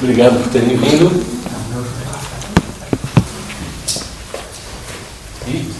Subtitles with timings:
[0.00, 1.38] Obrigado por terem vindo.
[5.48, 5.72] E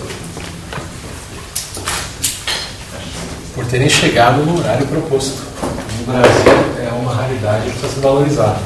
[3.54, 5.42] por terem chegado no horário proposto.
[5.98, 6.52] No Brasil
[6.84, 8.58] é uma raridade precisa ser valorizada.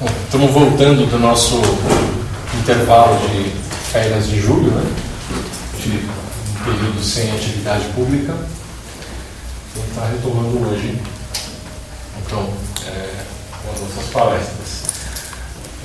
[0.00, 1.60] Bom, estamos voltando do nosso
[2.60, 3.50] intervalo de
[3.92, 4.84] férias de julho, né?
[5.78, 8.34] de um período sem atividade pública.
[9.74, 11.00] Vamos estar retomando hoje,
[12.26, 12.65] então,
[13.86, 14.82] nossas palestras.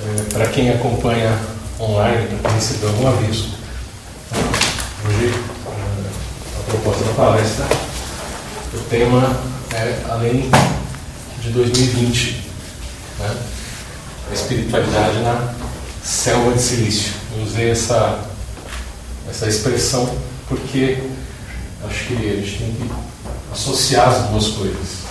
[0.04, 1.38] É, Para quem acompanha
[1.78, 3.50] online, para quem recebeu algum aviso,
[5.06, 7.64] hoje é, a proposta da palestra,
[8.74, 9.36] o tema
[9.74, 10.50] é além
[11.40, 12.44] de 2020,
[13.18, 13.36] né?
[14.30, 15.54] a espiritualidade na
[16.02, 17.12] selva de silício.
[17.36, 18.20] Eu usei essa,
[19.28, 20.14] essa expressão
[20.48, 20.98] porque
[21.84, 22.90] acho que a gente tem que
[23.52, 25.01] associar as duas coisas.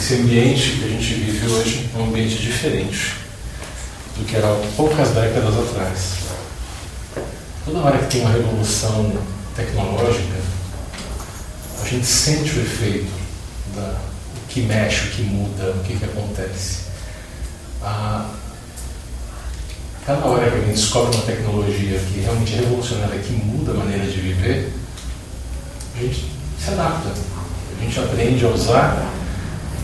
[0.00, 3.16] Esse ambiente que a gente vive hoje é um ambiente diferente
[4.16, 6.14] do que era poucas décadas atrás.
[7.66, 9.12] Toda hora que tem uma revolução
[9.54, 10.38] tecnológica,
[11.82, 13.12] a gente sente o efeito
[13.76, 14.00] da
[14.42, 16.78] o que mexe, o que muda, o que, que acontece.
[17.82, 18.30] Ah,
[20.06, 24.06] cada hora que alguém descobre uma tecnologia que realmente é revolucionária, que muda a maneira
[24.06, 24.72] de viver,
[25.94, 27.10] a gente se adapta.
[27.78, 29.19] A gente aprende a usar.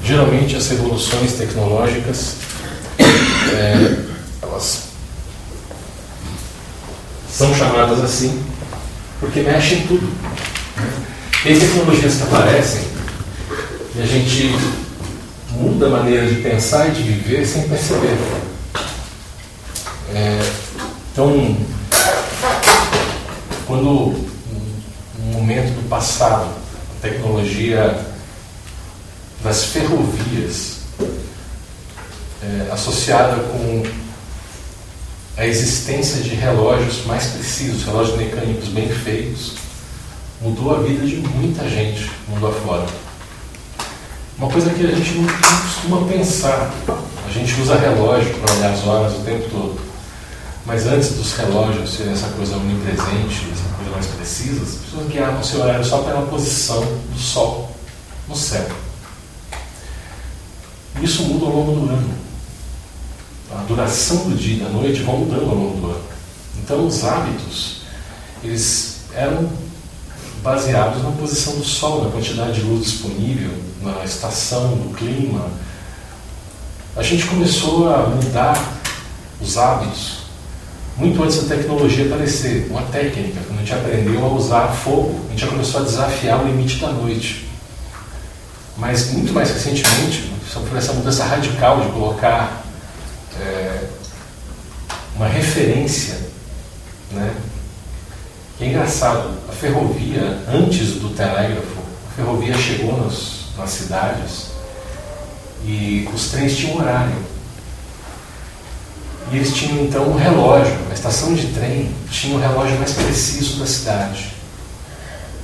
[0.07, 2.37] Geralmente as revoluções tecnológicas
[3.01, 4.05] é,
[4.41, 4.83] elas
[7.29, 8.41] são chamadas assim
[9.19, 10.09] porque mexem em tudo.
[11.43, 12.83] Tem tecnologias que aparecem
[13.97, 14.55] e a gente
[15.51, 18.17] muda a maneira de pensar e de viver sem perceber.
[20.15, 20.53] É,
[21.13, 21.57] então,
[23.67, 24.25] quando
[25.19, 26.49] no momento do passado
[26.97, 28.15] a tecnologia
[29.43, 30.79] das ferrovias
[32.43, 33.83] é, associada com
[35.37, 39.55] a existência de relógios mais precisos, relógios mecânicos bem feitos,
[40.41, 42.87] mudou a vida de muita gente mundo afora.
[44.39, 46.71] Uma coisa que a gente não costuma pensar.
[47.27, 49.81] A gente usa relógio para olhar as horas o tempo todo.
[50.65, 55.43] Mas antes dos relógios serem essa coisa onipresente, essa coisa mais precisa, as pessoas guiavam
[55.43, 57.71] seu horário só pela posição do Sol
[58.29, 58.67] no céu.
[61.03, 62.15] Isso muda ao longo do ano.
[63.53, 66.05] A duração do dia e da noite vão mudando ao longo do ano.
[66.59, 67.83] Então os hábitos,
[68.43, 69.49] eles eram
[70.43, 73.53] baseados na posição do Sol, na quantidade de luz disponível,
[73.83, 75.51] na estação, no clima.
[76.97, 78.75] A gente começou a mudar
[79.41, 80.27] os hábitos
[80.97, 82.69] muito antes da tecnologia aparecer.
[82.71, 86.43] Uma técnica, quando a gente aprendeu a usar fogo, a gente já começou a desafiar
[86.43, 87.47] o limite da noite.
[88.77, 92.65] Mas muito mais recentemente, foi essa mudança radical de colocar
[93.41, 93.85] é,
[95.15, 96.19] uma referência,
[97.11, 97.35] né?
[98.59, 101.77] E é engraçado, a ferrovia, antes do telégrafo,
[102.11, 104.47] a ferrovia chegou nas, nas cidades
[105.65, 107.17] e os trens tinham horário.
[109.31, 113.59] E eles tinham então um relógio, a estação de trem tinha o relógio mais preciso
[113.59, 114.33] da cidade.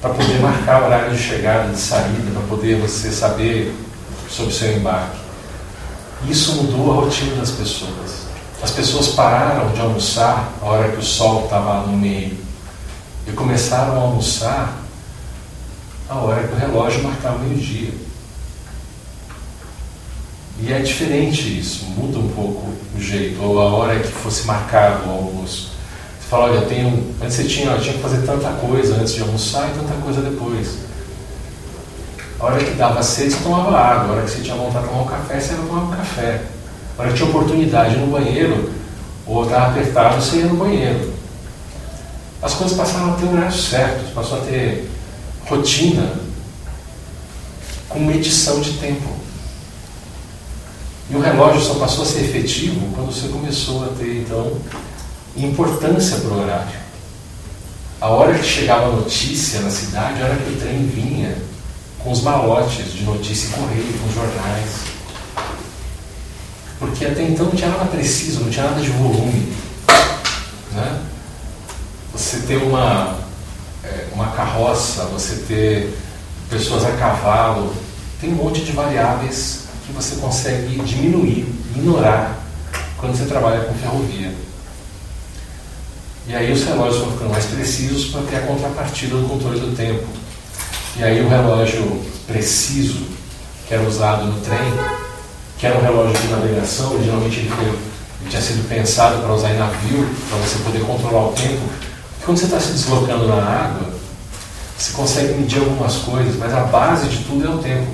[0.00, 3.74] Para poder marcar o horário de chegada, de saída, para poder você saber
[4.32, 5.18] sobre seu embarque.
[6.28, 8.22] Isso mudou a rotina das pessoas.
[8.62, 12.38] As pessoas pararam de almoçar a hora que o sol estava no meio
[13.26, 14.78] e começaram a almoçar
[16.08, 17.92] a hora que o relógio marcava meio-dia.
[20.60, 25.08] E é diferente isso, muda um pouco o jeito, ou a hora que fosse marcado
[25.08, 25.72] o almoço.
[26.20, 29.14] Você fala, olha, eu tenho, antes você tinha, eu tinha que fazer tanta coisa antes
[29.14, 30.91] de almoçar e tanta coisa depois.
[32.42, 34.08] A hora que dava sede, você tomava água.
[34.08, 36.42] A hora que você tinha vontade de tomar um café, você ia tomar um café.
[36.98, 38.72] A hora que tinha oportunidade no banheiro,
[39.24, 41.12] ou estava apertado, você ia no banheiro.
[42.42, 44.90] As coisas passaram a ter horários certos, passou a ter
[45.46, 46.14] rotina
[47.88, 49.08] com medição de tempo.
[51.08, 54.58] E o relógio só passou a ser efetivo quando você começou a ter, então,
[55.36, 56.82] importância para o horário.
[58.00, 61.51] A hora que chegava a notícia na cidade, a hora que o trem vinha,
[62.02, 64.70] com os malotes de notícia e correio, com os jornais.
[66.78, 69.52] Porque até então não tinha nada preciso, não tinha nada de volume.
[70.72, 71.00] Né?
[72.12, 73.18] Você ter uma,
[73.84, 75.96] é, uma carroça, você ter
[76.50, 77.72] pessoas a cavalo,
[78.20, 82.38] tem um monte de variáveis que você consegue diminuir, ignorar
[82.98, 84.32] quando você trabalha com ferrovia.
[86.26, 89.74] E aí os relógios vão ficando mais precisos para ter a contrapartida do controle do
[89.76, 90.21] tempo.
[90.96, 93.06] E aí o relógio preciso,
[93.66, 94.72] que era usado no trem,
[95.58, 99.54] que era um relógio de navegação, originalmente ele, foi, ele tinha sido pensado para usar
[99.54, 101.60] em navio, para você poder controlar o tempo.
[101.62, 103.92] Porque quando você está se deslocando na água,
[104.76, 107.86] você consegue medir algumas coisas, mas a base de tudo é o tempo.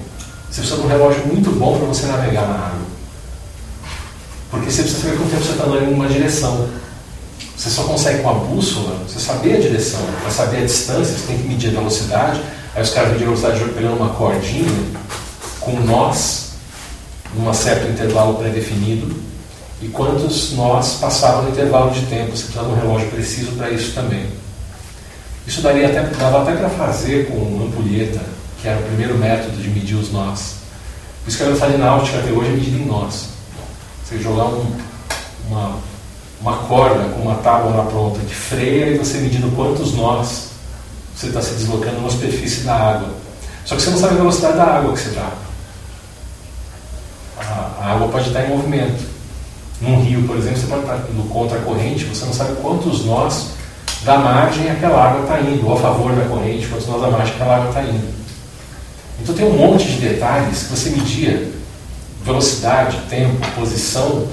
[0.51, 2.89] Você precisa de um relógio muito bom para você navegar na água.
[4.51, 6.69] Porque você precisa saber quanto tempo você está andando em uma direção.
[7.57, 11.27] Você só consegue com a bússola, você saber a direção, para saber a distância, você
[11.27, 12.41] tem que medir a velocidade.
[12.75, 14.71] Aí os caras a velocidade pegando uma cordinha
[15.61, 16.53] com nós,
[17.35, 19.15] num certo intervalo pré-definido,
[19.81, 22.37] e quantos nós passavam no intervalo de tempo.
[22.37, 24.27] Você precisa de um relógio preciso para isso também.
[25.47, 28.21] Isso daria até, dava até para fazer com ampulheta,
[28.61, 30.57] que era o primeiro método de medir os nós.
[31.23, 33.29] Por isso que a velocidade náutica até hoje é medida em nós.
[34.05, 34.67] Você jogar um,
[35.49, 35.79] uma
[36.41, 40.48] uma corda com uma tábua na ponta que freia e você medindo quantos nós
[41.19, 43.09] você está se deslocando na superfície da água.
[43.65, 45.33] Só que você não sabe a velocidade da água que você está.
[47.41, 49.05] A, a, água pode estar em movimento.
[49.81, 53.49] Num rio, por exemplo, você pode estar no contra-corrente, você não sabe quantos nós
[54.05, 57.35] da margem aquela água está indo, ou a favor da corrente, quantos nós da margem
[57.35, 58.15] aquela água está indo.
[59.21, 61.51] Então tem um monte de detalhes que você media
[62.23, 64.29] velocidade, tempo, posição,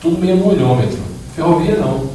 [0.00, 0.98] tudo meio no olhômetro.
[1.36, 2.10] Ferrovia não.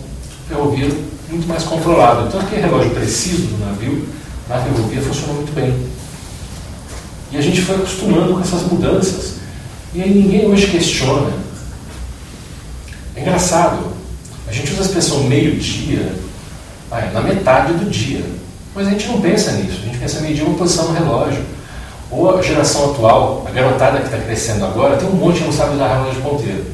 [0.48, 0.90] Ferrovia
[1.30, 2.32] muito mais controlado.
[2.32, 4.08] Tanto que relógio preciso do navio,
[4.48, 5.76] na ferrovia funcionou muito bem.
[7.32, 9.34] E a gente foi acostumando com essas mudanças.
[9.94, 11.32] E aí ninguém hoje questiona.
[13.16, 13.98] É engraçado.
[14.48, 16.14] A gente usa a expressão meio-dia
[17.14, 18.24] na metade do dia.
[18.74, 19.80] Mas a gente não pensa nisso.
[19.82, 21.44] A gente pensa meio-dia uma posição no relógio.
[22.10, 25.52] Ou a geração atual, a garotada que está crescendo agora, tem um monte que não
[25.52, 26.66] sabe usar relógio ponteiro.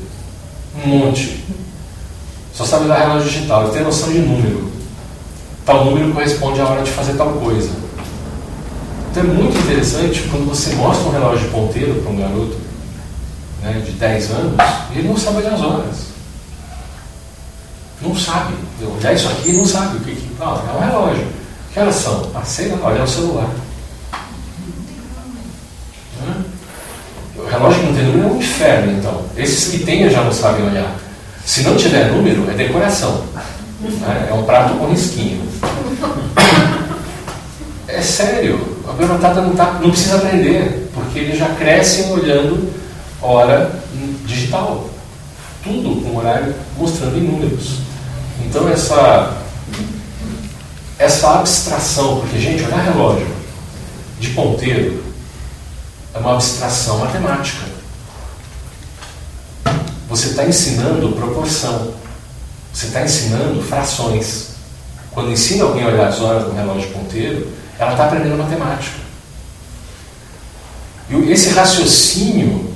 [0.85, 1.43] Um monte.
[2.53, 4.71] Só sabe usar relógio digital, ele tem noção de número.
[5.65, 7.69] Tal número corresponde à hora de fazer tal coisa.
[9.09, 12.57] Então é muito interessante quando você mostra um relógio ponteiro para um garoto
[13.61, 14.55] né, de 10 anos,
[14.91, 16.13] ele não sabe as horas.
[18.01, 18.53] Não sabe.
[18.81, 21.27] Olhar isso aqui não sabe o que, que ah, é um relógio.
[21.71, 22.29] Que horas são?
[22.35, 23.49] Ah, sei lá, olha o celular.
[27.35, 29.25] O relógio que não tem número é um inferno, então.
[29.37, 31.02] Esses que têm já não sabem olhar.
[31.45, 33.25] Se não tiver número, é decoração.
[33.81, 34.27] Né?
[34.29, 35.41] É um prato com risquinho.
[37.87, 42.73] É sério, a garotada não, tá, não precisa aprender, porque eles já crescem olhando
[43.21, 43.71] hora
[44.25, 44.89] digital.
[45.63, 47.79] Tudo com horário mostrando em números.
[48.45, 49.37] Então essa,
[50.97, 53.27] essa abstração, porque gente, olhar relógio
[54.19, 55.03] de ponteiro
[56.13, 57.72] é uma abstração matemática.
[60.13, 61.91] Você está ensinando proporção.
[62.71, 64.49] Você está ensinando frações.
[65.09, 67.47] Quando ensina alguém a olhar as horas do relógio ponteiro,
[67.79, 68.97] ela está aprendendo matemática.
[71.09, 72.75] E esse raciocínio,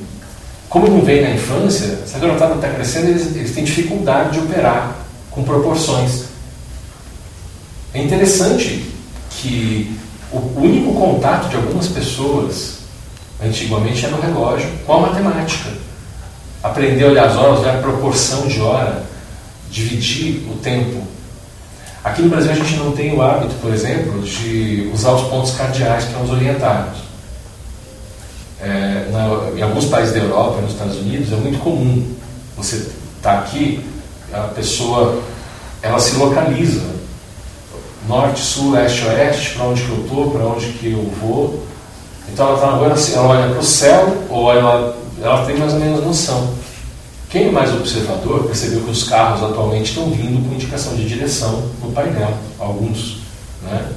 [0.67, 4.39] como não vem na infância, se a garotada está crescendo, eles, eles têm dificuldade de
[4.39, 4.95] operar
[5.29, 6.23] com proporções.
[7.93, 8.91] É interessante
[9.29, 9.95] que
[10.31, 12.79] o único contato de algumas pessoas,
[13.39, 15.85] antigamente, era no relógio com a matemática
[16.67, 19.03] aprender a olhar as horas, olhar a proporção de hora,
[19.69, 21.01] dividir o tempo.
[22.03, 25.51] Aqui no Brasil a gente não tem o hábito, por exemplo, de usar os pontos
[25.51, 26.99] cardeais que são os orientados.
[28.61, 32.15] É, na, em alguns países da Europa, nos Estados Unidos, é muito comum
[32.55, 32.89] você
[33.21, 33.85] tá aqui,
[34.33, 35.21] a pessoa
[35.81, 36.81] ela se localiza
[38.07, 41.63] norte, sul, leste, oeste, para onde que eu estou, para onde que eu vou.
[42.33, 45.79] Então ela está agora, ela olha para o céu ou ela ela tem mais ou
[45.79, 46.53] menos noção.
[47.29, 51.69] Quem é mais observador percebeu que os carros atualmente estão vindo com indicação de direção
[51.83, 53.19] no painel, alguns.
[53.63, 53.91] Né?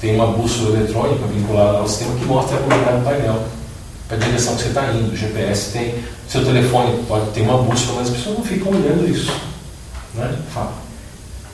[0.00, 3.44] Tem uma bússola eletrônica vinculada ao sistema que mostra a coordenada no painel,
[4.08, 5.12] para a direção que você está indo.
[5.12, 5.94] O GPS tem,
[6.28, 9.32] seu telefone pode ter uma bússola, mas as pessoas não ficam olhando isso.
[10.14, 10.36] Né?
[10.52, 10.72] Fala.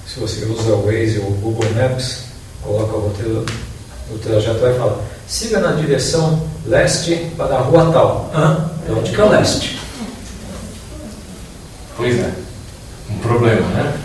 [0.07, 2.25] Se você usa o Waze ou o Google Maps,
[2.63, 3.45] coloca o roteiro,
[4.11, 8.31] o trajeto vai falar siga na direção leste para a rua tal.
[8.35, 8.71] Hã?
[8.89, 9.79] É onde que é o leste?
[11.97, 12.31] Pois é.
[13.11, 14.01] Um problema, né?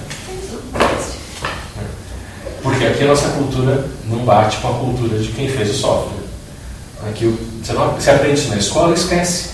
[2.63, 6.21] Porque aqui a nossa cultura não bate com a cultura de quem fez o software.
[7.09, 7.25] Aqui
[7.61, 9.49] você, não, você aprende isso na escola e esquece.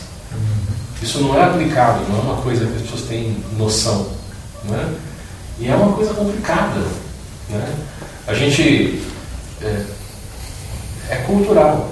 [1.02, 4.08] Isso não é aplicado, não é uma coisa que as pessoas têm noção.
[4.66, 4.94] Né?
[5.60, 6.82] E é uma coisa complicada.
[7.50, 7.76] Né?
[8.28, 9.02] A gente
[9.62, 9.84] é,
[11.10, 11.90] é cultural.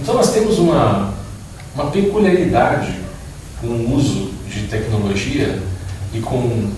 [0.00, 1.12] Então nós temos uma,
[1.74, 2.98] uma peculiaridade
[3.60, 5.58] com o uso de tecnologia
[6.12, 6.70] e com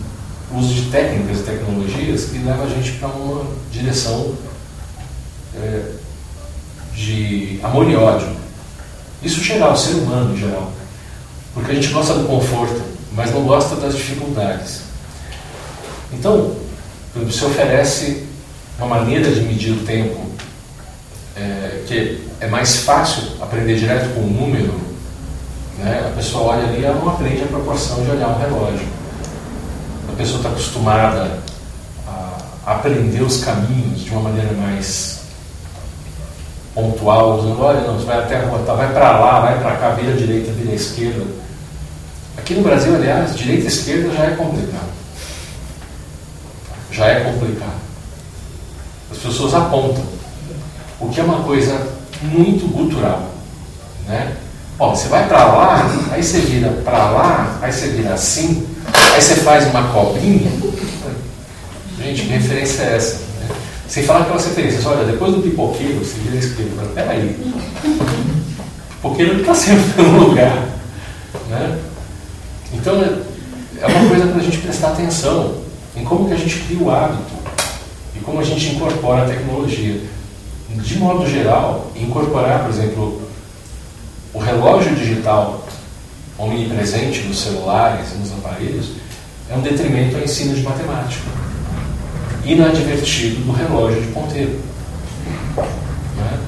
[0.52, 4.34] uso de técnicas e tecnologias que leva a gente para uma direção
[5.56, 5.92] é,
[6.94, 8.28] de amor e ódio.
[9.22, 10.72] Isso geral, ser humano em geral.
[11.52, 12.80] Porque a gente gosta do conforto,
[13.12, 14.82] mas não gosta das dificuldades.
[16.12, 16.56] Então,
[17.30, 18.24] se oferece
[18.78, 20.20] uma maneira de medir o tempo
[21.36, 24.74] é, que é mais fácil aprender direto com o número,
[25.78, 26.06] né?
[26.06, 28.86] a pessoa olha ali ela não aprende a proporção de olhar um relógio.
[30.08, 31.38] A pessoa está acostumada
[32.06, 35.24] a aprender os caminhos de uma maneira mais
[36.74, 40.12] pontual, usando, olha, não, você vai até a vai para lá, vai para cá, vira
[40.12, 41.24] a direita, vira a esquerda.
[42.36, 44.92] Aqui no Brasil, aliás, direita e esquerda já é complicado.
[46.90, 47.80] Já é complicado.
[49.10, 50.04] As pessoas apontam.
[51.00, 53.30] O que é uma coisa muito gutural.
[54.06, 54.36] Né?
[54.90, 59.36] Você vai para lá, aí você vira para lá, aí você vira assim, aí você
[59.36, 60.50] faz uma cobrinha.
[61.98, 63.16] Gente, que referência é essa?
[63.16, 63.48] Né?
[63.88, 66.82] Sem falar aquelas referências, olha, depois do pipoqueiro, você vira a esquerda.
[66.94, 67.36] Peraí.
[68.96, 70.68] Pipoqueiro não está sempre no lugar.
[71.48, 71.78] Né?
[72.72, 73.00] Então,
[73.80, 75.62] é uma coisa para a gente prestar atenção
[75.96, 77.32] em como que a gente cria o hábito
[78.16, 80.00] e como a gente incorpora a tecnologia.
[80.70, 83.22] De modo geral, incorporar, por exemplo,
[84.34, 85.64] o relógio digital
[86.36, 88.90] omnipresente nos celulares e nos aparelhos
[89.48, 91.30] é um detrimento ao ensino de matemática,
[92.44, 94.60] inadvertido do relógio de ponteiro.
[96.16, 96.38] Né?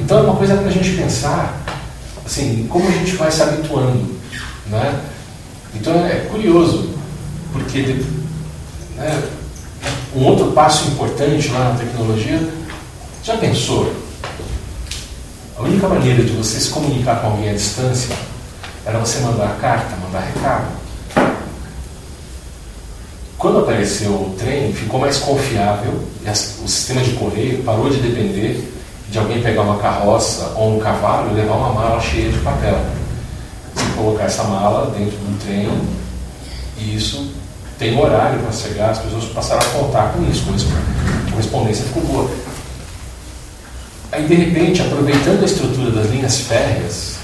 [0.00, 1.60] Então é uma coisa para a gente pensar
[2.24, 4.18] assim, como a gente vai se habituando.
[4.66, 5.00] Né?
[5.74, 6.94] Então é curioso,
[7.52, 8.02] porque
[8.96, 9.22] né,
[10.16, 12.40] um outro passo importante lá na tecnologia,
[13.22, 13.92] já pensou?
[15.60, 18.16] A única maneira de você se comunicar com alguém à distância
[18.86, 20.68] era você mandar carta, mandar recado.
[23.36, 26.02] Quando apareceu o trem, ficou mais confiável,
[26.64, 28.72] o sistema de correio parou de depender
[29.10, 32.80] de alguém pegar uma carroça ou um cavalo e levar uma mala cheia de papel
[33.96, 35.68] colocar essa mala dentro do trem
[36.78, 37.32] e isso
[37.78, 40.44] tem horário para chegar, as pessoas passaram a contar com isso,
[41.28, 42.30] a correspondência ficou boa.
[44.12, 47.16] Aí, de repente, aproveitando a estrutura das linhas férreas,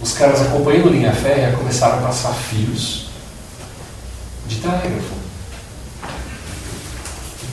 [0.00, 3.06] os caras acompanhando a linha férrea começaram a passar fios
[4.46, 5.14] de telégrafo.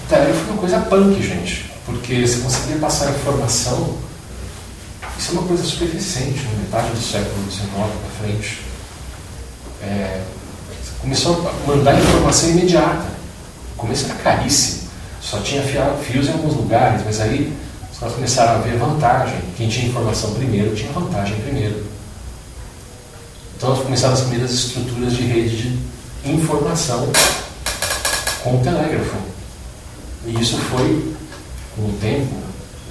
[0.07, 3.97] Telégrafo é uma coisa punk, gente, porque você conseguia passar informação
[5.19, 8.61] isso é uma coisa super recente, na metade do século XIX para frente.
[9.83, 10.21] É,
[11.01, 13.05] começou a mandar informação imediata.
[13.73, 14.78] O começo era caríssimo.
[15.21, 15.61] Só tinha
[16.01, 17.53] fios em alguns lugares, mas aí
[17.91, 19.39] os caras começaram a ver vantagem.
[19.57, 21.83] Quem tinha informação primeiro tinha vantagem primeiro.
[23.55, 27.09] Então começaram as primeiras estruturas de rede de informação
[28.43, 29.17] com o telégrafo.
[30.25, 31.13] E isso foi,
[31.75, 32.35] com o tempo,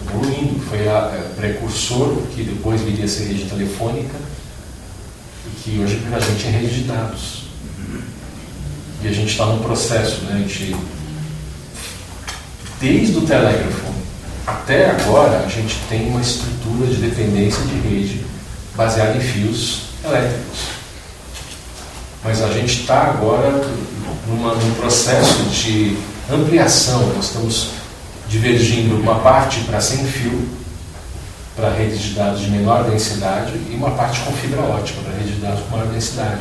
[0.07, 0.61] evoluindo.
[0.69, 4.15] Foi a, a é, precursor que depois viria a ser rede telefônica
[5.47, 7.45] e que hoje para a gente é rede de dados.
[9.03, 10.35] E a gente está num processo, né?
[10.35, 10.75] A gente,
[12.81, 13.89] desde o telégrafo
[14.49, 18.25] até agora, a gente tem uma estrutura de dependência de rede
[18.75, 20.59] baseada em fios elétricos.
[22.25, 23.51] Mas a gente está agora
[24.27, 25.99] numa, num processo de
[26.33, 27.13] ampliação.
[27.15, 27.71] Nós estamos
[28.27, 30.49] divergindo uma parte para sem fio,
[31.55, 35.35] para redes de dados de menor densidade, e uma parte com fibra ótica, para redes
[35.35, 36.41] de dados com maior densidade.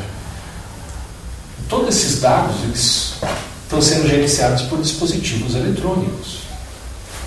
[1.68, 3.16] Todos esses dados eles
[3.68, 6.40] estão sendo gerenciados por dispositivos eletrônicos.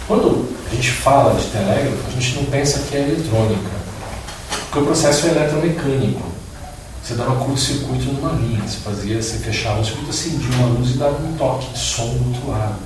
[0.08, 3.70] Quando a gente fala de telégrafo, a gente não pensa que é eletrônica,
[4.64, 6.30] porque o processo é eletromecânico.
[7.02, 10.98] Você dava curto-circuito numa linha, você fazia, você fechava um circuito, acendia uma luz e
[10.98, 12.76] dava um toque de som do outro lado.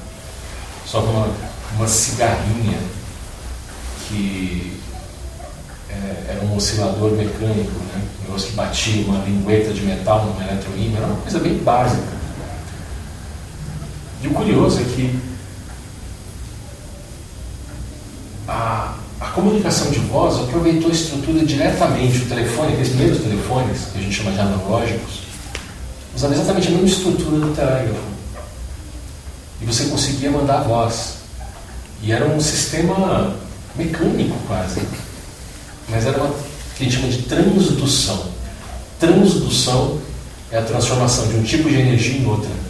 [0.86, 1.28] Só uma
[1.76, 2.78] uma cigarrinha
[4.08, 4.80] que
[5.90, 8.02] é, era um oscilador mecânico, né?
[8.20, 12.23] um negócio que batia uma lingueta de metal numa eletroímã, era uma coisa bem básica.
[14.24, 15.18] E o curioso é que
[18.48, 23.98] a, a comunicação de voz aproveitou a estrutura diretamente, o telefone, aqueles primeiros telefones, que
[23.98, 25.24] a gente chama de analógicos,
[26.16, 28.00] usavam exatamente a mesma estrutura do telégrafo.
[29.60, 31.16] E você conseguia mandar voz.
[32.02, 33.36] E era um sistema
[33.76, 34.80] mecânico quase.
[35.90, 36.34] Mas era uma
[36.76, 38.26] que a gente chama de transdução.
[38.98, 40.00] Transdução
[40.50, 42.63] é a transformação de um tipo de energia em outra.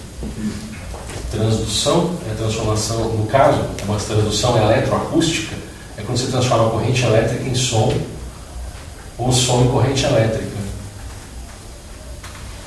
[1.35, 5.57] Transdução é transformação, no caso, é uma transdução eletroacústica,
[5.97, 7.93] é quando você transforma a corrente elétrica em som
[9.19, 10.55] ou som em corrente elétrica.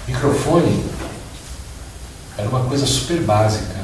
[0.08, 0.86] Microfone
[2.38, 3.76] era uma coisa super básica.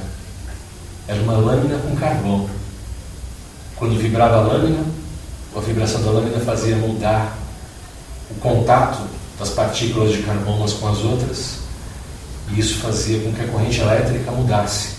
[1.07, 2.47] Era uma lâmina com carvão.
[3.75, 4.83] Quando vibrava a lâmina,
[5.55, 7.37] a vibração da lâmina fazia mudar
[8.29, 9.01] o contato
[9.39, 11.62] das partículas de carbono umas com as outras,
[12.53, 14.89] e isso fazia com que a corrente elétrica mudasse.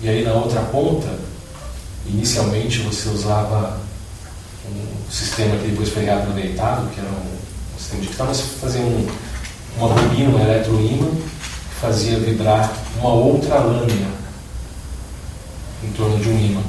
[0.00, 1.08] E aí na outra ponta,
[2.06, 3.80] inicialmente você usava
[4.66, 9.08] um sistema que depois foi reaproveitado, que era um sistema que estava fazendo um,
[9.78, 14.10] uma bobina, um eletroímã, que fazia vibrar uma outra lâmina
[15.82, 16.62] em torno de um ímã.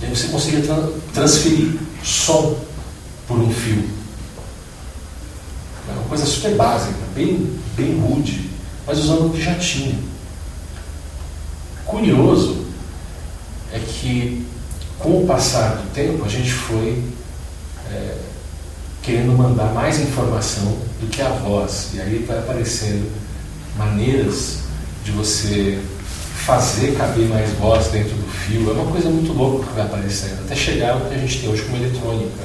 [0.00, 2.56] E aí você conseguia tra transferir som
[3.26, 4.01] por um fio.
[5.88, 8.50] É uma coisa super básica, bem, bem rude,
[8.86, 9.98] mas usando o que já tinha.
[11.84, 12.66] Curioso
[13.72, 14.46] é que,
[14.98, 17.02] com o passar do tempo, a gente foi
[17.90, 18.16] é,
[19.02, 21.88] querendo mandar mais informação do que a voz.
[21.94, 23.10] E aí vai aparecendo
[23.76, 24.58] maneiras
[25.04, 25.80] de você
[26.44, 28.70] fazer caber mais voz dentro do fio.
[28.70, 31.50] É uma coisa muito louca que vai aparecendo, até chegar ao que a gente tem
[31.50, 32.42] hoje como eletrônica,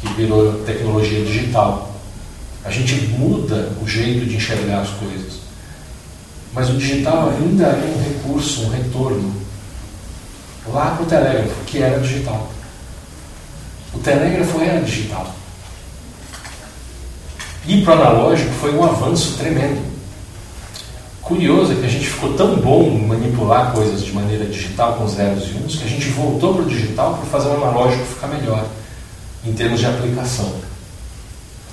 [0.00, 1.94] que virou tecnologia digital.
[2.68, 5.38] A gente muda o jeito de enxergar as coisas.
[6.52, 9.32] Mas o digital ainda é um recurso, um retorno.
[10.66, 12.52] Lá para o telégrafo, que era digital.
[13.94, 15.34] O telégrafo era digital.
[17.66, 19.82] E para o analógico foi um avanço tremendo.
[21.22, 25.08] Curioso é que a gente ficou tão bom em manipular coisas de maneira digital com
[25.08, 28.28] zeros e uns que a gente voltou para o digital para fazer o analógico ficar
[28.28, 28.66] melhor
[29.42, 30.52] em termos de aplicação.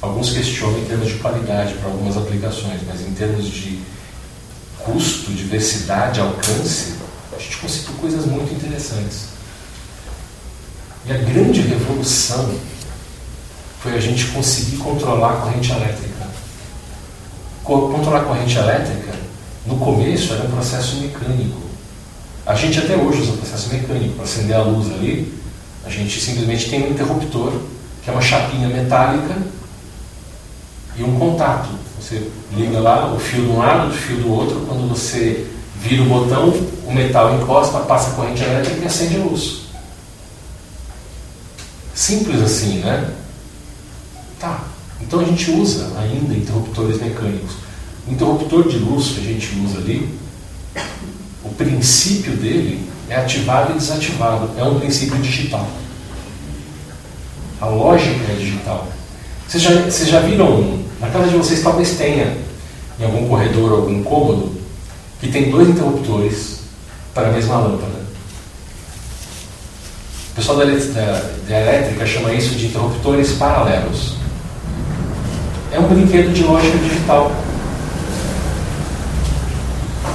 [0.05, 3.79] Alguns questionam em termos de qualidade para algumas aplicações, mas em termos de
[4.77, 6.93] custo, diversidade, alcance,
[7.35, 9.29] a gente conseguiu coisas muito interessantes.
[11.07, 12.53] E a grande revolução
[13.79, 16.27] foi a gente conseguir controlar a corrente elétrica.
[17.63, 19.11] Controlar a corrente elétrica,
[19.65, 21.61] no começo, era um processo mecânico.
[22.45, 24.13] A gente até hoje usa o processo mecânico.
[24.13, 25.33] Para acender a luz ali,
[25.83, 27.53] a gente simplesmente tem um interruptor,
[28.03, 29.35] que é uma chapinha metálica
[30.97, 31.69] e um contato.
[31.99, 34.65] Você liga lá o fio de um lado, o fio do outro.
[34.67, 35.47] Quando você
[35.81, 36.49] vira o botão,
[36.85, 39.61] o metal encosta, passa a corrente elétrica e acende a luz.
[41.93, 43.13] Simples assim, né?
[44.39, 44.63] Tá.
[45.01, 47.51] Então a gente usa ainda interruptores mecânicos.
[48.07, 50.13] O interruptor de luz que a gente usa ali,
[51.43, 54.51] o princípio dele é ativado e desativado.
[54.57, 55.67] É um princípio digital.
[57.59, 58.87] A lógica é digital.
[59.47, 62.37] Vocês já, vocês já viram, na casa de vocês talvez tenha,
[62.99, 64.53] em algum corredor, algum cômodo,
[65.19, 66.59] que tem dois interruptores
[67.13, 68.05] para a mesma lâmpada.
[70.31, 74.15] O pessoal da, da, da elétrica chama isso de interruptores paralelos.
[75.71, 77.31] É um brinquedo de lógica digital.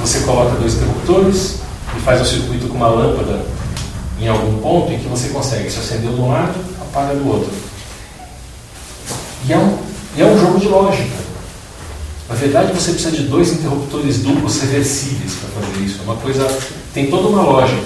[0.03, 1.61] Você coloca dois interruptores
[1.97, 3.45] e faz um circuito com uma lâmpada
[4.21, 7.51] em algum ponto em que você consegue se acender de um lado, apaga do outro.
[9.47, 9.79] E é um,
[10.23, 11.31] é um jogo de lógica.
[12.29, 15.99] Na verdade, você precisa de dois interruptores duplos reversíveis para fazer isso.
[16.01, 16.59] É uma coisa.
[16.95, 17.83] tem toda uma lógica.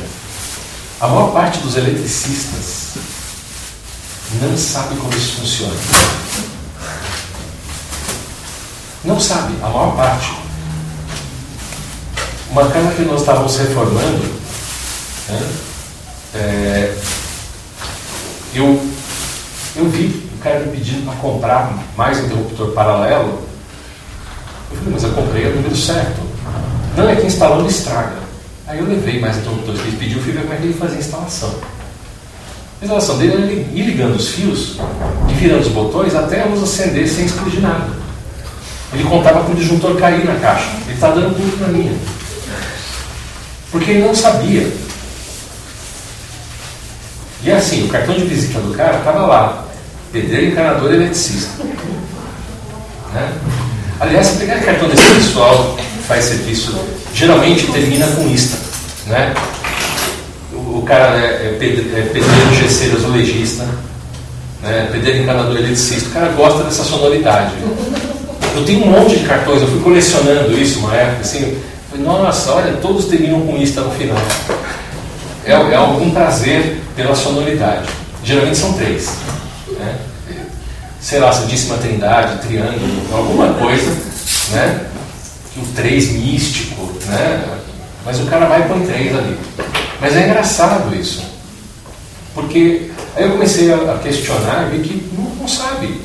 [1.01, 2.95] A maior parte dos eletricistas
[4.41, 5.75] não sabe como isso funciona.
[9.05, 10.35] Não sabe, a maior parte.
[12.51, 14.25] Uma casa que nós estávamos reformando,
[15.29, 15.53] né,
[16.35, 16.99] é,
[18.55, 18.87] eu,
[19.77, 23.43] eu vi cara me pedindo para comprar mais interruptor paralelo.
[24.71, 26.21] Eu falei, mas eu comprei o número certo.
[26.97, 28.23] Não, é que instalando estraga.
[28.67, 30.97] Aí eu levei mais interruptores que ele pediu, fui ver como é que ele fazia
[30.97, 31.55] a instalação.
[32.81, 34.77] A instalação dele era ir ligando os fios
[35.31, 37.89] e virando os botões até a luz acender sem explodir nada.
[38.93, 40.71] Ele contava com o disjuntor cair na caixa.
[40.85, 41.99] Ele está dando tudo para mim.
[43.71, 44.71] Porque ele não sabia.
[47.43, 49.64] E é assim, o cartão de visita do cara estava lá.
[50.15, 51.65] Pedreiro, encanador e eletricista.
[53.13, 53.33] Né?
[53.99, 56.73] Aliás, se pegar cartão desse pessoal que faz serviço,
[57.13, 58.57] geralmente termina com ISTA.
[59.09, 59.35] Né?
[60.53, 63.67] O, o cara é, é, é pedreiro, gesseiro, azulejista,
[64.63, 64.89] né?
[64.93, 66.11] pedreiro, encanador e eletricista.
[66.11, 67.53] O cara gosta dessa sonoridade.
[68.55, 71.59] Eu tenho um monte de cartões, eu fui colecionando isso uma época, assim,
[71.91, 74.23] falei, nossa, olha, todos terminam com ISTA no final.
[75.45, 77.89] É, é algum prazer pela sonoridade.
[78.23, 79.13] Geralmente são três.
[79.85, 79.99] Né?
[81.01, 83.91] Sei lá, Santíssima Trindade, Triângulo, alguma coisa,
[84.53, 84.87] né?
[85.57, 87.59] O três místico, né?
[88.05, 89.39] Mas o cara vai põe três ali.
[90.01, 91.23] Mas é engraçado isso.
[92.35, 96.01] Porque aí eu comecei a questionar e vi que não, não sabe.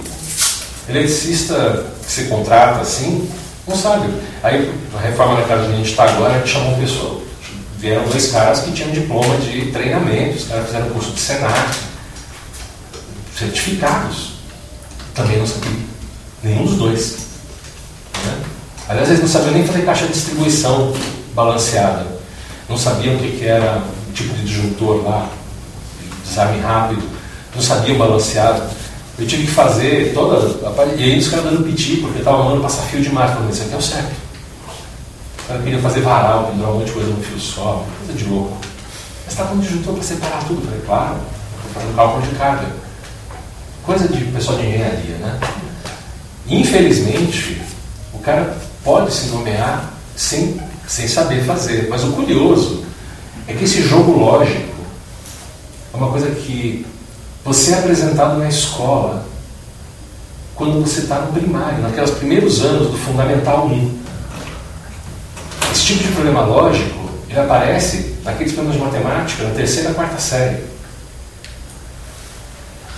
[0.88, 3.30] Eletricista que se contrata assim,
[3.68, 4.10] não sabe.
[4.44, 7.22] Aí a reforma da casa onde a gente está agora, chamou pessoal.
[7.78, 11.78] Vieram dois caras que tinham diploma de treinamento, os caras fizeram curso de Senac,
[13.40, 14.34] certificados.
[15.16, 15.72] Também não sabia.
[16.44, 17.18] Nenhum dos dois.
[18.26, 18.44] Né?
[18.90, 20.94] Aliás, eles não sabiam nem fazer caixa de distribuição
[21.34, 22.06] balanceada.
[22.68, 25.30] Não sabiam o que, que era o tipo de disjuntor lá,
[26.26, 27.04] desarme rápido.
[27.56, 28.64] Não sabiam balanceado.
[29.18, 30.48] Eu tive que fazer toda.
[30.96, 33.32] E aí os caras dando piti, porque estava mandando passar fio demais.
[33.32, 34.12] Falei, isso aqui é o certo.
[35.44, 38.30] O cara queria fazer varal, pendurar um monte de coisa no fio só, coisa de
[38.30, 38.58] louco.
[39.26, 40.64] Mas estava um disjuntor para separar tudo.
[40.64, 41.16] Falei, claro,
[41.58, 42.89] estou fazendo cálculo de carga.
[43.90, 45.40] Coisa de pessoal de engenharia, né?
[46.48, 47.60] Infelizmente,
[48.14, 51.88] o cara pode se nomear sem, sem saber fazer.
[51.90, 52.86] Mas o curioso
[53.48, 54.76] é que esse jogo lógico
[55.92, 56.86] é uma coisa que
[57.44, 59.26] você é apresentado na escola
[60.54, 64.00] quando você está no primário, naqueles primeiros anos do Fundamental 1.
[65.72, 70.64] Esse tipo de problema lógico ele aparece naqueles problemas de matemática na terceira, quarta série.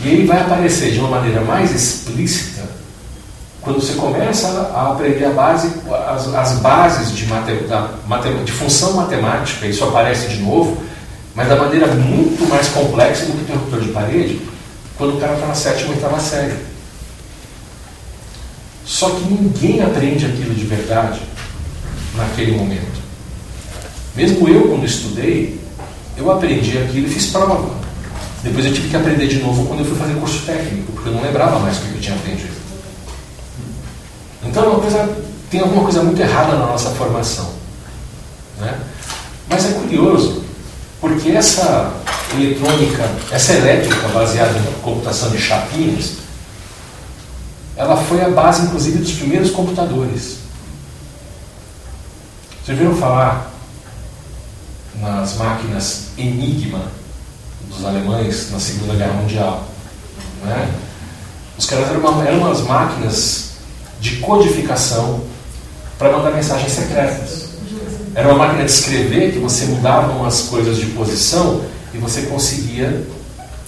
[0.04, 2.62] E ele vai aparecer de uma maneira mais explícita
[3.62, 5.72] quando você começa a aprender a base,
[6.08, 7.54] as, as bases de, mate,
[8.44, 10.82] de função matemática, isso aparece de novo,
[11.36, 14.42] mas da maneira muito mais complexa do que o interruptor de parede,
[14.98, 16.56] quando o cara está na sétima ou oitava série.
[18.84, 21.22] Só que ninguém aprende aquilo de verdade
[22.16, 23.00] naquele momento.
[24.16, 25.60] Mesmo eu, quando estudei,
[26.18, 27.81] eu aprendi aquilo e fiz prova.
[28.44, 31.14] Depois eu tive que aprender de novo quando eu fui fazer curso técnico, porque eu
[31.14, 32.54] não lembrava mais o que eu tinha aprendido.
[34.44, 35.18] Então, é coisa,
[35.50, 37.52] tem alguma coisa muito errada na nossa formação.
[38.58, 38.80] Né?
[39.48, 40.44] Mas é curioso,
[41.00, 41.94] porque essa
[42.34, 46.14] eletrônica, essa elétrica baseada em computação de chapinhas,
[47.76, 50.38] ela foi a base, inclusive, dos primeiros computadores.
[52.64, 53.52] Vocês viram falar
[55.00, 57.01] nas máquinas Enigma
[57.72, 59.68] dos alemães na Segunda Guerra Mundial?
[60.44, 60.70] Né?
[61.58, 63.52] Os caras eram, uma, eram umas máquinas
[64.00, 65.22] de codificação
[65.98, 67.50] para mandar mensagens secretas.
[68.14, 73.06] Era uma máquina de escrever que você mudava umas coisas de posição e você conseguia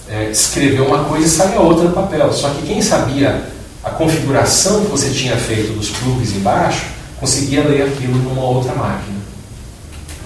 [0.08, 2.32] é, escrever uma coisa e sair outra no papel.
[2.32, 3.48] Só que quem sabia
[3.82, 6.86] a configuração que você tinha feito dos plugs embaixo
[7.20, 9.18] conseguia ler aquilo numa outra máquina.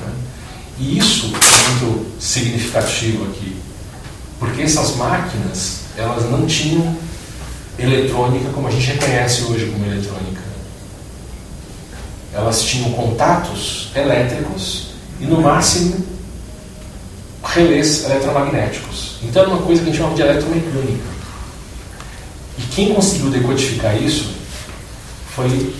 [0.00, 0.12] Né?
[0.78, 3.56] E isso é muito significativo aqui,
[4.38, 6.96] porque essas máquinas elas não tinham
[7.78, 10.42] eletrônica como a gente reconhece hoje como eletrônica.
[12.32, 16.04] Elas tinham contatos elétricos e, no máximo,
[17.42, 19.16] relés eletromagnéticos.
[19.22, 21.18] Então era uma coisa que a gente chama de eletromecânica.
[22.58, 24.32] E quem conseguiu decodificar isso
[25.34, 25.74] foi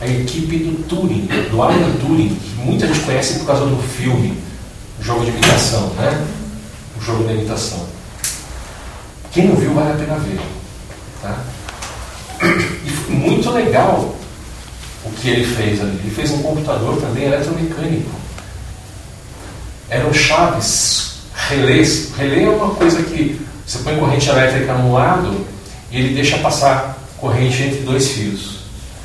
[0.00, 4.36] a equipe do Turing, do Alan Turing, que muita gente conhece por causa do filme,
[5.00, 6.26] jogo de imitação, né?
[7.04, 7.86] Jogo da imitação.
[9.32, 10.40] Quem não viu, vale a pena ver.
[11.20, 11.38] Tá?
[12.42, 14.14] E muito legal
[15.04, 15.98] o que ele fez ali.
[16.02, 18.10] Ele fez um computador também eletromecânico.
[19.88, 21.14] Eram chaves,
[21.48, 22.10] relés.
[22.16, 25.46] Relé é uma coisa que você põe corrente elétrica num lado
[25.90, 28.62] e ele deixa passar corrente entre dois fios.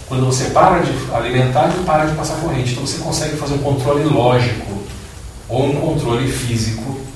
[0.08, 2.72] Quando você para de alimentar, ele para de passar corrente.
[2.72, 4.78] Então você consegue fazer um controle lógico
[5.50, 7.07] ou um controle físico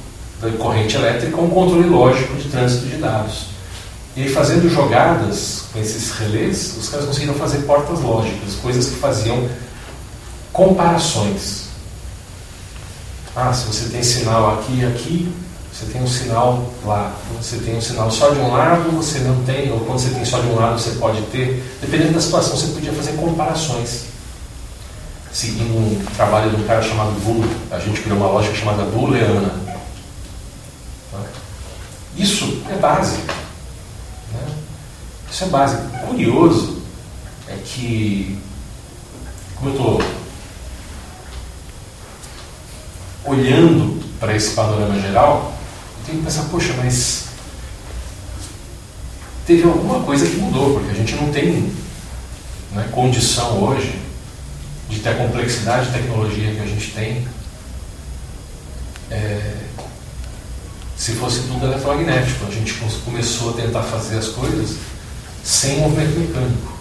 [0.41, 3.51] da corrente elétrica um controle lógico de trânsito de dados.
[4.15, 8.95] E aí, fazendo jogadas com esses relés, os caras conseguiram fazer portas lógicas, coisas que
[8.95, 9.47] faziam
[10.51, 11.69] comparações.
[13.34, 15.34] Ah, se você tem sinal aqui e aqui,
[15.71, 17.15] você tem um sinal lá.
[17.30, 20.10] Quando você tem um sinal só de um lado, você não tem, ou quando você
[20.10, 21.63] tem só de um lado, você pode ter.
[21.80, 24.12] Dependendo da situação, você podia fazer comparações.
[25.32, 29.61] Seguindo um trabalho de um cara chamado Bull, a gente criou uma lógica chamada Booleana.
[32.17, 33.34] Isso é básico.
[35.32, 35.84] Isso é básico.
[36.08, 36.82] Curioso
[37.47, 38.38] é que,
[39.56, 40.04] como eu estou
[43.26, 45.54] olhando para esse panorama geral,
[46.00, 47.26] eu tenho que pensar, poxa, mas
[49.45, 51.74] teve alguma coisa que mudou, porque a gente não tem
[52.71, 54.00] né, condição hoje
[54.89, 57.26] de ter a complexidade de tecnologia que a gente tem
[59.10, 59.58] é,
[61.01, 62.45] se fosse tudo eletromagnético.
[62.45, 64.77] A gente começou a tentar fazer as coisas
[65.43, 66.73] sem movimento mecânico.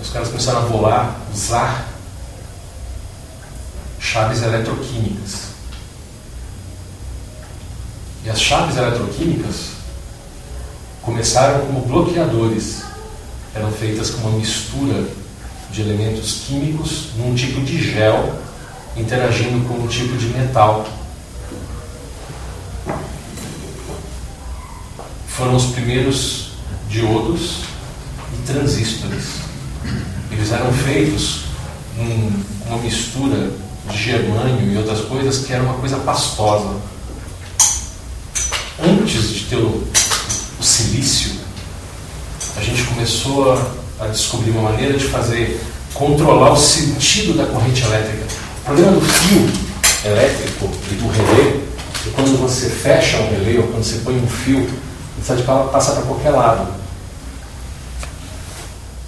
[0.00, 1.88] Os caras começaram a voar, usar
[3.98, 5.48] chaves eletroquímicas.
[8.24, 9.70] E as chaves eletroquímicas
[11.02, 12.82] começaram como bloqueadores.
[13.52, 15.08] Eram feitas com uma mistura
[15.72, 18.38] de elementos químicos num tipo de gel
[18.96, 20.97] interagindo com um tipo de metal.
[25.38, 26.48] Foram os primeiros
[26.90, 27.60] diodos
[28.34, 29.24] e transistores.
[30.32, 31.42] Eles eram feitos
[31.96, 32.32] com
[32.66, 33.48] uma mistura
[33.88, 36.74] de germânio e outras coisas que era uma coisa pastosa.
[38.82, 39.86] Antes de ter o,
[40.58, 41.36] o silício,
[42.56, 45.60] a gente começou a, a descobrir uma maneira de fazer
[45.94, 48.26] controlar o sentido da corrente elétrica.
[48.62, 49.48] O problema do fio
[50.04, 51.60] elétrico e do relé
[52.08, 54.68] é quando você fecha um relé ou quando você põe um fio,
[55.18, 56.66] de passar para qualquer lado.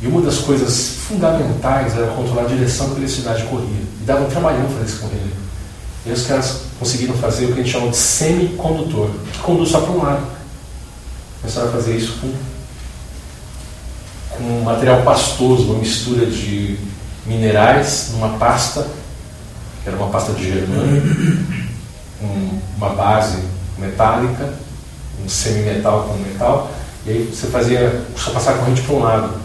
[0.02, 3.82] E uma das coisas fundamentais era controlar a direção que a eletricidade corria.
[4.00, 5.34] E dava um trabalhão fazer isso com ele.
[6.06, 9.80] E os caras conseguiram fazer o que a gente chama de semicondutor, que conduz só
[9.80, 10.26] para um lado.
[11.42, 12.32] Começaram a fazer isso com,
[14.30, 16.78] com um material pastoso, uma mistura de
[17.26, 18.86] minerais numa pasta,
[19.82, 21.02] que era uma pasta de germânio,
[22.22, 23.38] um, uma base
[23.78, 24.54] metálica,
[25.24, 26.70] um semimetal com metal,
[27.06, 29.40] e aí você fazia só passar a corrente para um lado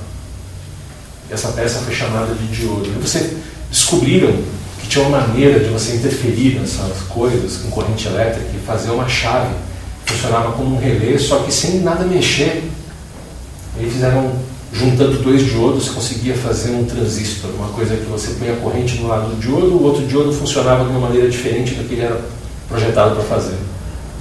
[1.30, 2.88] essa peça foi chamada de diodo.
[2.88, 3.38] E você
[3.70, 4.34] descobriram
[4.80, 9.08] que tinha uma maneira de você interferir nessas coisas com corrente elétrica e fazer uma
[9.08, 9.54] chave
[10.06, 12.64] funcionava como um relé, só que sem nada mexer.
[13.80, 14.34] E fizeram,
[14.72, 19.08] juntando dois diodos, conseguia fazer um transistor, uma coisa que você põe a corrente no
[19.08, 22.22] lado do diodo, o outro diodo funcionava de uma maneira diferente do que ele era
[22.70, 23.58] projetado para fazer.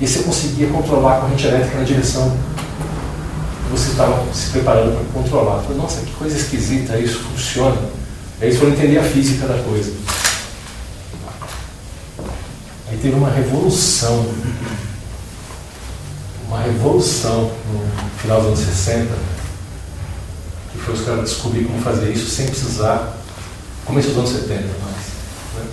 [0.01, 2.37] E você conseguia controlar a corrente elétrica na direção
[3.75, 5.63] você estava se preparando para controlar.
[5.63, 7.77] Falei, nossa, que coisa esquisita, isso funciona.
[8.41, 9.93] Aí eles foram entender a física da coisa.
[12.89, 14.27] Aí teve uma revolução,
[16.47, 19.09] uma revolução no final dos anos 60,
[20.73, 23.17] que foi os caras descobrir como fazer isso sem precisar,
[23.85, 25.71] começo dos anos 70, mas, né?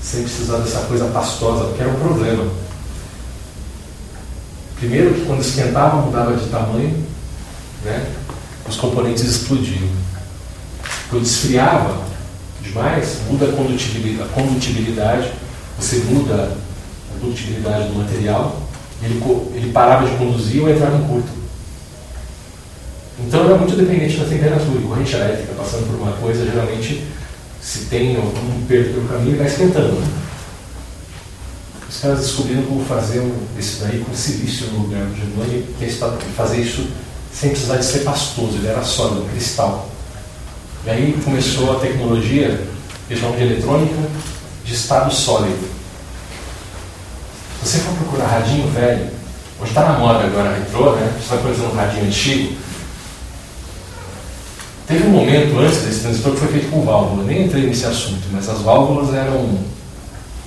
[0.00, 2.69] sem precisar dessa coisa pastosa, porque era um problema.
[4.80, 7.04] Primeiro que quando esquentava mudava de tamanho,
[7.84, 8.06] né,
[8.66, 9.88] os componentes explodiam.
[11.10, 12.02] Quando esfriava
[12.62, 15.32] demais, muda a condutibilidade, a condutibilidade,
[15.78, 18.62] você muda a condutibilidade do material,
[19.02, 19.22] ele,
[19.54, 21.28] ele parava de conduzir ou entrava em curto.
[23.18, 24.80] Então era muito dependente da temperatura.
[24.80, 27.04] E corrente elétrica, passando por uma coisa, geralmente,
[27.60, 30.02] se tem algum perto pelo caminho, vai esquentando.
[31.90, 33.20] Os caras descobriram como fazer
[33.58, 36.86] isso daí com silício no lugar do germânio e fazer isso
[37.34, 39.88] sem precisar de ser pastoso, ele era sólido, cristal.
[40.86, 42.64] E aí começou a tecnologia,
[43.08, 43.94] que chamam de eletrônica,
[44.64, 45.68] de estado sólido.
[47.62, 49.10] Se você for procurar radinho velho,
[49.60, 51.12] hoje está na moda agora retrô, né?
[51.20, 52.56] Você vai conhecer um radinho antigo.
[54.86, 58.22] Teve um momento antes desse transistor que foi feito com válvula, nem entrei nesse assunto,
[58.32, 59.58] mas as válvulas eram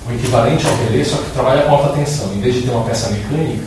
[0.06, 2.32] o equivalente ao relé, só que trabalha com alta tensão.
[2.34, 3.66] Em vez de ter uma peça mecânica,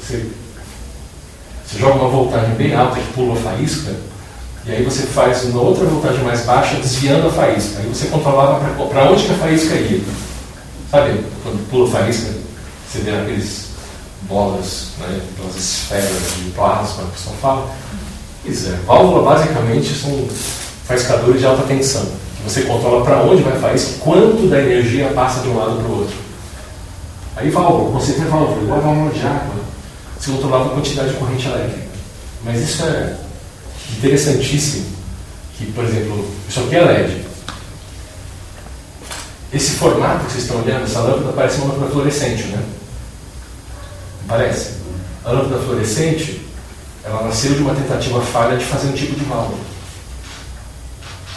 [0.00, 0.26] você
[1.72, 3.94] você joga uma voltagem bem alta que pula a faísca,
[4.66, 7.78] e aí você faz uma outra voltagem mais baixa desviando a faísca.
[7.78, 10.02] Aí você controlava para onde que a faísca ia.
[10.90, 12.30] Sabe, quando pula a faísca,
[12.86, 13.68] você vê aqueles
[14.28, 17.70] bolas, né, aquelas esferas de plasma que o pessoal fala.
[18.44, 20.28] Pois é, válvula basicamente são
[20.86, 22.06] faiscadores de alta tensão.
[22.44, 25.98] Você controla para onde vai faísca, quanto da energia passa de um lado para o
[26.00, 26.16] outro.
[27.36, 29.62] Aí válvula, o conceito é válvula, igual a válvula de água
[30.18, 31.86] se controlava a quantidade de corrente elétrica.
[32.44, 33.16] Mas isso é
[33.96, 34.86] interessantíssimo,
[35.56, 37.24] que, por exemplo, isso aqui é LED.
[39.52, 42.62] Esse formato que vocês estão olhando, essa lâmpada parece uma lâmpada fluorescente, né?
[44.26, 44.70] Parece.
[45.24, 46.42] A lâmpada fluorescente,
[47.04, 49.71] ela nasceu de uma tentativa falha de fazer um tipo de válvula.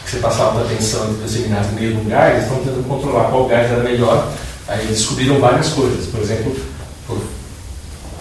[0.05, 3.47] Você passava da tensão entre no meio de um gás, eles estão tentando controlar qual
[3.47, 4.31] gás era melhor.
[4.67, 6.05] Aí descobriram várias coisas.
[6.07, 6.55] Por exemplo,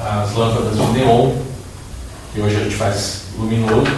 [0.01, 1.33] as lâmpadas de neon,
[2.33, 3.91] que hoje a gente faz luminoso,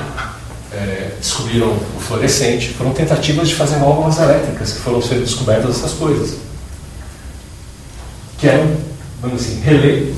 [0.72, 2.70] é, descobriram o fluorescente.
[2.70, 6.38] Foram tentativas de fazer válvulas elétricas que foram sendo descobertas essas coisas.
[8.38, 8.76] Que eram,
[9.22, 10.12] vamos assim, relé,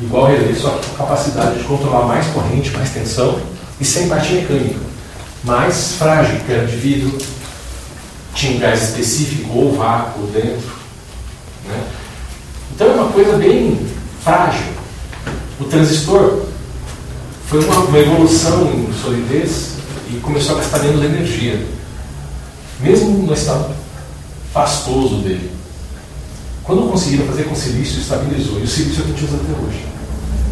[0.00, 3.40] igual relé, só capacidade de controlar mais corrente, mais tensão
[3.80, 4.91] e sem parte mecânica.
[5.44, 7.18] Mais frágil, que era de vidro,
[8.34, 10.70] tinha um gás específico ou vácuo dentro.
[11.66, 11.84] Né?
[12.74, 13.86] Então é uma coisa bem
[14.22, 14.72] frágil.
[15.60, 16.42] O transistor
[17.46, 19.72] foi uma, uma evolução em solidez
[20.10, 21.66] e começou a gastar menos energia,
[22.80, 23.74] mesmo no estado
[24.52, 25.50] pastoso dele.
[26.64, 28.60] Quando conseguiram fazer com silício, estabilizou.
[28.60, 29.84] E o silício é o que a gente usa até hoje.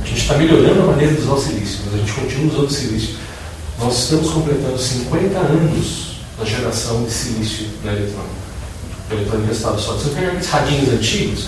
[0.03, 2.67] A gente está melhorando a maneira de usar o silício, mas a gente continua usando
[2.67, 3.15] o silício.
[3.81, 8.35] Nós estamos completando 50 anos da geração de silício na eletrônica.
[9.11, 10.05] A eletrônica estado sólido.
[10.05, 11.47] Você pega aqueles radinhos antigos,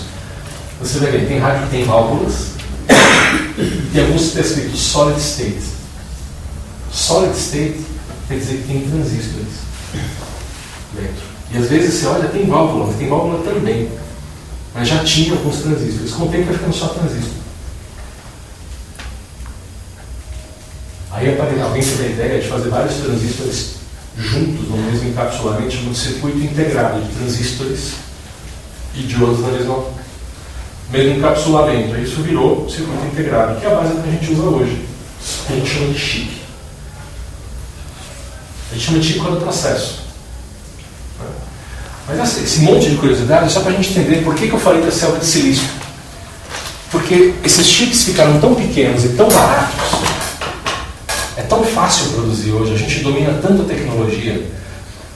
[0.81, 2.47] você vai ver, tem rádio que tem válvulas,
[3.93, 5.61] tem alguns escrito solid state.
[6.91, 7.85] Solid state
[8.27, 9.53] quer dizer que tem transistores
[10.91, 11.23] dentro.
[11.51, 13.91] E às vezes você olha, tem válvula, tem válvula também.
[14.73, 16.13] Mas já tinha alguns transistores.
[16.13, 17.42] Com o tempo vai ficando só transistor.
[21.13, 21.29] Aí
[21.61, 23.75] alguém teve a ideia de fazer vários transistores
[24.17, 27.93] juntos no mesmo encapsulamento, chamado circuito integrado de transistores
[28.95, 29.85] e diodos na mesma
[30.91, 31.97] mesmo encapsulamento.
[31.97, 34.85] Isso virou circuito integrado, que é a base que a gente usa hoje.
[35.49, 36.41] A gente chama de chip.
[38.71, 40.03] A gente chama de chip quando processo.
[42.07, 44.59] Mas esse monte de curiosidade é só para a gente entender por que, que eu
[44.59, 45.67] falei da selva de silício.
[46.91, 49.82] Porque esses chips ficaram tão pequenos e tão baratos, é
[51.53, 54.51] tão fácil produzir hoje, a gente domina tanta tecnologia,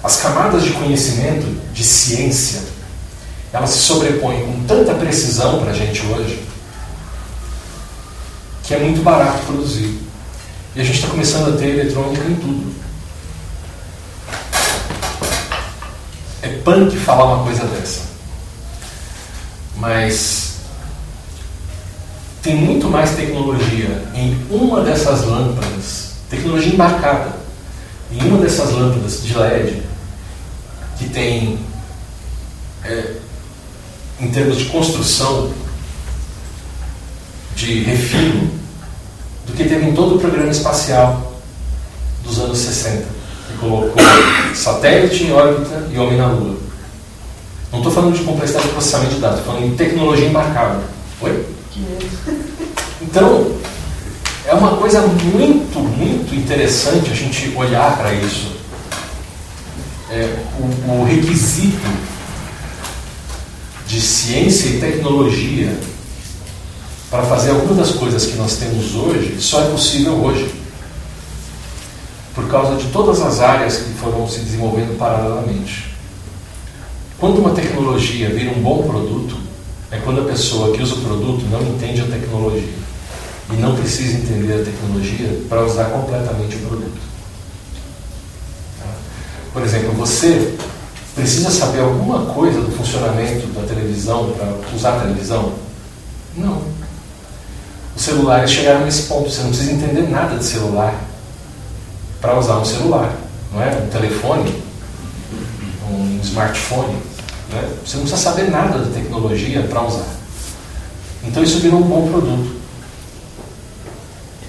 [0.03, 2.61] as camadas de conhecimento, de ciência,
[3.51, 6.43] elas se sobrepõem com tanta precisão para a gente hoje,
[8.63, 9.99] que é muito barato produzir.
[10.75, 12.75] E a gente está começando a ter eletrônica em tudo.
[16.43, 18.01] É punk falar uma coisa dessa.
[19.77, 20.57] Mas
[22.43, 27.35] tem muito mais tecnologia em uma dessas lâmpadas, tecnologia embarcada,
[28.11, 29.83] em uma dessas lâmpadas de LED,
[30.97, 31.59] que tem,
[32.83, 33.13] é,
[34.19, 35.51] em termos de construção,
[37.55, 38.51] de refino,
[39.45, 41.33] do que teve em todo o programa espacial
[42.23, 44.03] dos anos 60 que colocou
[44.53, 46.57] satélite em órbita e homem na Lua.
[47.71, 50.81] Não estou falando de complexidade de processamento de dados, estou falando em tecnologia embarcada.
[51.21, 51.45] Oi?
[53.01, 53.51] Então,
[54.47, 58.55] é uma coisa muito, muito interessante a gente olhar para isso.
[60.09, 61.85] É, o, o requisito
[63.85, 65.77] de ciência e tecnologia
[67.11, 70.49] para fazer algumas das coisas que nós temos hoje só é possível hoje
[72.33, 75.93] por causa de todas as áreas que foram se desenvolvendo paralelamente.
[77.17, 79.35] Quando uma tecnologia vira um bom produto,
[79.91, 82.86] é quando a pessoa que usa o produto não entende a tecnologia
[83.51, 87.07] e não precisa entender a tecnologia para usar completamente o produto.
[89.53, 90.55] Por exemplo, você
[91.15, 95.53] precisa saber alguma coisa do funcionamento da televisão para usar a televisão?
[96.35, 96.61] Não.
[97.95, 100.93] Os celulares chegaram nesse ponto, você não precisa entender nada de celular
[102.21, 103.11] para usar um celular,
[103.51, 103.69] não é?
[103.77, 104.63] Um telefone,
[105.89, 106.93] um smartphone.
[107.49, 107.69] Né?
[107.83, 110.05] Você não precisa saber nada de tecnologia para usar.
[111.23, 112.56] Então isso virou um bom produto.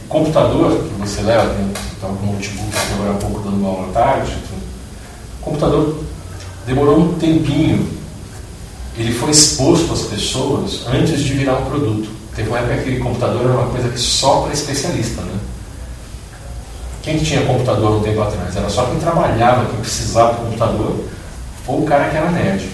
[0.09, 1.55] Computador que você leva,
[1.93, 4.33] está com notebook agora um pouco dando aula à tarde,
[5.41, 6.03] o computador
[6.67, 7.87] demorou um tempinho.
[8.97, 12.09] Ele foi exposto às pessoas antes de virar um produto.
[12.35, 15.39] Teve uma época que aquele computador era uma coisa que só para especialista, né?
[17.03, 18.57] Quem tinha computador um tempo atrás?
[18.57, 21.05] Era só quem trabalhava, quem precisava de computador,
[21.67, 22.69] ou o cara que era nerd.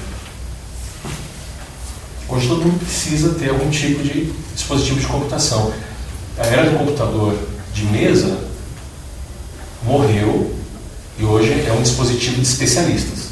[2.28, 5.72] Hoje todo mundo precisa ter algum tipo de dispositivo de computação.
[6.36, 7.38] A era do computador
[7.72, 8.36] de mesa
[9.84, 10.52] morreu
[11.16, 13.28] e hoje é um dispositivo de especialistas.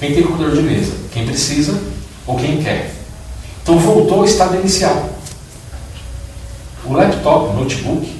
[0.00, 0.92] Quem tem computador de mesa?
[1.12, 1.78] Quem precisa
[2.26, 2.94] ou quem quer.
[3.62, 5.10] Então voltou ao estado inicial.
[6.86, 8.16] O laptop, o notebook,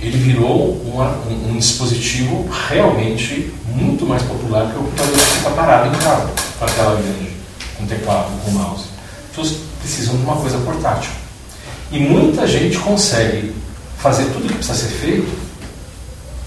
[0.00, 5.50] ele virou uma, um, um, dispositivo realmente muito mais popular que o computador que fica
[5.50, 7.30] parado em casa, com a tela grande,
[7.78, 8.86] com teclado, com mouse.
[9.30, 11.21] As pessoas precisam de uma coisa portátil.
[11.92, 13.54] E muita gente consegue
[13.98, 15.30] fazer tudo o que precisa ser feito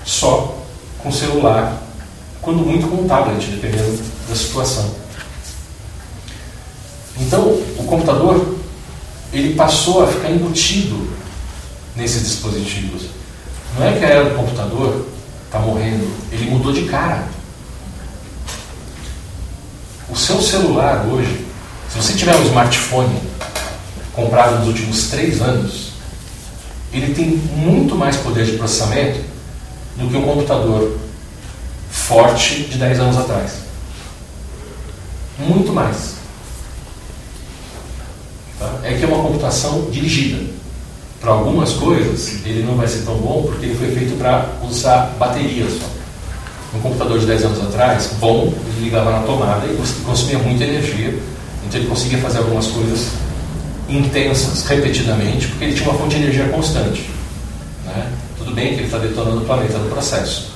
[0.04, 0.58] só
[0.98, 1.82] com celular,
[2.42, 4.90] quando muito com tablet, dependendo da situação.
[7.20, 7.44] Então,
[7.78, 8.56] o computador
[9.32, 11.08] ele passou a ficar embutido
[11.96, 13.04] nesses dispositivos.
[13.78, 15.06] Não é que a era do computador
[15.46, 17.28] está morrendo, ele mudou de cara.
[20.10, 21.46] O seu celular hoje,
[21.90, 23.20] se você tiver um smartphone
[24.16, 25.92] comprado nos últimos três anos,
[26.94, 29.20] ele tem muito mais poder de processamento
[29.98, 30.98] do que um computador
[31.90, 33.52] forte de 10 anos atrás.
[35.38, 36.16] Muito mais.
[38.58, 38.80] Tá?
[38.84, 40.56] É que é uma computação dirigida
[41.20, 45.16] para algumas coisas, ele não vai ser tão bom porque ele foi feito para usar
[45.18, 45.88] bateria só.
[46.78, 51.18] Um computador de 10 anos atrás, bom, ele ligava na tomada e consumia muita energia,
[51.66, 53.08] então ele conseguia fazer algumas coisas
[53.90, 57.10] intensas, repetidamente, porque ele tinha uma fonte de energia constante.
[57.86, 58.12] Né?
[58.38, 60.56] Tudo bem que ele está detonando o planeta no processo,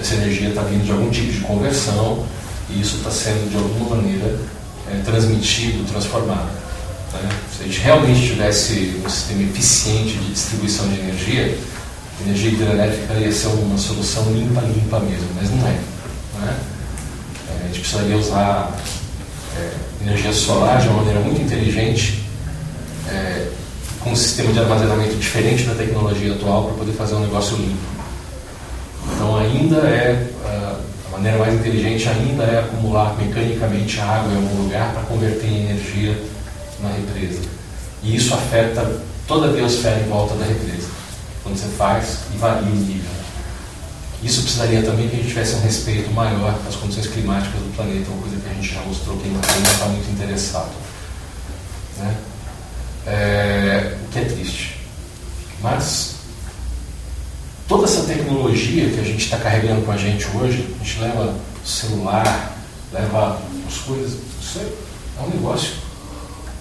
[0.00, 2.24] essa energia está vindo de algum tipo de conversão
[2.70, 4.38] e isso está sendo de alguma maneira
[4.90, 6.50] é, transmitido, transformado.
[7.12, 7.28] Né?
[7.56, 11.58] Se a gente realmente tivesse um sistema eficiente de distribuição de energia,
[12.20, 15.78] a energia hidrelétrica ia ser uma solução limpa, limpa mesmo, mas não é.
[16.40, 16.56] Né?
[17.60, 18.78] A gente precisaria usar
[19.58, 19.70] é,
[20.02, 22.21] energia solar de uma maneira muito inteligente,
[23.08, 23.48] é,
[24.00, 27.78] com um sistema de armazenamento diferente da tecnologia atual para poder fazer um negócio limpo.
[29.14, 30.28] Então ainda é
[31.12, 35.46] a maneira mais inteligente ainda é acumular mecanicamente a água em algum lugar para converter
[35.46, 36.18] em energia
[36.80, 37.40] na represa.
[38.02, 40.88] E isso afeta toda a biosfera em volta da represa.
[41.42, 43.10] Quando você faz e varia o nível.
[44.22, 48.10] Isso precisaria também que a gente tivesse um respeito maior às condições climáticas do planeta,
[48.10, 49.40] uma coisa que a gente já mostrou que ainda
[49.70, 50.70] está muito interessado.
[51.98, 52.16] Né?
[53.06, 54.78] É, o que é triste.
[55.60, 56.16] Mas
[57.68, 61.34] toda essa tecnologia que a gente está carregando com a gente hoje, a gente leva
[61.64, 62.58] celular,
[62.92, 65.72] leva as coisas, isso é, é um negócio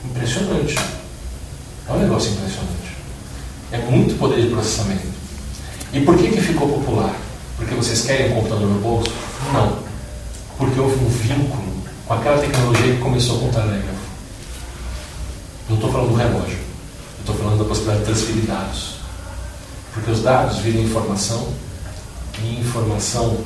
[0.05, 0.75] impressionante.
[1.87, 2.95] É um negócio impressionante.
[3.71, 5.07] É muito poder de processamento.
[5.93, 7.15] E por que, que ficou popular?
[7.57, 9.11] Porque vocês querem um computador no bolso?
[9.53, 9.79] Não.
[10.57, 11.71] Porque houve um vínculo
[12.05, 14.00] com aquela tecnologia que começou com o telégrafo.
[15.71, 16.59] Não estou falando do relógio.
[17.19, 18.95] Estou falando da possibilidade de transferir dados.
[19.93, 21.47] Porque os dados viram informação
[22.43, 23.37] e informação,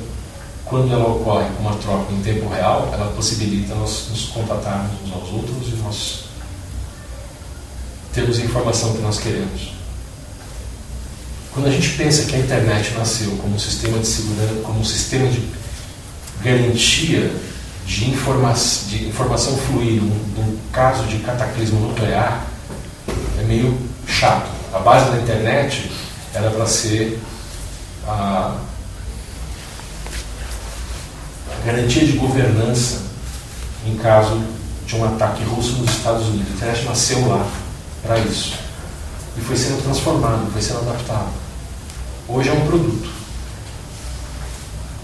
[0.64, 5.12] quando ela ocorre com uma troca em tempo real, ela possibilita nós nos contatarmos uns
[5.12, 6.24] aos outros e nós
[8.12, 9.72] termos a informação que nós queremos.
[11.52, 14.84] Quando a gente pensa que a internet nasceu como um sistema de segurança, como um
[14.84, 15.48] sistema de
[16.42, 17.32] garantia
[17.86, 22.44] de, informa de informação fluir num, caso de cataclismo nuclear,
[23.38, 24.50] é meio chato.
[24.74, 25.90] A base da internet
[26.34, 27.18] era para ser
[28.06, 28.56] a,
[31.50, 33.02] a garantia de governança
[33.86, 34.42] em caso
[34.86, 36.48] de um ataque russo nos Estados Unidos.
[36.50, 37.46] A internet nasceu lá
[38.02, 38.54] para isso.
[39.36, 41.30] E foi sendo transformado, foi sendo adaptado.
[42.28, 43.15] Hoje é um produto.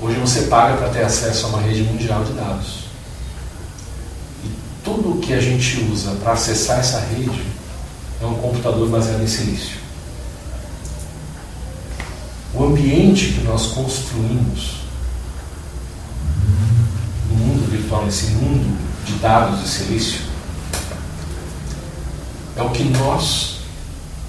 [0.02, 2.86] Hoje você paga para ter acesso a uma rede mundial de dados.
[4.44, 4.50] E
[4.82, 7.46] tudo o que a gente usa para acessar essa rede
[8.20, 9.76] é um computador baseado em silício.
[12.52, 14.82] O ambiente que nós construímos
[17.30, 18.76] no mundo virtual, nesse mundo
[19.06, 20.20] de dados e silício,
[22.56, 23.60] é o que nós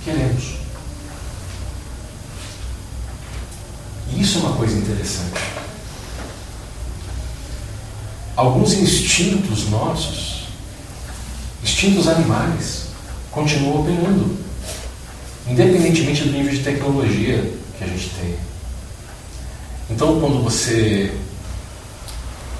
[0.05, 0.62] queremos.
[4.19, 5.41] Isso é uma coisa interessante.
[8.35, 10.47] Alguns instintos nossos,
[11.63, 12.87] instintos animais,
[13.31, 14.37] continuam operando,
[15.47, 18.35] independentemente do nível de tecnologia que a gente tem.
[19.89, 21.13] Então, quando você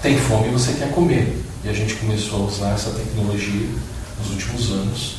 [0.02, 1.42] tem fome, você quer comer.
[1.64, 3.70] E a gente começou a usar essa tecnologia
[4.20, 5.16] nos últimos anos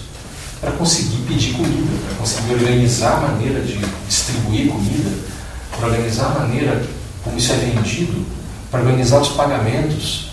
[0.60, 5.33] para conseguir pedir comida, para conseguir organizar a maneira de distribuir comida
[5.76, 6.84] para organizar a maneira
[7.22, 8.24] como isso é vendido,
[8.70, 10.30] para organizar os pagamentos.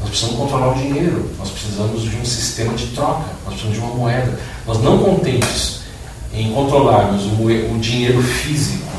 [0.00, 3.84] Nós precisamos controlar o dinheiro, nós precisamos de um sistema de troca, nós precisamos de
[3.84, 4.38] uma moeda.
[4.66, 5.82] Nós não contentes
[6.34, 8.92] em controlarmos o, o dinheiro físico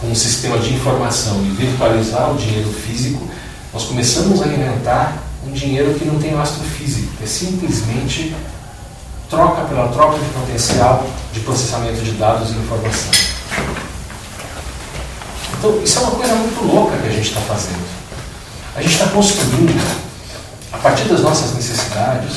[0.00, 3.26] com um sistema de informação e virtualizar o dinheiro físico,
[3.72, 8.34] nós começamos a alimentar um dinheiro que não tem lastro físico, que é simplesmente
[9.28, 13.27] troca pela troca de potencial de processamento de dados e informação.
[15.58, 17.84] Então, isso é uma coisa muito louca que a gente está fazendo.
[18.76, 20.06] A gente está construindo,
[20.72, 22.36] a partir das nossas necessidades,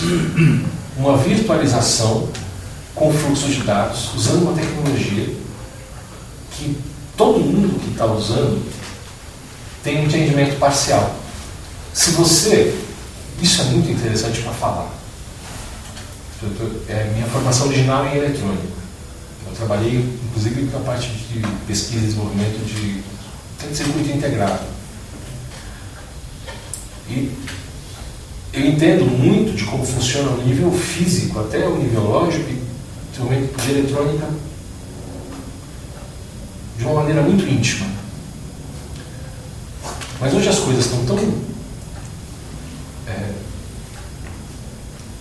[0.97, 2.28] uma virtualização
[2.95, 5.36] com fluxos de dados, usando uma tecnologia
[6.51, 6.78] que
[7.15, 8.59] todo mundo que está usando
[9.84, 11.15] tem um entendimento parcial.
[11.93, 12.76] Se você.
[13.41, 14.89] Isso é muito interessante para falar.
[16.88, 18.67] É minha formação original em eletrônica.
[19.47, 23.11] Eu trabalhei, inclusive, com a parte de pesquisa e desenvolvimento de
[23.62, 24.64] tem circuito integrado.
[27.09, 27.32] E
[28.53, 32.62] eu entendo muito de como funciona o nível físico, até o nível lógico e
[33.12, 34.28] desenvolvimento de eletrônica
[36.78, 37.88] de uma maneira muito íntima.
[40.20, 41.18] Mas hoje as coisas estão tão.
[43.07, 43.32] É,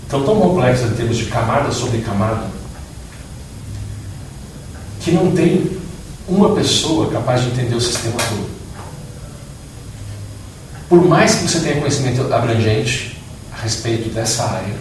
[0.03, 2.51] estão tão complexas em termos de camada sobre camada
[5.01, 5.80] que não tem
[6.31, 8.49] uma pessoa capaz de entender o sistema todo.
[10.89, 13.21] Por mais que você tenha conhecimento abrangente
[13.53, 14.77] a respeito dessa área,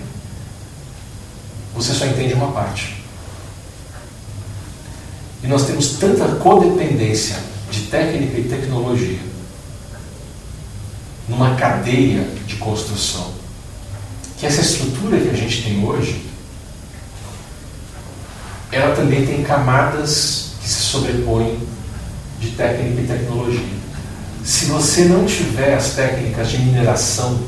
[1.74, 3.04] você só entende uma parte.
[5.44, 7.38] E nós temos tanta codependência
[7.72, 9.20] de técnica e tecnologia
[11.28, 13.34] numa cadeia de construção
[14.40, 16.26] que essa estrutura que a gente tem hoje
[18.72, 21.58] ela também tem camadas que se sobrepõem
[22.40, 23.80] de técnica e tecnologia.
[24.46, 27.40] Se você não tiver as técnicas de mineração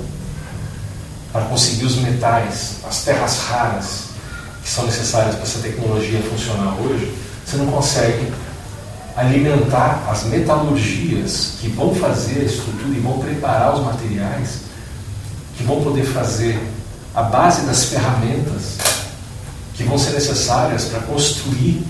[1.32, 4.06] para conseguir os metais, as terras raras
[4.64, 7.16] que são necessárias para essa tecnologia funcionar hoje,
[7.46, 8.34] você não consegue
[9.16, 14.62] alimentar as metalurgias que vão fazer a estrutura e vão preparar os materiais,
[15.56, 16.60] que vão poder fazer
[17.14, 18.78] a base das ferramentas
[19.76, 21.86] que vão ser necessárias para construir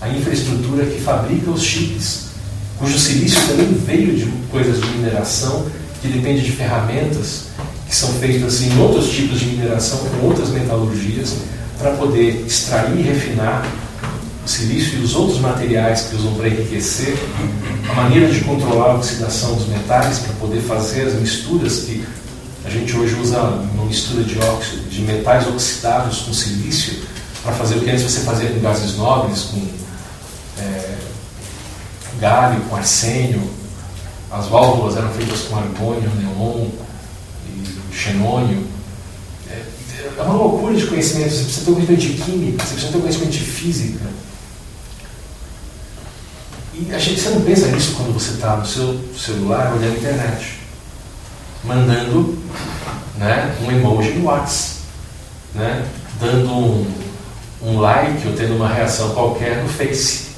[0.00, 2.30] a infraestrutura que fabrica os chips,
[2.78, 5.66] cujo silício também veio de coisas de mineração,
[6.00, 7.50] que depende de ferramentas
[7.86, 11.34] que são feitas em outros tipos de mineração, com outras metalurgias,
[11.76, 13.66] para poder extrair e refinar
[14.44, 17.16] o silício e os outros materiais que usam para enriquecer,
[17.88, 22.04] a maneira de controlar a oxidação dos metais para poder fazer as misturas que
[22.64, 26.94] a gente hoje usa uma mistura de, óxido, de metais oxidados com silício
[27.42, 29.79] para fazer o que antes você fazia com gases nobres, com
[32.20, 33.50] galho, com arsênio.
[34.30, 36.68] As válvulas eram feitas com argônio, neon
[37.48, 38.64] e xenônio.
[39.50, 39.62] É,
[40.18, 41.30] é uma loucura de conhecimento.
[41.30, 44.06] Você precisa ter um conhecimento de química, você precisa ter um conhecimento de física.
[46.74, 49.98] E a gente, você não pensa nisso quando você está no seu celular olhando a
[49.98, 50.60] internet,
[51.64, 52.38] mandando
[53.18, 54.80] né, um emoji no WhatsApp,
[55.54, 55.84] né,
[56.20, 56.86] dando um,
[57.62, 60.28] um like ou tendo uma reação qualquer no Face,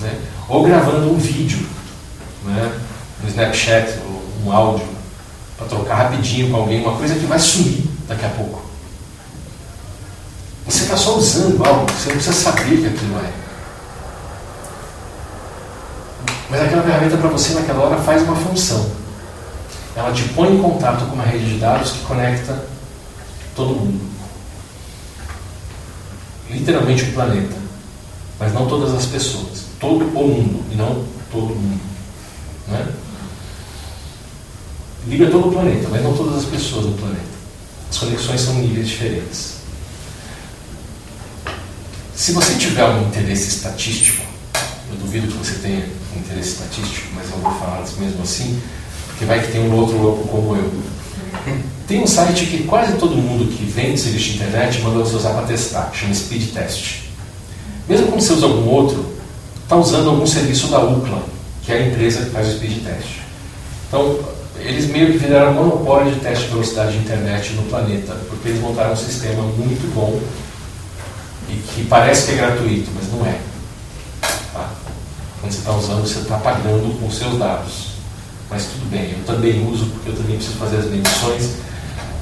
[0.00, 0.18] né?
[0.48, 1.66] Ou gravando um vídeo
[2.44, 2.80] né?
[3.22, 4.86] no Snapchat, ou um áudio,
[5.56, 8.62] para trocar rapidinho com alguém, uma coisa que vai sumir daqui a pouco.
[10.66, 13.32] Você está só usando algo, você não precisa saber que aquilo é.
[16.50, 18.90] Mas aquela ferramenta para você naquela hora faz uma função.
[19.96, 22.66] Ela te põe em contato com uma rede de dados que conecta
[23.54, 24.14] todo mundo
[26.54, 27.56] literalmente o planeta,
[28.38, 31.80] mas não todas as pessoas, todo o mundo e não todo mundo.
[32.68, 32.86] Né?
[35.06, 37.34] Liga todo o planeta, mas não todas as pessoas do planeta.
[37.90, 39.54] As conexões são níveis diferentes.
[42.14, 44.24] Se você tiver um interesse estatístico,
[44.90, 48.60] eu duvido que você tenha um interesse estatístico, mas eu vou falar mesmo assim,
[49.08, 50.72] porque vai que tem um outro louco como eu.
[51.86, 55.34] Tem um site que quase todo mundo que vende serviço de internet manda você usar
[55.34, 57.02] para testar, chama Speed Test.
[57.86, 59.13] Mesmo quando você usa algum outro,
[59.64, 61.22] está usando algum serviço da UCLA,
[61.62, 63.20] que é a empresa que faz o Speed Test.
[63.88, 64.18] Então,
[64.58, 68.60] eles meio que viraram monopólio de teste de velocidade de internet no planeta, porque eles
[68.60, 70.20] montaram um sistema muito bom
[71.48, 73.38] e que parece que é gratuito, mas não é.
[74.52, 74.70] Tá?
[75.40, 77.94] Quando você está usando, você está pagando com seus dados.
[78.50, 81.50] Mas tudo bem, eu também uso porque eu também preciso fazer as medições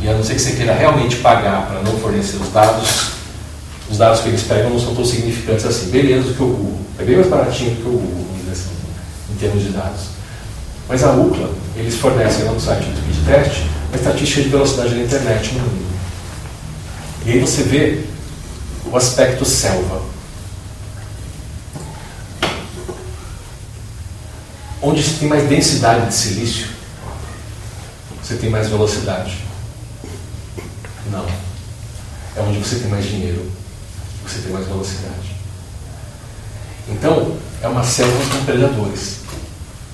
[0.01, 3.13] e a não ser que você queira realmente pagar para não fornecer os dados,
[3.93, 5.91] os dados que eles pegam não são tão significantes assim.
[5.91, 6.81] Beleza do que o Google.
[6.99, 8.71] É bem mais baratinho do que o Google, assim,
[9.31, 10.07] em termos de dados.
[10.89, 15.03] Mas a UCLA, eles fornecem no site do Speed Test uma estatística de velocidade da
[15.03, 15.93] internet no mundo.
[17.27, 18.05] E aí você vê
[18.91, 20.01] o aspecto selva.
[24.81, 26.69] Onde se tem mais densidade de silício,
[28.23, 29.37] você tem mais velocidade.
[31.11, 31.27] Não.
[32.35, 33.53] É onde você tem mais dinheiro,
[34.33, 35.37] você tem mais velocidade.
[36.89, 39.19] Então, é uma selva com predadores.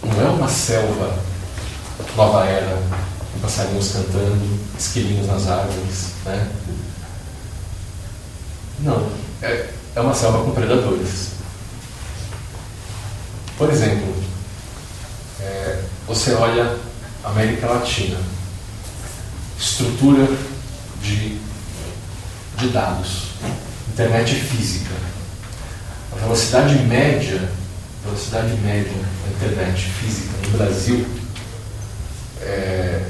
[0.04, 1.18] Não é uma selva
[2.16, 2.80] nova era,
[3.32, 6.12] com passarinhos cantando, esquilinhos nas árvores.
[6.24, 6.50] Né?
[8.80, 9.10] Não.
[9.42, 11.30] É, é uma selva com predadores.
[13.56, 14.14] Por exemplo,
[15.40, 16.76] é, você olha
[17.24, 18.18] América Latina,
[19.58, 20.28] estrutura
[21.02, 21.40] de,
[22.56, 23.28] de dados,
[23.98, 24.94] internet física.
[26.12, 27.50] A velocidade média,
[28.04, 31.04] velocidade média da internet física no Brasil,
[32.40, 33.04] é,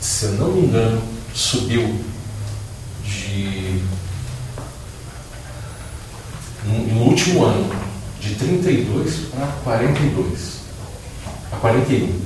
[0.00, 1.02] se eu não me engano,
[1.34, 2.02] subiu
[3.04, 3.82] de
[6.64, 7.70] no último ano
[8.18, 10.60] de 32 para 42
[11.52, 12.18] a 41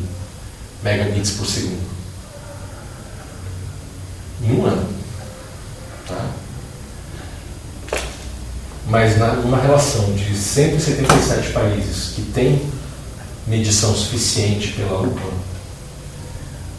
[0.85, 1.83] megabits por segundo
[4.41, 4.89] em um ano.
[6.07, 6.43] Tá?
[8.95, 12.62] Mas numa relação de 177 países que tem
[13.45, 15.30] medição suficiente pela UPA,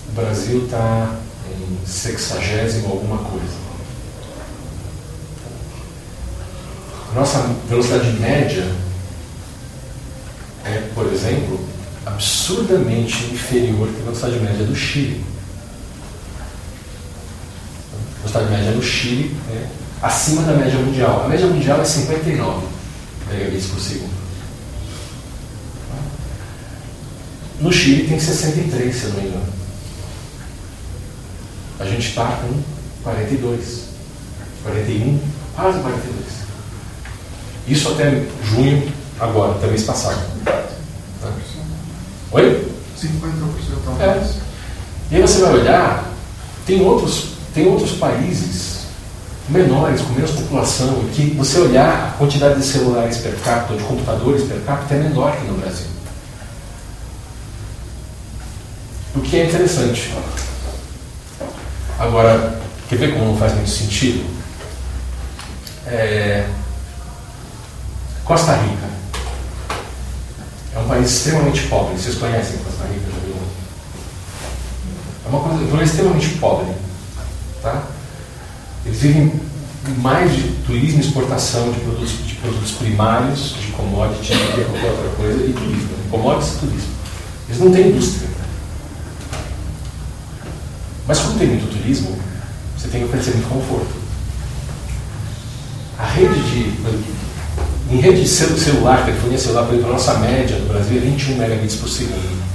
[0.08, 1.14] o Brasil está
[1.46, 3.58] em sexagésimo alguma coisa.
[7.14, 8.66] Nossa velocidade média
[10.64, 11.60] é, por exemplo,
[12.06, 15.22] absurdamente inferior à velocidade média do Chile
[18.24, 21.26] velocidade média no Chile é acima da média mundial.
[21.26, 22.68] A média mundial é 59.
[23.30, 24.14] megabits por segundo.
[27.60, 29.46] No Chile tem 63, se eu não me engano.
[31.80, 32.62] A gente está com
[33.04, 33.86] 42,
[34.64, 35.20] 41,
[35.56, 36.26] quase 42.
[37.68, 40.22] Isso até junho, agora, até mês passado.
[40.44, 40.64] Tá?
[42.32, 42.72] Oi?
[42.98, 44.46] 50% É.
[45.12, 46.12] E aí você vai olhar,
[46.66, 48.75] tem outros, tem outros países
[49.50, 53.84] menores, com menos população, e que você olhar a quantidade de celulares per capita, de
[53.84, 55.88] computadores per capita, é menor que no Brasil.
[59.16, 60.14] O que é interessante.
[62.00, 64.26] Agora, quer ver como não faz muito sentido?
[65.88, 66.48] É...
[68.26, 68.90] Costa Rica.
[70.76, 71.98] É um país extremamente pobre.
[71.98, 73.06] Vocês conhecem Costa Rica?
[73.12, 73.36] Já viu?
[75.26, 76.74] É uma coisa, é um país extremamente pobre.
[77.62, 77.95] Tá?
[78.86, 79.32] Eles vivem
[80.02, 85.46] mais de turismo exportação de produtos, de produtos primários, de commodities, de qualquer outra coisa,
[85.46, 85.90] e turismo.
[86.12, 86.90] Commodities e turismo.
[87.48, 88.30] Eles não têm indústria.
[91.08, 92.18] Mas como tem muito turismo,
[92.78, 93.94] você tem que oferecer muito conforto.
[95.98, 96.86] A rede de.
[97.92, 101.38] Em rede de celular, telefonia celular, por exemplo, a nossa média no Brasil é 21
[101.38, 102.55] megabits por segundo.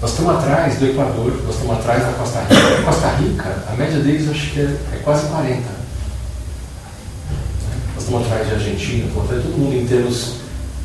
[0.00, 2.78] Nós estamos atrás do Equador, nós estamos atrás da Costa Rica.
[2.78, 5.60] A Costa Rica, a média deles acho que é, é quase 40.
[7.94, 10.36] Nós estamos atrás de Argentina, estamos atrás de todo mundo em termos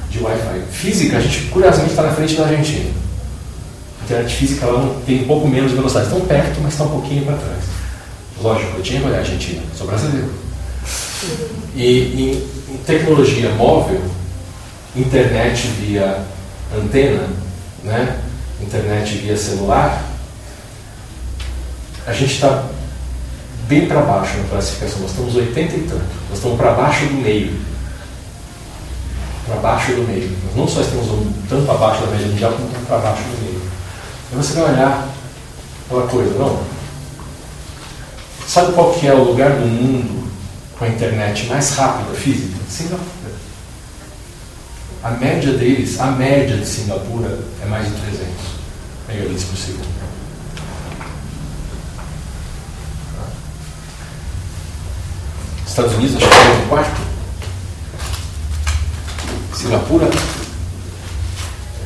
[0.09, 0.61] de Wi-Fi.
[0.69, 2.91] Física, a gente curiosamente está na frente da Argentina.
[4.01, 6.07] A internet física não tem um pouco menos de velocidade.
[6.07, 7.63] Estão perto, mas está um pouquinho para trás.
[8.41, 10.29] Lógico, eu tinha que olhar a Argentina, sou brasileiro.
[11.73, 14.01] E em tecnologia móvel,
[14.93, 16.21] internet via
[16.77, 17.29] antena,
[17.81, 18.19] né?
[18.61, 20.03] Internet via celular,
[22.05, 22.63] a gente está
[23.67, 24.99] bem para baixo na classificação.
[25.01, 26.05] Nós estamos 80 e tanto.
[26.29, 27.59] Nós estamos para baixo do meio.
[29.47, 30.37] Para baixo do meio.
[30.45, 31.07] Nós não só estamos
[31.49, 33.61] tanto abaixo da média mundial, como para baixo do meio.
[34.31, 35.09] Aí você vai olhar
[35.85, 36.63] aquela coisa, não?
[38.47, 40.31] Sabe qual que é o lugar do mundo
[40.77, 42.59] com a internet mais rápida física?
[42.69, 43.14] Singapura.
[45.05, 48.27] A média deles, a média de Singapura é mais de 300
[49.07, 49.87] megabits por segundo.
[55.67, 57.01] Estados Unidos, acho que é o quarto.
[59.53, 60.09] Singapura,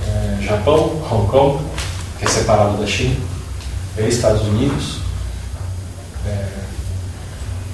[0.07, 1.61] é, Japão, Hong Kong,
[2.19, 3.17] que é separado da China,
[3.97, 4.99] e Estados Unidos,
[6.25, 6.47] é,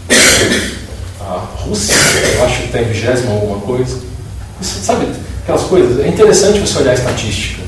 [1.22, 1.93] a Rússia,
[2.34, 4.02] eu acho que está em vigésimo alguma coisa.
[4.60, 5.14] Isso, sabe,
[5.46, 6.04] aquelas coisas.
[6.04, 7.62] É interessante você olhar a estatística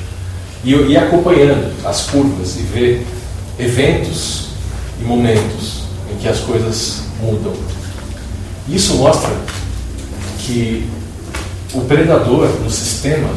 [0.63, 3.07] e ir acompanhando as curvas e ver
[3.59, 4.47] eventos
[4.99, 7.53] e momentos em que as coisas mudam.
[8.67, 9.31] Isso mostra
[10.39, 10.89] que
[11.73, 13.29] o predador do sistema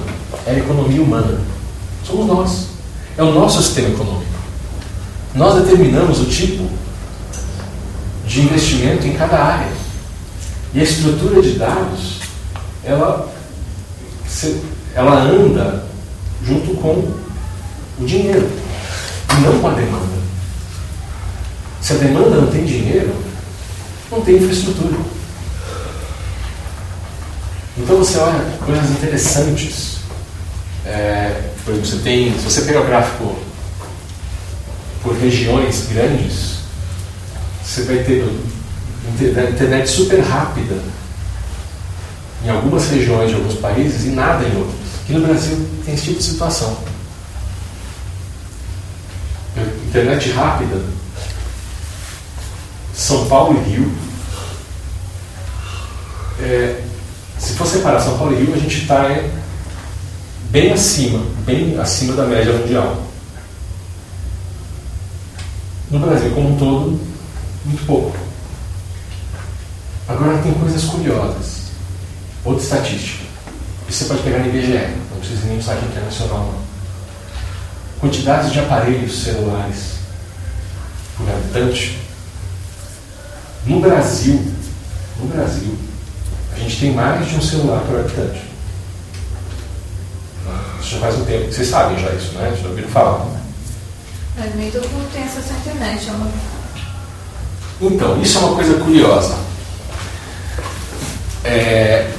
[0.47, 1.39] é a economia humana.
[2.05, 2.67] Somos nós.
[3.19, 4.31] É o nosso sistema econômico.
[5.35, 6.65] Nós determinamos o tipo
[8.27, 9.73] de investimento em cada área.
[10.73, 12.21] E a estrutura de dados,
[12.85, 13.29] ela,
[14.95, 15.85] ela anda
[16.45, 17.13] junto com
[17.99, 18.49] o dinheiro,
[19.37, 20.21] e não com a demanda.
[21.81, 23.15] Se a demanda não tem dinheiro,
[24.11, 24.97] não tem infraestrutura.
[27.77, 30.01] Então você olha coisas interessantes.
[30.85, 33.37] É, por exemplo, você tem, se você pegar o gráfico
[35.03, 36.61] por regiões grandes,
[37.65, 38.25] você vai ter
[39.19, 40.77] internet super rápida
[42.45, 44.77] em algumas regiões de alguns países e nada em outros.
[45.03, 46.77] Aqui no Brasil tem esse tipo de situação.
[49.89, 50.81] Internet rápida,
[52.95, 53.93] São Paulo e Rio.
[56.41, 56.83] É,
[57.39, 59.29] se for separar São Paulo e Rio, a gente está é,
[60.51, 63.03] bem acima, bem acima da média mundial.
[65.91, 67.01] No Brasil como um todo,
[67.65, 68.17] muito pouco.
[70.07, 71.70] Agora tem coisas curiosas.
[72.45, 73.25] Outra estatística.
[73.89, 76.71] Isso você pode pegar no IBGE, não precisa nem um site internacional não.
[78.01, 79.97] Quantidades de aparelhos celulares
[81.17, 81.99] por habitante.
[83.67, 84.43] No Brasil,
[85.19, 85.77] no Brasil,
[86.55, 88.43] a gente tem mais de um celular por habitante.
[90.81, 92.57] Isso já faz um tempo, vocês sabem já isso, né?
[92.61, 93.25] Já ouviram falar.
[93.27, 93.41] Né?
[94.39, 96.09] É, nem todo mundo tem acesso à internet.
[96.09, 96.31] É uma...
[97.83, 99.50] Então, isso é uma coisa curiosa.
[101.45, 102.11] É,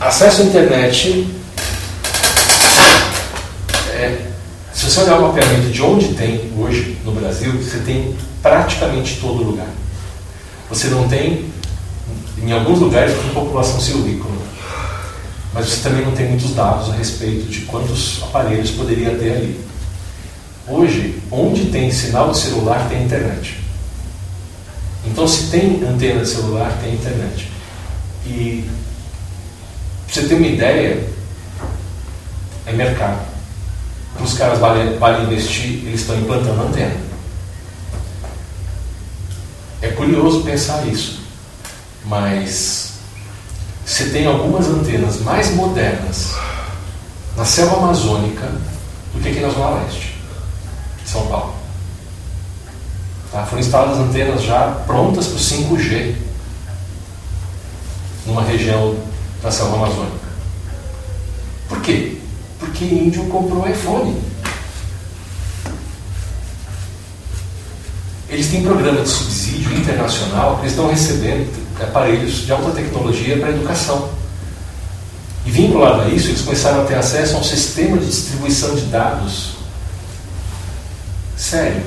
[0.00, 1.28] acesso à internet.
[3.90, 4.18] É,
[4.72, 9.44] se você olhar o mapeamento de onde tem hoje no Brasil, você tem praticamente todo
[9.44, 9.68] lugar.
[10.70, 11.44] Você não tem,
[12.42, 14.34] em alguns lugares, tem população silvícola.
[15.52, 19.60] mas você também não tem muitos dados a respeito de quantos aparelhos poderia ter ali.
[20.66, 23.60] Hoje, onde tem sinal de celular, tem internet.
[25.04, 27.51] Então, se tem antena de celular, tem internet.
[28.26, 28.68] E,
[30.06, 31.08] pra você ter uma ideia,
[32.66, 33.20] é mercado.
[34.20, 36.94] Os caras valem, valem investir, eles estão implantando antena.
[39.80, 41.22] É curioso pensar isso,
[42.04, 42.92] mas
[43.84, 46.34] você tem algumas antenas mais modernas
[47.36, 48.46] na selva amazônica
[49.12, 50.16] do que aqui na Zona Leste,
[51.04, 51.54] São Paulo.
[53.32, 53.44] Tá?
[53.44, 56.14] Foram instaladas antenas já prontas para o 5G
[58.26, 58.96] numa região
[59.42, 60.28] da selva amazônica.
[61.68, 62.16] Por quê?
[62.58, 64.20] Porque índio comprou iPhone.
[68.28, 71.52] Eles têm programa de subsídio internacional, eles estão recebendo
[71.82, 74.08] aparelhos de alta tecnologia para educação.
[75.44, 78.82] E vinculado a isso, eles começaram a ter acesso a um sistema de distribuição de
[78.82, 79.62] dados
[81.42, 81.82] sério,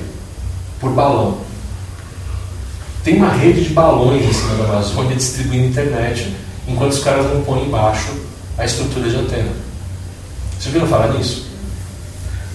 [0.79, 1.44] por balão.
[3.05, 6.35] Tem uma rede de balões em cima da Amazônia distribuindo internet,
[6.67, 8.11] enquanto os caras não põem embaixo
[8.57, 9.51] a estrutura de antena.
[10.57, 11.45] Vocês viram falar nisso?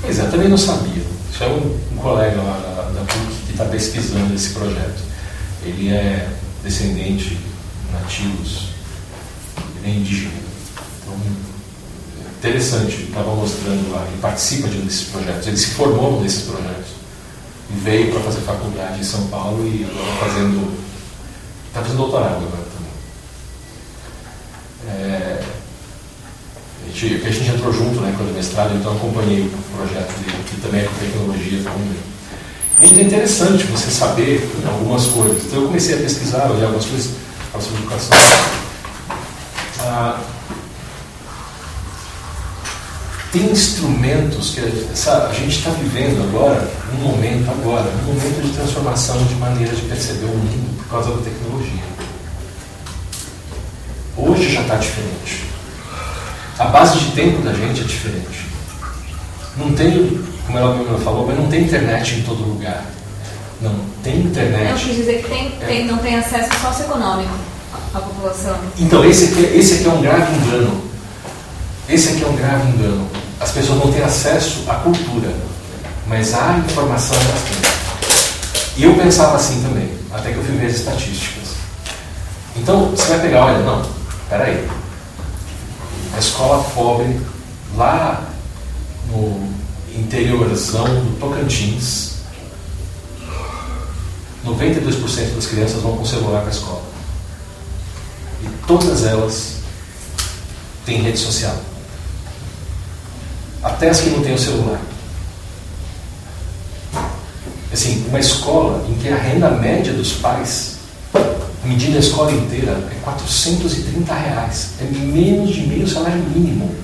[0.03, 1.05] Pois é, também não sabia.
[1.33, 5.01] Isso é um, um colega lá da, da PUC que está pesquisando esse projeto.
[5.65, 6.29] Ele é
[6.65, 7.39] descendente
[7.93, 8.71] nativos,
[9.77, 10.33] ele é indígena.
[11.01, 11.17] Então,
[12.41, 16.43] interessante, estava mostrando lá, ele participa de um desses projetos, ele se formou num desses
[16.43, 16.80] projetos.
[17.73, 20.79] Veio para fazer faculdade em São Paulo e agora fazendo.
[21.69, 22.91] Está fazendo doutorado agora também.
[24.89, 25.45] É,
[26.85, 30.61] a gente, a gente entrou junto né, quando mestrado, então acompanhei o projeto dele, que
[30.61, 32.11] também é com tecnologia também.
[32.79, 35.45] Muito interessante você saber algumas coisas.
[35.45, 37.13] Então eu comecei a pesquisar, olhar algumas coisas
[37.61, 38.17] sobre educação.
[39.81, 40.21] Ah,
[43.33, 48.53] tem instrumentos que sabe, a gente está vivendo agora, um momento agora, um momento de
[48.53, 51.85] transformação de maneira de perceber o mundo por causa da tecnologia.
[54.17, 55.45] Hoje já está diferente.
[56.59, 58.47] A base de tempo da gente é diferente.
[59.57, 60.21] Não tem
[60.51, 62.85] como ela mesma falou, mas não tem internet em todo lugar.
[63.61, 64.71] Não, tem internet.
[64.71, 65.67] Eu quis dizer que tem, é.
[65.67, 67.33] tem, não tem acesso socioeconômico
[67.95, 68.57] à população.
[68.79, 70.83] Então, esse aqui, é, esse aqui é um grave engano.
[71.89, 73.09] Esse aqui é um grave engano.
[73.41, 75.35] As pessoas não têm acesso à cultura,
[76.07, 77.71] mas à informação elas têm.
[78.77, 81.55] E eu pensava assim também, até que eu fui ver as estatísticas.
[82.55, 83.83] Então, você vai pegar, olha, não,
[84.29, 84.69] peraí.
[86.15, 87.19] A escola pobre
[87.77, 88.23] lá
[89.09, 89.49] no
[89.95, 92.17] interiorzão do Tocantins,
[94.45, 96.83] 92% das crianças vão com celular para a escola.
[98.43, 99.55] E todas elas
[100.85, 101.57] têm rede social.
[103.63, 104.81] Até as que não têm o celular.
[107.73, 110.79] Assim, uma escola em que a renda média dos pais,
[111.65, 114.71] medindo a escola inteira, é 430 reais.
[114.81, 116.75] É menos de meio salário mínimo.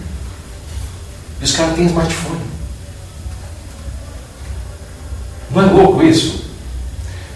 [1.41, 2.41] E os caras têm smartphone.
[5.51, 6.45] Não é louco isso?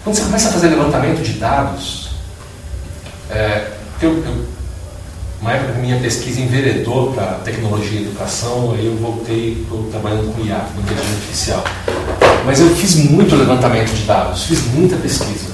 [0.05, 2.11] Quando você começa a fazer levantamento de dados,
[3.31, 4.47] é, eu, eu,
[5.41, 10.45] uma época minha pesquisa enveredou para tecnologia e educação, aí eu voltei, estou trabalhando com
[10.45, 11.65] IA, com inteligência artificial.
[12.45, 15.51] Mas eu fiz muito levantamento de dados, fiz muita pesquisa.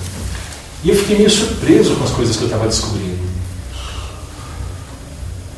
[0.82, 3.26] E eu fiquei meio surpreso com as coisas que eu estava descobrindo.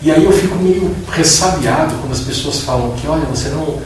[0.03, 3.81] E aí eu fico meio ressabiado quando as pessoas falam que, olha, você não.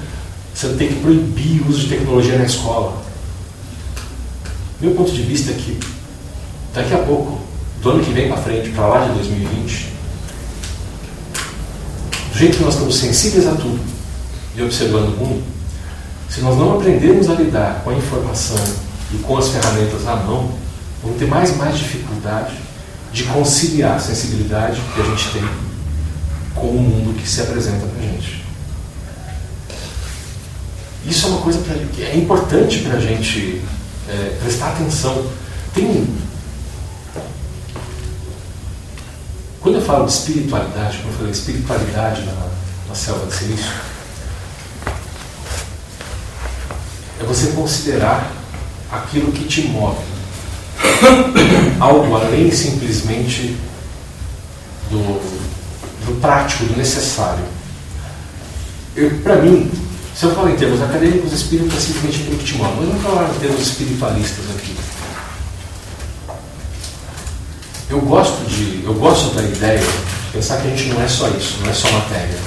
[0.55, 3.01] Você tem que proibir o uso de tecnologia na escola.
[4.81, 5.81] Meu ponto de vista é que
[6.75, 7.41] daqui a pouco,
[7.81, 9.93] do ano que vem para frente, para lá de 2020,
[12.33, 13.79] do jeito que nós estamos sensíveis a tudo
[14.57, 15.45] e observando o mundo,
[16.31, 18.57] se nós não aprendermos a lidar com a informação
[19.13, 20.51] e com as ferramentas à mão,
[21.03, 22.55] vamos ter mais e mais dificuldade
[23.13, 25.43] de conciliar a sensibilidade que a gente tem
[26.55, 28.43] com o mundo que se apresenta para a gente.
[31.07, 31.59] Isso é uma coisa
[31.93, 33.61] que é importante para a gente
[34.09, 35.27] é, prestar atenção.
[35.75, 36.07] Tem
[39.73, 42.49] Quando eu falo de espiritualidade, como eu falei, espiritualidade na,
[42.91, 43.73] na selva de silício,
[47.19, 48.31] é você considerar
[48.91, 50.05] aquilo que te move.
[51.81, 53.57] Algo além simplesmente
[54.91, 54.99] do,
[56.05, 57.45] do prático, do necessário.
[59.23, 59.71] Para mim,
[60.15, 62.75] se eu falo em termos acadêmicos, espírito é simplesmente aquilo que te move.
[62.79, 64.77] Mas não falar em termos espiritualistas aqui.
[67.93, 69.83] Eu gosto de, eu gosto da ideia
[70.33, 72.39] pensar que a gente não é só isso, não é só matéria.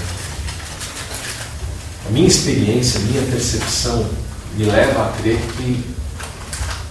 [2.08, 4.10] A minha experiência, a minha percepção
[4.58, 5.86] me leva a crer que,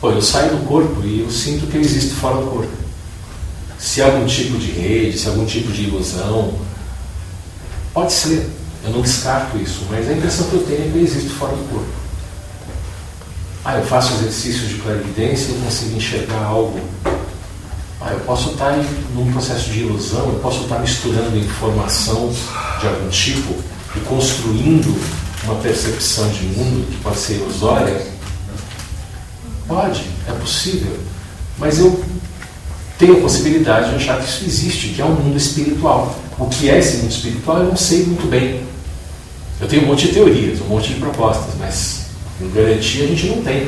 [0.00, 2.72] pô, eu saio do corpo e eu sinto que eu existo fora do corpo.
[3.76, 6.56] Se há algum tipo de rede, se há algum tipo de ilusão,
[7.92, 8.48] pode ser,
[8.84, 11.56] eu não descarto isso, mas a impressão que eu tenho é que eu existo fora
[11.56, 11.92] do corpo.
[13.64, 16.78] Ah, eu faço exercícios de clarividência e consigo enxergar algo.
[18.06, 18.84] Ah, eu posso estar em,
[19.14, 22.30] num processo de ilusão, eu posso estar misturando informação
[22.78, 23.54] de algum tipo
[23.96, 24.94] e construindo
[25.44, 28.06] uma percepção de mundo que pode ser ilusória.
[29.66, 30.98] Pode, é possível.
[31.56, 32.04] Mas eu
[32.98, 36.14] tenho a possibilidade de achar que isso existe, que é um mundo espiritual.
[36.38, 38.62] O que é esse mundo espiritual eu não sei muito bem.
[39.58, 42.04] Eu tenho um monte de teorias, um monte de propostas, mas
[42.54, 43.64] Garantia a gente não tem.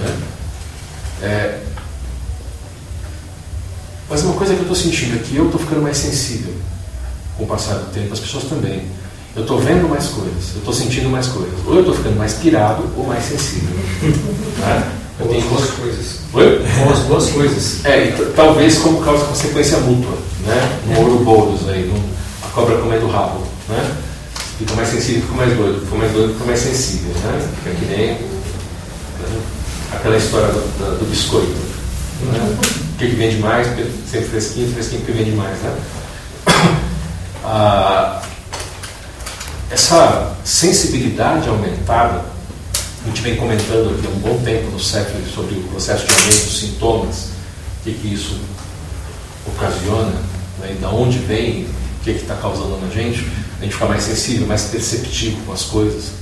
[0.00, 0.16] Né?
[1.22, 1.67] É,
[4.08, 6.52] mas uma coisa que eu estou sentindo é que eu estou ficando mais sensível
[7.36, 8.82] com o passar do tempo, as pessoas também.
[9.36, 11.54] Eu estou vendo mais coisas, eu estou sentindo mais coisas.
[11.66, 13.76] Ou eu estou ficando mais pirado ou mais sensível.
[14.58, 14.92] né?
[15.20, 16.18] Eu ou tenho as duas coisas.
[16.32, 16.66] Oi?
[16.84, 17.84] Ou as duas coisas.
[17.84, 20.16] É, talvez como causa consequência mútua.
[20.44, 20.80] Né?
[20.86, 21.96] No Ouroboros aí, no,
[22.46, 23.42] a cobra comendo rabo.
[23.68, 23.96] Né?
[24.58, 25.80] Fica mais sensível, fica mais doido.
[25.84, 27.12] Fica mais doido, fica mais sensível.
[27.12, 27.48] Né?
[27.62, 29.40] Fica que nem né?
[29.92, 31.54] aquela história do, do, do biscoito.
[32.22, 32.87] Né?
[32.98, 33.66] Que, que vende mais?
[34.10, 35.56] Sempre fresquinho, fresquinho que vende mais.
[35.58, 35.78] Né?
[37.50, 38.20] Ah,
[39.70, 42.22] essa sensibilidade aumentada,
[43.02, 46.12] a gente vem comentando aqui há um bom tempo no CEF sobre o processo de
[46.12, 47.16] aumento dos sintomas,
[47.80, 48.38] o que, que isso
[49.46, 50.12] ocasiona,
[50.58, 50.76] né?
[50.78, 53.24] de onde vem, o que está causando na gente
[53.60, 56.12] a gente ficar mais sensível, mais perceptivo com as coisas.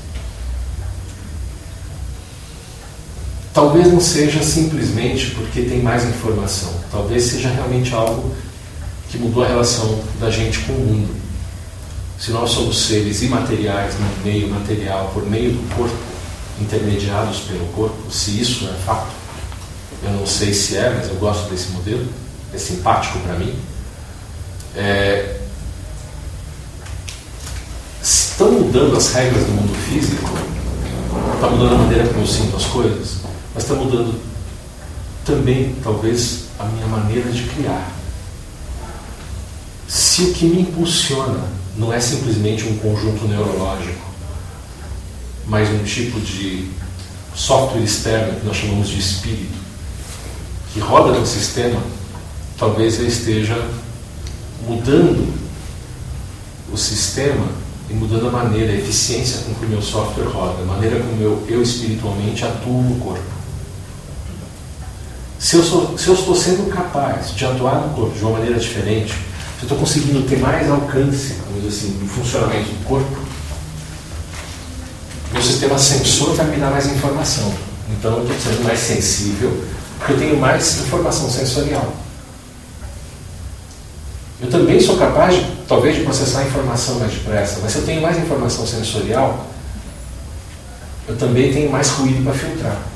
[3.57, 8.37] Talvez não seja simplesmente porque tem mais informação, talvez seja realmente algo
[9.09, 11.17] que mudou a relação da gente com o mundo.
[12.21, 15.97] Se nós somos seres imateriais no meio material, por meio do corpo,
[16.61, 19.09] intermediados pelo corpo, se isso é fato,
[20.03, 22.07] eu não sei se é, mas eu gosto desse modelo,
[22.53, 23.59] é simpático para mim.
[24.77, 25.41] É,
[28.03, 30.31] estão mudando as regras do mundo físico,
[31.37, 33.25] está mudando a maneira como eu sinto as coisas,
[33.57, 34.21] mas está mudando
[35.25, 37.91] também, talvez, a minha maneira de criar.
[39.89, 44.05] Se o que me impulsiona não é simplesmente um conjunto neurológico,
[45.47, 46.69] mas um tipo de
[47.35, 49.57] software externo que nós chamamos de espírito,
[50.75, 51.83] que roda no sistema,
[52.59, 53.57] talvez eu esteja
[54.69, 55.35] mudando
[56.71, 57.47] o sistema
[57.89, 61.23] e mudando a maneira, a eficiência com que o meu software roda, a maneira como
[61.23, 63.36] eu, eu espiritualmente atuo no corpo.
[65.39, 68.59] Se eu, sou, se eu estou sendo capaz de atuar no corpo de uma maneira
[68.59, 73.17] diferente, se eu estou conseguindo ter mais alcance, vamos dizer assim, no funcionamento do corpo,
[75.33, 77.53] meu sistema sensor vai me dar mais informação.
[77.91, 79.65] Então eu estou sendo mais sensível,
[79.99, 81.93] porque eu tenho mais informação sensorial.
[84.41, 87.85] Eu também sou capaz, de, talvez, de processar a informação mais depressa, mas se eu
[87.87, 89.47] tenho mais informação sensorial,
[91.09, 92.96] eu também tenho mais ruído para filtrar.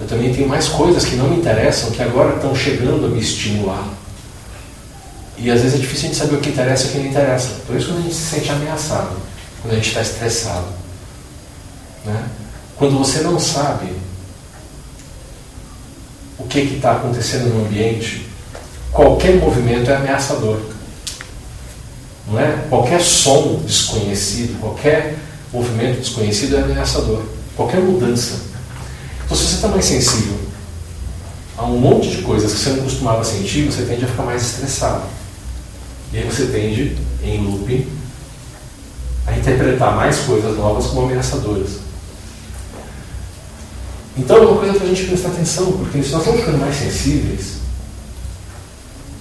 [0.00, 3.20] Eu também tenho mais coisas que não me interessam, que agora estão chegando a me
[3.20, 3.88] estimular.
[5.36, 7.06] E às vezes é difícil a gente saber o que interessa e o que não
[7.06, 7.48] interessa.
[7.66, 9.16] Por isso quando a gente se sente ameaçado,
[9.62, 10.66] quando a gente está estressado.
[12.04, 12.24] Né?
[12.76, 13.92] Quando você não sabe
[16.38, 18.26] o que está acontecendo no ambiente,
[18.92, 20.60] qualquer movimento é ameaçador.
[22.26, 22.64] Não é?
[22.68, 25.16] Qualquer som desconhecido, qualquer
[25.52, 27.22] movimento desconhecido é ameaçador.
[27.56, 28.47] Qualquer mudança.
[29.28, 30.38] Então, se você está mais sensível
[31.58, 34.40] a um monte de coisas que você não costumava sentir, você tende a ficar mais
[34.40, 35.02] estressado.
[36.10, 37.86] E aí você tende, em looping,
[39.26, 41.80] a interpretar mais coisas novas como ameaçadoras.
[44.16, 46.74] Então é uma coisa para a gente prestar atenção, porque se nós estamos ficando mais
[46.74, 47.58] sensíveis,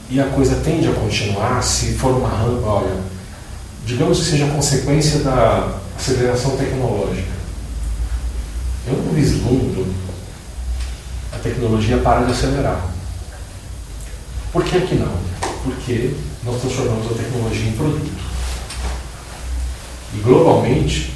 [0.10, 2.96] e a coisa tende a continuar se for uma rampa, olha,
[3.86, 7.37] digamos que seja consequência da aceleração tecnológica.
[8.88, 9.86] Eu vislumbro
[11.34, 12.88] a tecnologia para de acelerar.
[14.52, 15.12] Por que que não?
[15.64, 18.28] Porque nós transformamos a tecnologia em produto.
[20.14, 21.14] E globalmente,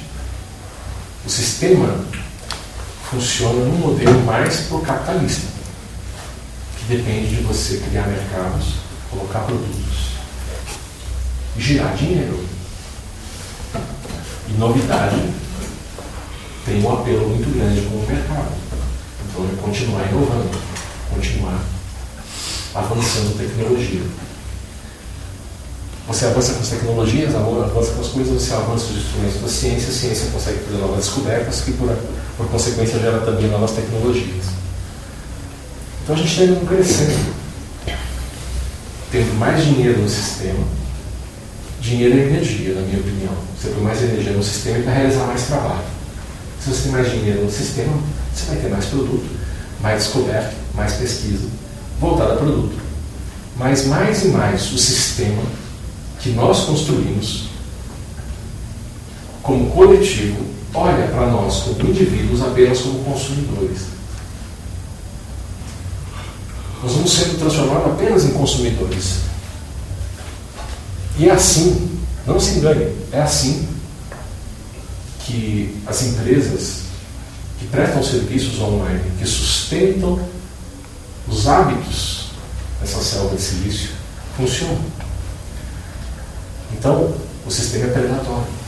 [1.24, 2.04] o sistema
[3.10, 5.48] funciona num modelo mais por capitalista,
[6.78, 8.74] que depende de você criar mercados
[9.10, 10.12] colocar produtos
[11.56, 12.44] girar dinheiro.
[14.48, 15.16] E novidade
[16.64, 18.52] tem um apelo muito grande com o mercado.
[19.28, 20.50] Então é continuar inovando,
[21.12, 21.60] continuar
[22.74, 24.02] avançando tecnologia.
[26.06, 29.88] você avança com as tecnologias, avança com as coisas, você avança os instrumentos da ciência,
[29.88, 31.96] a ciência consegue fazer novas descobertas, que por,
[32.36, 34.46] por consequência gera também novas tecnologias.
[36.02, 37.34] Então a gente está indo crescendo,
[39.10, 40.64] tendo mais dinheiro no sistema.
[41.80, 43.34] Dinheiro é energia, na minha opinião.
[43.58, 45.91] Você põe mais energia no sistema e vai realizar mais trabalho.
[46.62, 47.92] Se você tem mais dinheiro no sistema,
[48.32, 49.26] você vai ter mais produto,
[49.80, 51.48] mais descoberta, mais pesquisa,
[51.98, 52.80] voltada a produto.
[53.56, 55.42] Mas mais e mais o sistema
[56.20, 57.48] que nós construímos
[59.42, 63.80] como coletivo olha para nós como indivíduos apenas como consumidores.
[66.80, 69.16] Nós vamos sendo transformados apenas em consumidores.
[71.18, 71.90] E é assim,
[72.24, 73.71] não se engane, é assim
[75.24, 76.82] que as empresas
[77.58, 80.20] que prestam serviços online, que sustentam
[81.28, 82.30] os hábitos
[82.80, 83.90] dessa selva de silício,
[84.36, 84.84] funcionam.
[86.72, 87.14] Então,
[87.46, 88.62] o sistema é predatório.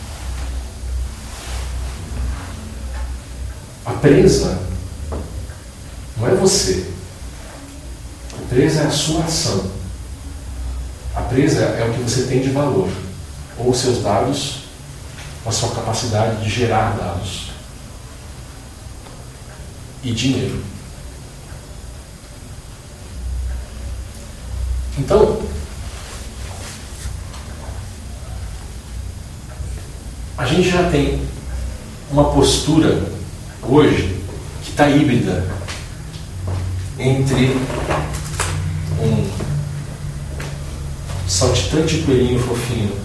[3.84, 4.58] A presa
[6.16, 6.86] não é você.
[8.38, 9.70] A presa é a sua ação.
[11.14, 12.90] A presa é o que você tem de valor,
[13.58, 14.63] ou seus dados,
[15.44, 17.50] ou a sua capacidade de gerar dados
[20.02, 20.62] e dinheiro.
[24.98, 25.42] Então,
[30.38, 31.26] a gente já tem
[32.10, 33.02] uma postura
[33.62, 34.22] hoje
[34.62, 35.46] que está híbrida
[36.98, 37.56] entre
[39.00, 39.30] um
[41.26, 43.03] saltitante coelhinho fofinho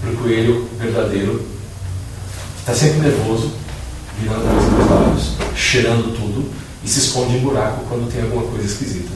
[0.00, 3.52] para o coelho verdadeiro, que está sempre nervoso,
[4.18, 6.50] virando a cabeça dos lábios, cheirando tudo
[6.82, 9.10] e se esconde em buraco quando tem alguma coisa esquisita.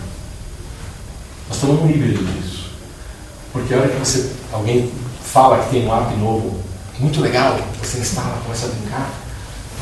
[1.48, 2.70] Nós estamos num híbrido disso.
[3.52, 4.90] Porque a hora que você, alguém
[5.22, 6.60] fala que tem um app novo
[6.98, 9.10] muito legal, você instala, começa a brincar,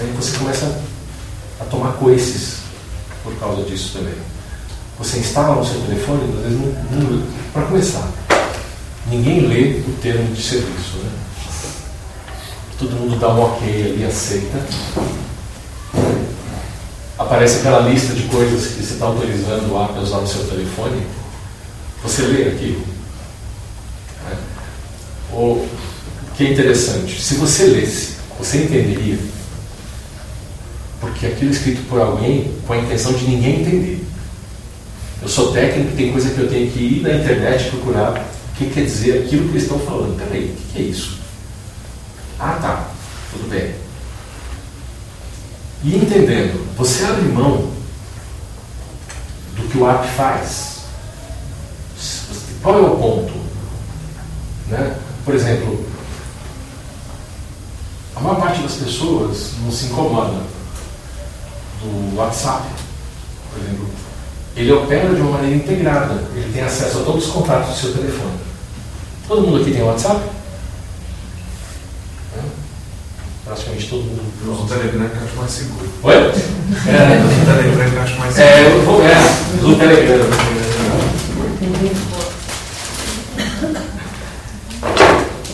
[0.00, 0.80] aí você começa
[1.61, 2.59] a tomar coices
[3.22, 4.14] por causa disso também.
[4.98, 7.24] Você instala no seu telefone, às vezes.
[7.53, 8.09] Para começar,
[9.13, 10.97] ninguém lê o termo de serviço.
[10.97, 11.11] Né?
[12.79, 14.59] Todo mundo dá um ok ali, aceita.
[17.19, 21.03] Aparece aquela lista de coisas que você está autorizando o a usar no seu telefone.
[22.03, 22.81] Você lê aquilo.
[24.25, 24.37] Né?
[25.33, 25.69] Ou
[26.35, 27.21] que é interessante.
[27.21, 29.19] Se você lesse, você entenderia.
[31.01, 34.05] Porque aquilo é escrito por alguém com a intenção de ninguém entender.
[35.21, 38.70] Eu sou técnico, tem coisa que eu tenho que ir na internet procurar o que
[38.70, 40.16] quer dizer aquilo que eles estão falando.
[40.18, 41.18] Peraí, o que é isso?
[42.38, 42.88] Ah, tá,
[43.32, 43.74] tudo bem.
[45.84, 47.72] E entendendo, você abre mão
[49.57, 50.82] do que o app faz.
[52.62, 53.32] Qual é o ponto?
[54.68, 54.96] Né?
[55.24, 55.84] Por exemplo,
[58.14, 60.42] a maior parte das pessoas não se incomoda
[61.80, 62.68] do WhatsApp,
[63.53, 63.88] por exemplo.
[64.55, 66.22] Ele opera de uma maneira integrada.
[66.34, 68.32] Ele tem acesso a todos os contatos do seu telefone.
[69.26, 70.20] Todo mundo aqui tem WhatsApp?
[72.36, 72.40] É?
[73.46, 74.22] Praticamente todo mundo.
[74.44, 75.88] Eu uso o Telegram que acho mais seguro.
[76.03, 76.14] Oi?
[76.14, 78.55] É, eu uso o Telegram que acho mais seguro.
[78.55, 79.03] É, eu vou.
[79.03, 79.14] É,
[79.61, 80.26] do Telegram.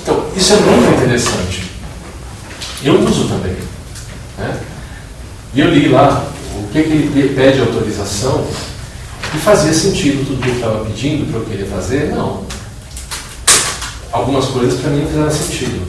[0.02, 1.70] Então, isso é muito interessante.
[2.82, 3.56] Eu uso também.
[4.38, 4.60] Né?
[5.54, 6.26] E eu li lá
[6.56, 8.46] o que, que ele pede autorização
[9.34, 12.12] e fazia sentido tudo que ele estava pedindo para eu querer fazer?
[12.14, 12.44] Não.
[14.10, 15.86] Algumas coisas para mim fizeram sentido.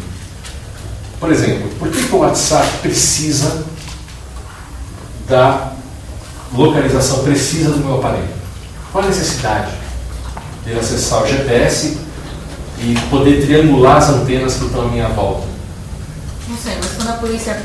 [1.20, 3.64] Por exemplo, por que, que o WhatsApp precisa
[5.28, 5.74] da
[6.54, 8.28] localização precisa do meu aparelho?
[8.92, 9.72] Qual a necessidade
[10.66, 11.98] de acessar o GPS
[12.80, 15.48] e poder triangular as antenas que estão à minha volta?
[16.48, 17.62] Não sei, mas quando a polícia.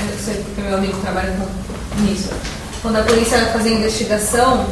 [0.00, 2.28] Eu sei porque meu amigo trabalha com nisso.
[2.82, 4.66] Quando a polícia vai fazer investigação,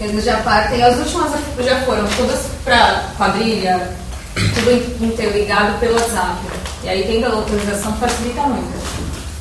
[0.00, 0.82] eles já partem.
[0.82, 1.32] As últimas
[1.64, 3.88] já foram todas para quadrilha,
[4.34, 6.38] tudo interligado pelo WhatsApp.
[6.84, 8.82] E aí, tendo a localização, facilita muito.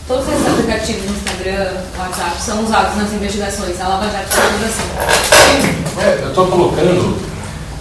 [0.08, 3.80] Todos esses aplicativos Instagram, WhatsApp, são usados nas investigações.
[3.80, 6.02] A Lava Jato faz tudo assim.
[6.02, 7.32] É, eu estou colocando.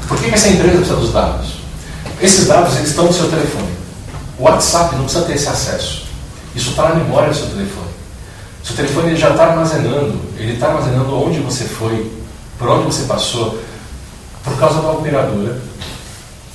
[0.06, 1.54] Por que essa empresa precisa dos dados?
[2.20, 3.70] Esses dados eles estão no seu telefone.
[4.38, 6.06] O WhatsApp não precisa ter esse acesso.
[6.54, 7.89] Isso está na memória do seu telefone.
[8.70, 10.14] Seu telefone ele já está armazenando.
[10.38, 12.08] Ele está armazenando onde você foi,
[12.56, 13.60] por onde você passou,
[14.44, 15.60] por causa da operadora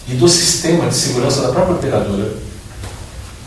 [0.07, 2.31] e do sistema de segurança da própria operadora.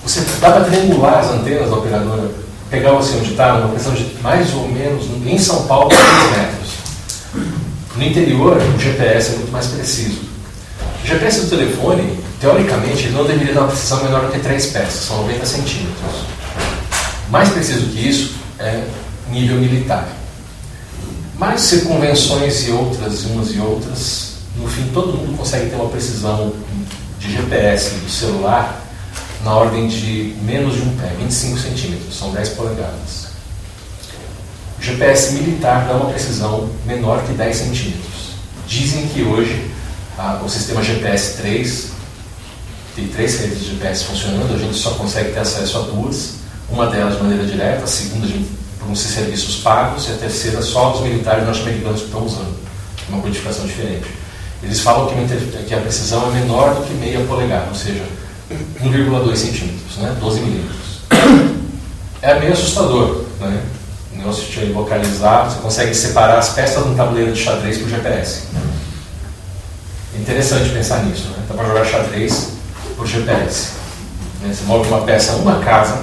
[0.04, 2.30] Você dá para triangular as antenas da operadora,
[2.68, 6.02] pegar você onde está, numa questão de mais ou menos, em São Paulo, 3
[6.36, 6.70] metros.
[7.96, 10.20] No interior, o GPS é muito mais preciso.
[11.02, 14.66] O GPS do telefone, teoricamente, ele não deveria dar uma precisão menor do que 3
[14.66, 16.16] peças, são 90 centímetros.
[17.30, 18.84] Mais preciso que isso é
[19.30, 20.08] nível militar.
[21.38, 26.52] Mas circunvenções e outras, umas e outras, no fim todo mundo consegue ter uma precisão
[27.18, 28.84] de GPS do celular
[29.44, 33.28] na ordem de menos de um pé, 25 centímetros, são 10 polegadas.
[34.78, 38.32] O GPS militar dá uma precisão menor que 10 centímetros.
[38.66, 39.70] Dizem que hoje
[40.16, 41.88] a, o sistema GPS 3
[42.96, 46.37] tem três redes de GPS funcionando, a gente só consegue ter acesso a duas,
[46.68, 48.44] uma delas de maneira direta, a segunda de,
[48.78, 52.56] por uns serviços pagos e a terceira só os militares norte-americanos que estão usando.
[53.08, 54.06] Uma codificação diferente.
[54.62, 58.04] Eles falam que, que a precisão é menor do que meia polegada, ou seja,
[58.82, 60.16] 1,2 centímetros, né?
[60.20, 60.78] 12 milímetros.
[62.20, 63.62] É meio assustador, né?
[64.12, 67.88] O negócio de localizar, você consegue separar as peças de um tabuleiro de xadrez por
[67.88, 68.42] GPS.
[70.14, 71.44] É interessante pensar nisso, né?
[71.48, 72.48] Dá para jogar xadrez
[72.96, 73.68] por GPS.
[74.42, 74.52] Né?
[74.52, 76.02] Você move uma peça uma casa,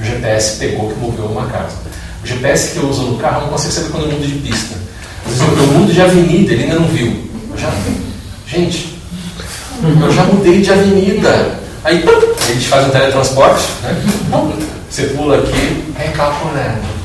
[0.00, 1.76] o GPS pegou que moveu uma casa.
[2.22, 4.76] O GPS que eu uso no carro não consigo saber quando eu mudo de pista.
[5.26, 7.30] Às vezes eu mudo de avenida, ele ainda não viu.
[7.50, 7.72] Eu já,
[8.46, 8.98] gente,
[9.82, 11.58] eu já mudei de avenida.
[11.84, 14.02] Aí a gente faz um teletransporte, né?
[14.90, 16.96] você pula aqui, recalculando.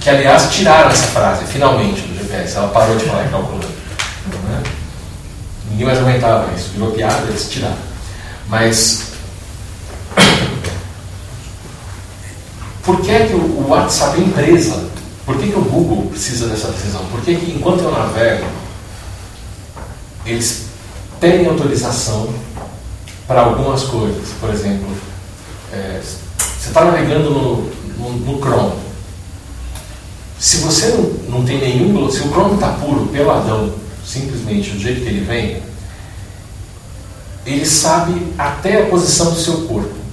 [0.00, 2.56] Que aliás tiraram essa frase, finalmente, do GPS.
[2.56, 3.66] Ela parou de falar recalculando.
[4.48, 4.62] Né?
[5.70, 6.70] Ninguém mais aguentava isso.
[6.74, 7.76] Virou piada, eles tiraram.
[8.48, 9.14] Mas
[12.84, 14.90] por que, é que o WhatsApp é empresa?
[15.24, 17.02] Por que, que o Google precisa dessa decisão?
[17.06, 18.44] Por que, que enquanto eu navego,
[20.26, 20.66] eles
[21.18, 22.28] pedem autorização
[23.26, 24.28] para algumas coisas?
[24.38, 24.86] Por exemplo,
[25.72, 26.00] é,
[26.38, 27.56] você está navegando no,
[27.98, 28.74] no, no, Chrome.
[30.38, 32.10] Se você não, não tem nenhum.
[32.10, 33.72] Se o Chrome está puro, peladão,
[34.06, 35.62] simplesmente do jeito que ele vem,
[37.46, 40.03] ele sabe até a posição do seu corpo.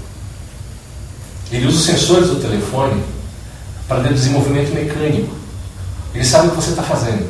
[1.51, 3.03] Ele usa os sensores do telefone
[3.87, 5.35] para deduzir movimento mecânico.
[6.13, 7.29] Ele sabe o que você está fazendo.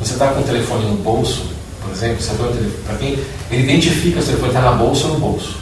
[0.00, 1.46] Você está com o telefone no bolso,
[1.82, 2.32] por exemplo, você
[2.86, 3.18] para quem
[3.50, 5.56] ele identifica se o telefone está na bolsa ou no bolso.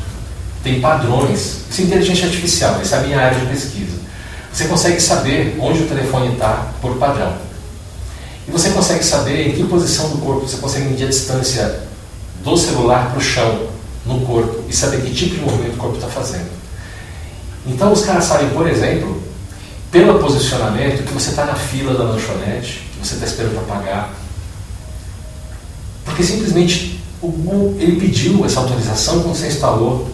[0.63, 1.63] Tem padrões.
[1.71, 3.97] Isso é inteligência artificial, essa é a área de pesquisa.
[4.53, 7.35] Você consegue saber onde o telefone está por padrão.
[8.49, 11.81] E você consegue saber em que posição do corpo você consegue medir a distância
[12.45, 13.69] do celular para o chão,
[14.05, 16.56] no corpo, e saber que tipo de movimento o corpo está fazendo.
[17.67, 19.23] Então os caras sabem, por exemplo,
[19.91, 24.15] pelo posicionamento, que você está na fila da lanchonete, que você está esperando para pagar.
[26.05, 30.11] Porque simplesmente o Google ele pediu essa autorização quando você instalou.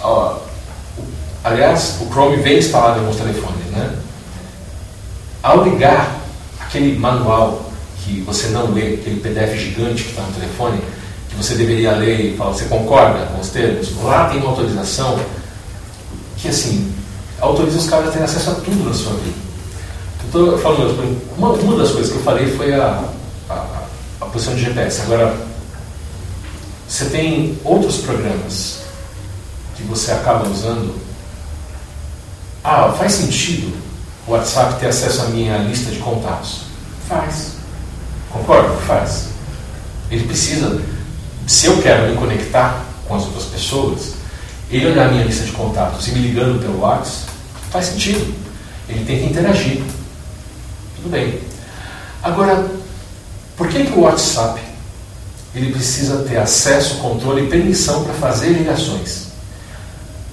[0.00, 0.38] Ó,
[1.42, 3.64] aliás, o Chrome vem instalado em alguns telefones.
[3.72, 3.96] Né?
[5.42, 6.18] Ao ligar
[6.60, 7.70] aquele manual
[8.04, 10.80] que você não lê, aquele PDF gigante que está no telefone,
[11.28, 13.90] que você deveria ler e falar, você concorda com os termos?
[14.02, 15.18] Lá tem uma autorização
[16.40, 16.92] que assim,
[17.40, 19.36] autoriza os caras a terem acesso a tudo na sua vida.
[20.28, 23.04] Então, eu falo mesmo, uma, uma das coisas que eu falei foi a,
[23.48, 23.64] a,
[24.20, 25.00] a posição de GPS.
[25.02, 25.34] Agora,
[26.86, 28.80] você tem outros programas
[29.74, 30.94] que você acaba usando.
[32.62, 33.74] Ah, faz sentido
[34.26, 36.62] o WhatsApp ter acesso à minha lista de contatos?
[37.08, 37.52] Faz.
[38.30, 38.74] Concorda?
[38.86, 39.28] Faz.
[40.10, 40.82] Ele precisa,
[41.46, 44.17] se eu quero me conectar com as outras pessoas,
[44.70, 47.30] ele olhar a minha lista de contatos e me ligando pelo WhatsApp,
[47.70, 48.34] faz sentido.
[48.88, 49.82] Ele tem que interagir.
[50.96, 51.38] Tudo bem.
[52.22, 52.68] Agora,
[53.56, 54.60] por que, que o WhatsApp
[55.54, 59.28] ele precisa ter acesso, controle e permissão para fazer ligações?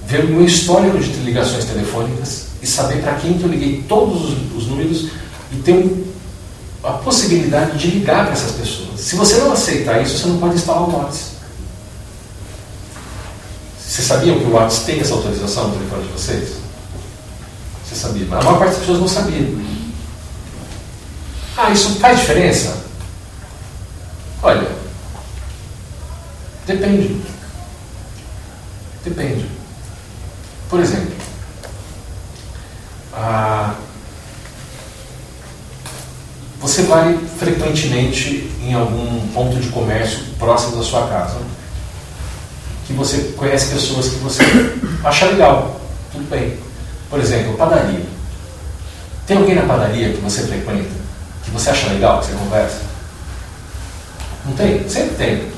[0.06, 4.24] Ver o meu histórico de ligações telefônicas e saber para quem que eu liguei todos
[4.24, 5.08] os, os números
[5.52, 6.04] e ter um,
[6.84, 9.00] a possibilidade de ligar para essas pessoas.
[9.00, 11.35] Se você não aceitar isso, você não pode instalar o WhatsApp.
[13.86, 16.56] Vocês sabiam que o WhatsApp tem essa autorização no telefone de vocês?
[17.84, 18.26] Você sabia?
[18.28, 19.48] Mas a maior parte das pessoas não sabia.
[21.56, 22.84] Ah, isso faz diferença?
[24.42, 24.68] Olha,
[26.66, 27.22] depende.
[29.04, 29.48] Depende.
[30.68, 31.14] Por exemplo,
[36.60, 41.38] você vai frequentemente em algum ponto de comércio próximo da sua casa
[42.86, 44.42] que você conhece pessoas que você
[45.04, 45.80] acha legal.
[46.12, 46.56] Tudo bem.
[47.10, 48.04] Por exemplo, padaria.
[49.26, 50.90] Tem alguém na padaria que você frequenta,
[51.44, 52.80] que você acha legal, que você conversa?
[54.44, 54.88] Não tem?
[54.88, 55.52] Sempre tem.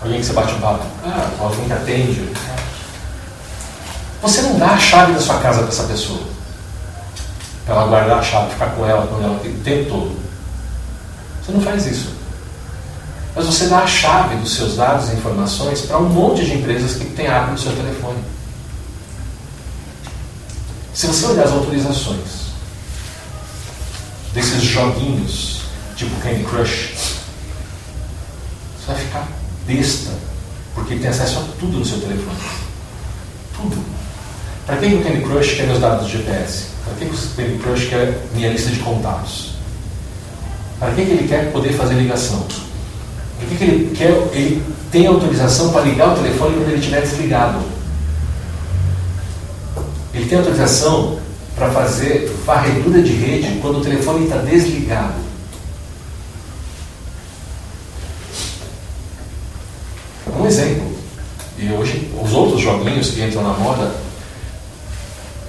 [0.00, 0.84] Alguém que você bate um papo.
[1.04, 2.32] Ah, alguém que atende.
[4.22, 6.22] Você não dá a chave da sua casa para essa pessoa.
[7.64, 10.16] Para ela guardar a chave, ficar com ela, com ela o tempo todo.
[11.44, 12.21] Você não faz isso.
[13.34, 16.96] Mas você dá a chave dos seus dados e informações para um monte de empresas
[16.96, 18.18] que tem app no seu telefone.
[20.92, 22.52] Se você olhar as autorizações
[24.34, 25.62] desses joguinhos,
[25.96, 26.92] tipo Candy Crush,
[28.78, 29.28] você vai ficar
[29.66, 30.10] besta,
[30.74, 32.36] porque tem acesso a tudo no seu telefone.
[33.56, 33.82] Tudo.
[34.66, 36.66] Para quem o Candy Crush quer meus dados de GPS?
[36.84, 39.52] Para quem o Candy Crush quer minha lista de contatos?
[40.78, 42.46] Para quem que ele quer poder fazer ligação?
[43.42, 44.10] Para que, que ele quer?
[44.32, 47.58] Ele tem autorização para ligar o telefone quando ele estiver desligado.
[50.14, 51.18] Ele tem autorização
[51.56, 55.32] para fazer varredura de rede quando o telefone está desligado.
[60.38, 60.92] Um exemplo,
[61.58, 63.94] e hoje os outros joguinhos que entram na moda,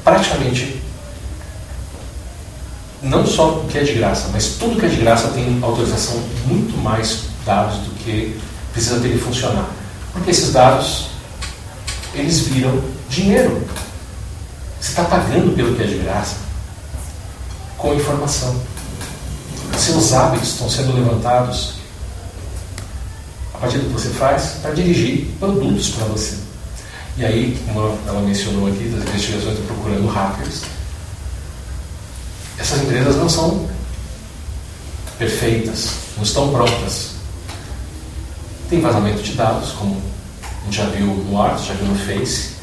[0.04, 0.82] praticamente
[3.02, 6.22] não só o que é de graça, mas tudo que é de graça tem autorização
[6.46, 8.40] muito mais dados do que
[8.72, 9.70] precisa dele funcionar.
[10.12, 11.08] Porque esses dados,
[12.14, 13.68] eles viram dinheiro.
[14.80, 16.36] Você está pagando pelo que é de graça
[17.78, 18.56] com informação.
[19.78, 21.76] Seus hábitos estão sendo levantados
[23.54, 26.38] a partir do que você faz para dirigir produtos para você.
[27.18, 30.62] E aí, como ela mencionou aqui, das investigações procurando hackers,
[32.58, 33.68] essas empresas não são
[35.18, 37.12] perfeitas, não estão prontas.
[38.74, 40.02] Tem vazamento de dados, como
[40.42, 42.54] a gente já viu no Art, já viu no Face,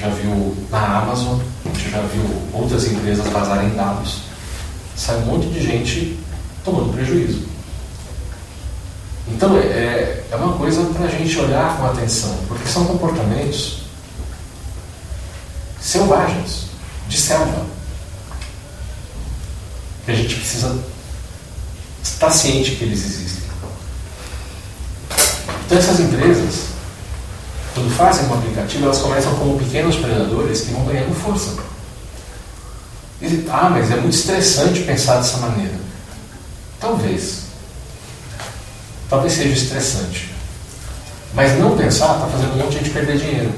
[0.00, 4.22] já viu na Amazon, a gente já viu outras empresas vazarem dados.
[4.96, 6.18] Sai um monte de gente
[6.64, 7.46] tomando prejuízo.
[9.28, 13.82] Então é, é uma coisa para a gente olhar com atenção, porque são comportamentos
[15.78, 16.68] selvagens,
[17.10, 17.66] de selva,
[20.06, 20.82] que a gente precisa
[22.02, 23.35] estar ciente que eles existem.
[25.66, 26.66] Então essas empresas,
[27.74, 31.54] quando fazem um aplicativo, elas começam como pequenos predadores que vão ganhando força.
[33.50, 35.74] Ah, mas é muito estressante pensar dessa maneira.
[36.78, 37.46] Talvez.
[39.10, 40.30] Talvez seja estressante.
[41.34, 43.52] Mas não pensar está fazendo um monte de gente perder dinheiro.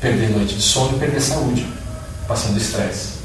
[0.00, 1.66] Perder noite de sono e perder saúde.
[2.26, 3.18] Passando estresse.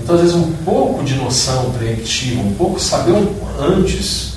[0.00, 3.12] Então, às vezes, um pouco de noção preemptiva, um pouco saber
[3.60, 4.31] antes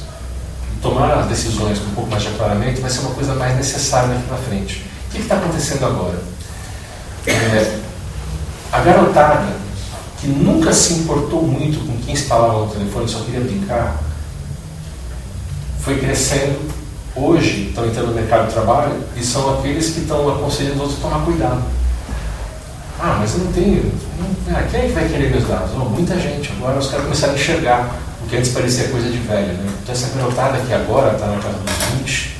[0.81, 4.09] tomar as decisões com um pouco mais de aclaramento vai ser uma coisa mais necessária
[4.09, 4.85] daqui para frente.
[5.07, 6.19] O que está acontecendo agora?
[7.27, 7.79] É,
[8.71, 9.45] a garotada
[10.19, 13.99] que nunca se importou muito com quem instalava no telefone, só queria brincar,
[15.79, 16.73] foi crescendo.
[17.15, 20.99] Hoje estão entrando no mercado de trabalho e são aqueles que estão aconselhando os outros
[20.99, 21.63] a tomar cuidado.
[22.99, 23.91] Ah, mas eu não tenho.
[24.19, 25.71] Não, ah, quem é que vai querer meus dados?
[25.71, 26.51] Muita gente.
[26.53, 27.95] Agora os caras começaram a enxergar
[28.25, 29.53] o que antes parecia coisa de velho.
[29.53, 29.69] Né?
[29.83, 32.35] Então, essa garotada que agora está na casa dos 20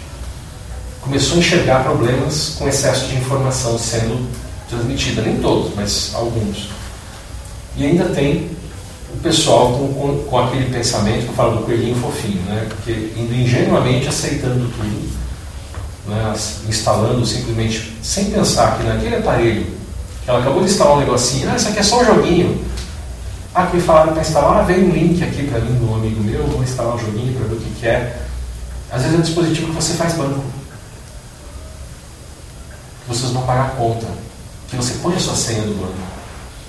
[1.01, 4.27] começou a enxergar problemas com excesso de informação sendo
[4.67, 5.21] transmitida.
[5.21, 6.69] Nem todos, mas alguns.
[7.77, 8.49] E ainda tem
[9.13, 12.65] o pessoal com, com, com aquele pensamento que eu falo do coelhinho fofinho, né?
[12.67, 15.09] porque indo ingenuamente aceitando tudo,
[16.07, 16.33] né?
[16.67, 19.65] instalando simplesmente sem pensar que naquele aparelho,
[20.23, 22.65] que ela acabou de instalar um negocinho, ah, isso aqui é só um joguinho
[23.55, 25.95] ah, que me falaram para instalar, ah, veio um link aqui para mim de um
[25.95, 28.21] amigo meu, vou instalar um joguinho para ver o que, que é.
[28.91, 30.43] Às vezes é um dispositivo que você faz banco.
[33.01, 34.07] Que vocês vão pagar a conta.
[34.67, 35.93] Que você põe a sua senha do banco.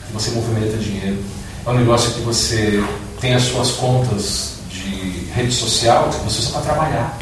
[0.07, 1.19] Que você movimenta dinheiro.
[1.67, 2.85] É um negócio que você
[3.21, 7.19] tem as suas contas de rede social que você usa para trabalhar.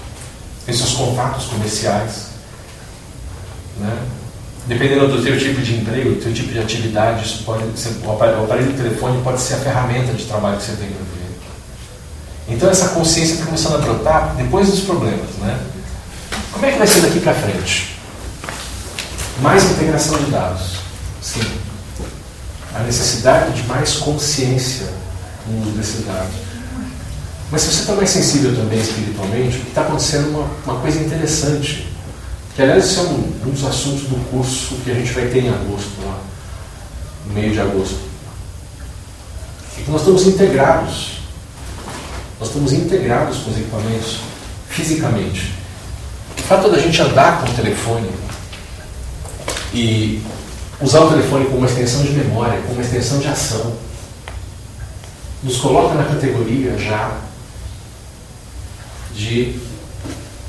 [0.66, 2.27] Tem seus contatos comerciais.
[3.78, 3.99] Né?
[4.66, 8.12] Dependendo do teu tipo de emprego, do teu tipo de atividade, isso pode ser, o
[8.12, 11.24] aparelho, do telefone pode ser a ferramenta de trabalho que você tem para viver.
[12.49, 15.59] Então essa consciência está começando a brotar depois dos problemas, né?
[16.51, 17.95] Como é que vai ser daqui para frente?
[19.41, 20.77] Mais integração de dados.
[21.20, 21.43] Sim.
[22.74, 24.86] A necessidade de mais consciência
[25.47, 26.35] no uso desses dados.
[27.51, 31.94] Mas se você está mais sensível também espiritualmente, está acontecendo é uma, uma coisa interessante
[32.55, 35.49] que aliás esse é um, dos assuntos do curso que a gente vai ter em
[35.49, 36.21] agosto, lá,
[37.27, 37.99] no meio de agosto.
[39.77, 41.19] É que nós estamos integrados.
[42.39, 44.21] Nós estamos integrados com os equipamentos
[44.69, 45.53] fisicamente.
[46.39, 48.09] O fato da gente andar com o telefone
[49.73, 50.23] e
[50.81, 53.75] usar o telefone como uma extensão de memória, como uma extensão de ação,
[55.43, 57.19] nos coloca na categoria já
[59.15, 59.59] de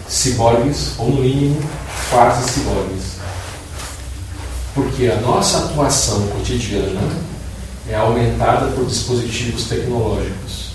[0.08, 1.62] ciborgues, ou no mínimo
[2.10, 3.16] quase ciborgues.
[4.74, 7.02] Porque a nossa atuação cotidiana
[7.90, 10.66] é aumentada por dispositivos tecnológicos.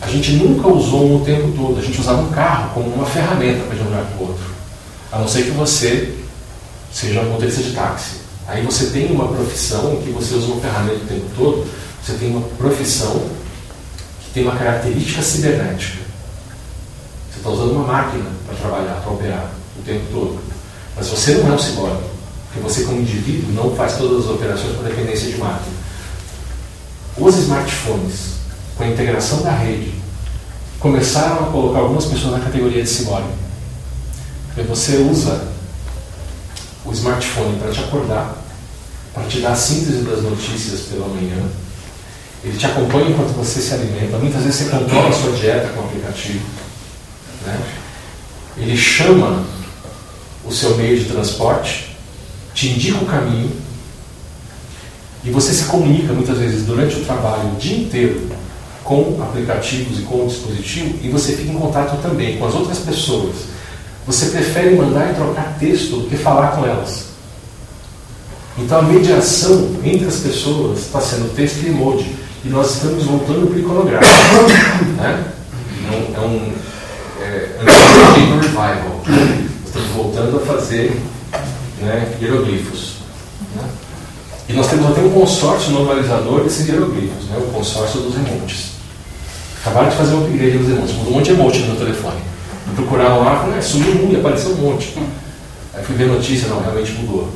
[0.00, 1.78] a gente nunca usou um o tempo todo.
[1.78, 4.28] A gente usava um carro como uma ferramenta para ir de um lugar para o
[4.28, 4.44] outro.
[5.10, 6.14] A não ser que você
[6.92, 8.16] seja motorista de táxi.
[8.46, 11.66] Aí você tem uma profissão que você usa uma ferramenta o tempo todo,
[12.04, 13.22] você tem uma profissão
[14.22, 16.03] que tem uma característica cibernética.
[17.44, 20.38] Está usando uma máquina para trabalhar, para operar o tempo todo.
[20.96, 22.04] Mas você não é um ciborgue,
[22.46, 25.76] porque você, como indivíduo, não faz todas as operações por dependência de máquina.
[27.18, 28.36] Os smartphones,
[28.78, 29.92] com a integração da rede,
[30.80, 33.28] começaram a colocar algumas pessoas na categoria de ciborgue.
[34.46, 35.48] Porque você usa
[36.82, 38.38] o smartphone para te acordar,
[39.12, 41.46] para te dar a síntese das notícias pela manhã.
[42.42, 44.16] Ele te acompanha enquanto você se alimenta.
[44.16, 46.63] Muitas vezes você controla a sua dieta com o aplicativo.
[47.44, 47.60] Né?
[48.56, 49.42] Ele chama
[50.44, 51.96] o seu meio de transporte,
[52.54, 53.50] te indica o caminho
[55.24, 58.28] e você se comunica muitas vezes durante o trabalho o dia inteiro
[58.84, 62.78] com aplicativos e com o dispositivo e você fica em contato também com as outras
[62.78, 63.34] pessoas.
[64.06, 67.06] Você prefere mandar e trocar texto do que falar com elas.
[68.58, 72.14] Então a mediação entre as pessoas está sendo texto e emoji.
[72.44, 74.14] E nós estamos voltando para o iconográfico.
[74.96, 75.24] Né?
[75.86, 76.52] É um, é, um
[78.54, 79.02] revival.
[79.64, 81.00] Estamos voltando a fazer
[81.80, 82.96] né, hieroglifos.
[83.56, 83.68] Né?
[84.48, 88.72] E nós temos até um consórcio normalizador desses hieroglifos, né, o consórcio dos emotes.
[89.60, 92.18] Acabaram de fazer um upgrade dos emotes, um monte de emote no meu telefone.
[92.66, 94.96] Me procuraram lá, ah, sumiu um e apareceu um monte.
[95.74, 97.30] Aí fui ver notícia, não, realmente mudou.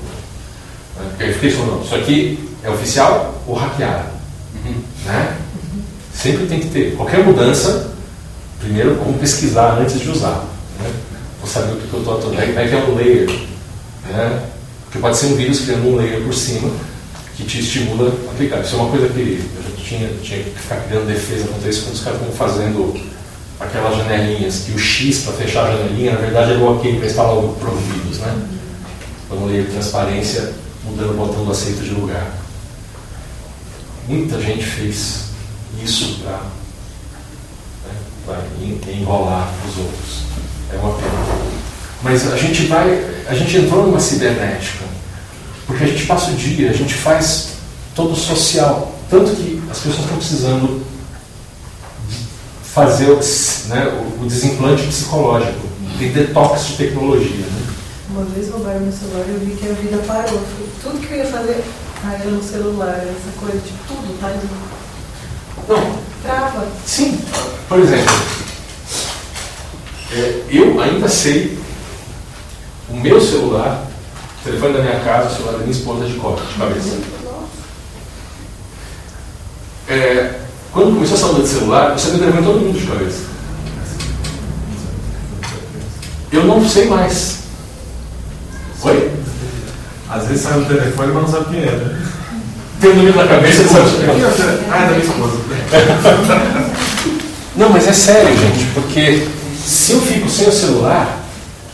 [1.18, 4.08] Aí fiquei falando, isso aqui é oficial ou hackeado?
[4.54, 4.74] Uhum.
[5.06, 5.36] Né?
[6.12, 6.96] Sempre tem que ter.
[6.96, 7.92] Qualquer mudança,
[8.60, 10.44] primeiro vamos pesquisar antes de usar.
[10.80, 10.90] Né?
[11.40, 12.36] Vou saber o que eu estou atuando.
[12.36, 13.30] Como é que é um layer?
[14.08, 14.42] Né?
[14.84, 16.70] Porque pode ser um vírus criando um layer por cima
[17.36, 18.60] que te estimula a aplicar.
[18.60, 21.84] Isso é uma coisa que eu já tinha, tinha que ficar criando defesa contra isso
[21.84, 23.08] quando os caras estão fazendo
[23.60, 27.06] aquelas janelinhas, que o X para fechar a janelinha, na verdade, é o OK para
[27.06, 28.42] instalar o Provírus, né?
[29.28, 30.52] Vamos ler transparência
[30.84, 32.32] mudando o botão do aceito de lugar.
[34.06, 35.24] Muita gente fez
[35.82, 36.40] isso para
[38.28, 38.44] né,
[38.88, 40.22] enrolar os outros.
[40.72, 41.58] É uma pena.
[42.02, 44.84] Mas a gente vai, a gente entrou numa cibernética,
[45.66, 47.54] porque a gente passa o dia, a gente faz
[47.94, 50.82] todo social, tanto que as pessoas estão precisando
[52.62, 53.06] fazer
[53.68, 53.88] né,
[54.20, 55.66] o, desimplante psicológico,
[55.98, 57.46] tem detox de tecnologia.
[57.46, 57.62] Né?
[58.10, 60.40] Uma vez roubaram meu celular e eu vi que a vida parou.
[60.80, 61.64] Tudo que eu ia fazer
[62.04, 64.32] ah, era no celular, essa coisa de tudo, tá?
[65.68, 66.07] Não.
[66.22, 66.66] Trava.
[66.86, 67.18] Sim.
[67.68, 68.14] Por exemplo,
[70.12, 71.58] é, eu ainda sei
[72.88, 73.86] o meu celular,
[74.40, 76.98] o telefone da minha casa, o celular da minha esposa de cor, de cabeça.
[79.88, 80.40] É,
[80.72, 83.24] quando começou a saúde de celular, eu sabia o telefone todo mundo de cabeça.
[86.30, 87.38] Eu não sei mais.
[88.82, 89.12] Oi?
[90.10, 91.72] Às vezes sai o telefone, mas não sabe quem é.
[91.72, 92.08] Né?
[92.80, 94.64] Tem o número na cabeça e sabe é.
[94.70, 95.38] Ah, é da minha esposa.
[97.56, 99.26] Não, mas é sério, gente, porque
[99.64, 101.18] se eu fico sem o celular,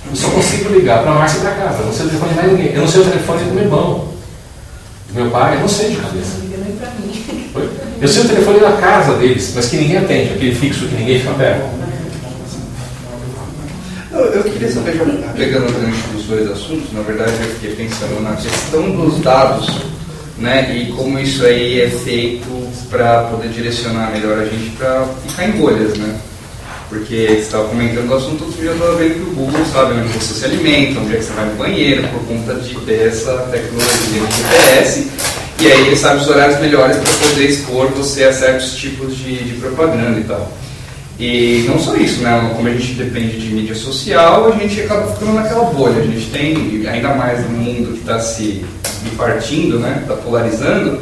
[0.09, 1.81] eu só consigo ligar para a Márcia da casa.
[1.81, 2.73] Eu não sei o telefone de mais ninguém.
[2.75, 4.09] Eu não sei o telefone do meu irmão,
[5.09, 6.45] do meu pai, eu não sei de cabeça.
[8.01, 11.21] Eu sei o telefone da casa deles, mas que ninguém atende, aquele fixo que ninguém
[11.21, 11.85] fica perto.
[14.13, 15.01] Eu queria saber,
[15.37, 19.67] pegando o gancho dos dois assuntos, na verdade eu fiquei pensando na questão dos dados,
[20.39, 22.49] né, e como isso aí é feito
[22.91, 26.19] para poder direcionar melhor a gente para ficar em bolhas, né?
[26.89, 29.95] Porque você estava comentando o assunto, outro dia eu estava vendo que o Google sabe
[29.95, 33.09] onde você se alimenta, onde é que você vai no banheiro, por conta de ter
[33.09, 35.09] essa tecnologia de GPS.
[35.61, 39.45] E aí ele sabe os horários melhores para poder expor você a certos tipos de,
[39.45, 40.53] de propaganda e tal.
[41.19, 42.53] E não só isso, né?
[42.57, 46.03] Como a gente depende de mídia social, a gente acaba ficando naquela bolha.
[46.03, 48.65] A gente tem, ainda mais no mundo que está se
[49.17, 49.99] partindo, né?
[50.03, 51.01] Está polarizando,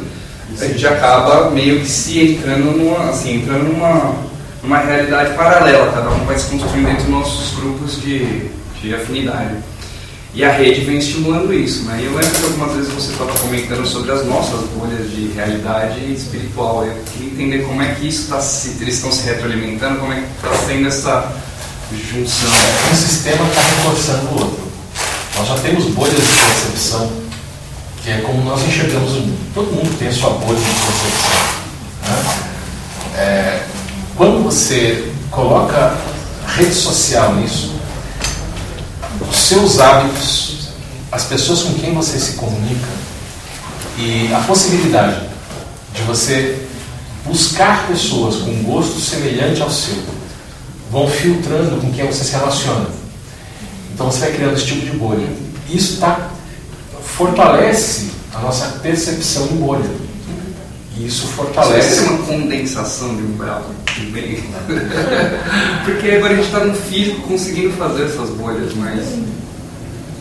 [0.59, 4.15] a gente acaba meio que se entrando numa, assim, entrando numa
[4.63, 8.49] uma realidade paralela, cada um vai se construindo dentro dos nossos grupos de,
[8.81, 9.55] de afinidade.
[10.35, 11.83] E a rede vem estimulando isso.
[11.83, 11.99] Né?
[12.01, 16.11] E eu lembro que algumas vezes você estava comentando sobre as nossas bolhas de realidade
[16.11, 16.83] espiritual.
[16.83, 18.81] Eu queria entender como é que isso está se.
[18.81, 21.31] Eles estão se retroalimentando, como é que está sendo essa
[21.91, 22.49] junção.
[22.91, 24.63] Um sistema está reforçando o outro.
[25.37, 27.11] Nós já temos bolhas de percepção,
[28.03, 29.53] que é como nós enxergamos o mundo.
[29.53, 31.53] Todo mundo tem a sua bolha de percepção.
[32.09, 32.43] Né?
[33.15, 33.63] É,
[34.15, 35.95] quando você coloca
[36.55, 37.72] rede social nisso,
[39.33, 40.69] os seus hábitos,
[41.11, 42.87] as pessoas com quem você se comunica
[43.97, 45.27] e a possibilidade
[45.93, 46.67] de você
[47.25, 49.97] buscar pessoas com gosto semelhante ao seu,
[50.91, 52.87] vão filtrando com quem você se relaciona.
[53.93, 55.27] Então você vai criando esse tipo de bolha.
[55.69, 56.29] Isso tá,
[57.03, 59.89] fortalece a nossa percepção de bolha.
[60.97, 61.95] E isso fortalece.
[61.95, 63.65] Isso é uma condensação de umbral.
[64.11, 64.43] Bem.
[65.85, 69.03] Porque agora a gente está no físico conseguindo fazer essas bolhas, mas.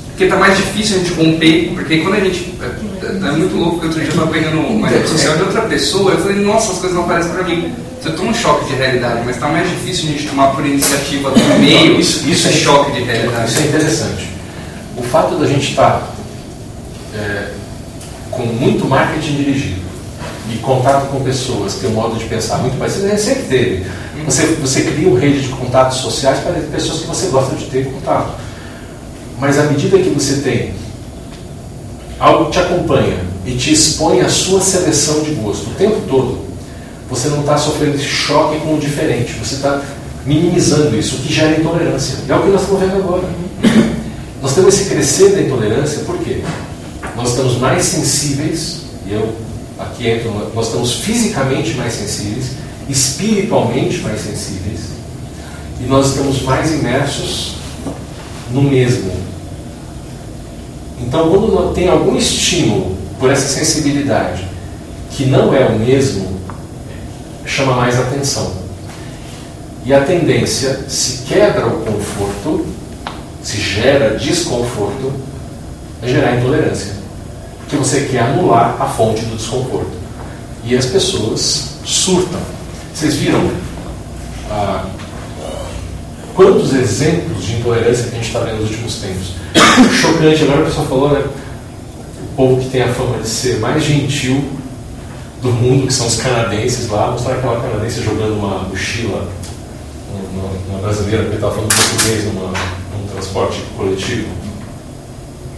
[0.08, 2.54] Porque tá mais difícil a gente romper, porque quando a gente.
[2.60, 5.62] É, é muito louco que outro dia eu estava pegando uma rede social de outra
[5.62, 7.74] pessoa, eu falei, nossa, as coisas não aparecem para mim.
[8.00, 11.30] Você toma um choque de realidade, mas está mais difícil a gente tomar por iniciativa
[11.30, 13.50] do meio isso, isso é, choque de realidade.
[13.50, 14.28] Isso é interessante.
[14.98, 16.14] O fato da gente estar
[17.14, 17.48] é,
[18.30, 19.81] com muito marketing dirigido
[20.52, 23.86] e contato com pessoas que têm um modo de pensar muito parecido, é sempre teve.
[24.24, 27.86] Você, você cria uma rede de contatos sociais para pessoas que você gosta de ter
[27.86, 28.34] contato.
[29.38, 30.74] Mas à medida que você tem
[32.18, 36.38] algo que te acompanha e te expõe à sua seleção de gosto o tempo todo,
[37.10, 39.82] você não está sofrendo choque com o diferente, você está
[40.24, 42.18] minimizando isso, o que gera intolerância.
[42.28, 43.24] É o que nós estamos vendo agora.
[44.40, 46.42] Nós temos esse crescer da intolerância, por quê?
[47.16, 49.34] Nós estamos mais sensíveis, e eu
[49.82, 52.52] aqui entro, nós estamos fisicamente mais sensíveis,
[52.88, 54.80] espiritualmente mais sensíveis,
[55.80, 57.54] e nós estamos mais imersos
[58.50, 59.12] no mesmo.
[61.00, 64.46] Então, quando tem algum estímulo por essa sensibilidade
[65.10, 66.40] que não é o mesmo,
[67.44, 68.52] chama mais atenção.
[69.84, 72.66] E a tendência, se quebra o conforto,
[73.42, 75.12] se gera desconforto,
[76.02, 77.01] é gerar intolerância.
[77.72, 79.92] Porque você quer anular a fonte do desconforto.
[80.62, 82.38] E as pessoas surtam.
[82.94, 83.50] Vocês viram
[84.50, 84.84] ah,
[86.34, 89.36] quantos exemplos de intolerância que a gente está vendo nos últimos tempos?
[90.02, 91.24] Chocante, agora a pessoa falou, né?
[92.22, 94.44] O povo que tem a fama de ser mais gentil
[95.40, 99.30] do mundo, que são os canadenses lá, mostrar aquela canadense jogando uma mochila
[100.68, 104.28] uma, brasileira, porque estava falando português numa, num transporte coletivo.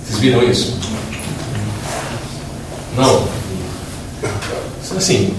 [0.06, 0.78] Vocês viram isso?
[2.96, 3.28] Não.
[4.96, 5.34] Assim,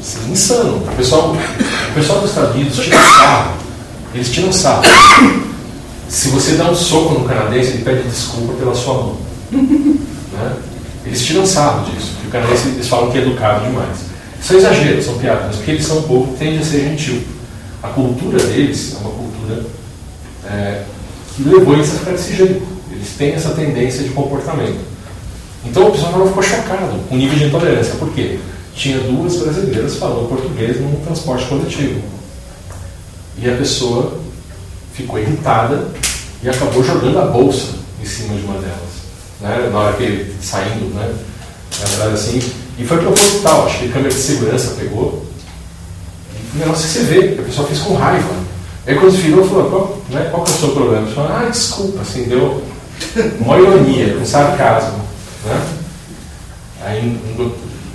[0.00, 0.76] isso é insano.
[0.76, 3.54] O pessoal, o pessoal dos Estados Unidos tira sarro.
[4.14, 4.82] Eles tiram sarro.
[6.08, 9.16] Se você dá um soco no canadense, ele pede desculpa pela sua mão.
[9.50, 10.56] Né?
[11.06, 12.12] Eles tiram sarro disso.
[12.20, 13.98] Que o canadense, eles falam que é educado demais.
[14.40, 17.22] Isso é exagero, são piadas, porque eles são um povo que tende a ser gentil.
[17.82, 19.66] A cultura deles é uma cultura
[20.46, 20.82] é,
[21.34, 22.62] que levou eles a ficar desse jeito.
[22.90, 24.93] Eles têm essa tendência de comportamento.
[25.64, 27.94] Então o pessoal não ficou chocado com o nível de intolerância.
[27.94, 28.38] Por quê?
[28.74, 32.00] Tinha duas brasileiras falando português num transporte coletivo.
[33.38, 34.18] E a pessoa
[34.92, 35.88] ficou irritada
[36.42, 39.04] e acabou jogando a bolsa em cima de uma delas.
[39.40, 39.70] Né?
[39.72, 41.14] Na hora que ele saindo, né?
[41.80, 42.40] Na verdade, assim.
[42.78, 45.24] E foi proposital, acho que a câmera de segurança pegou.
[46.34, 48.34] E o negócio que você vê, a pessoa fez com raiva.
[48.86, 51.06] Aí quando virou, falou, qual, né, qual que é o seu problema?
[51.06, 52.62] Você falou, ah, desculpa, assim, deu
[53.40, 55.03] uma ironia, com sarcasmo.
[55.44, 55.66] Né?
[56.82, 57.20] Aí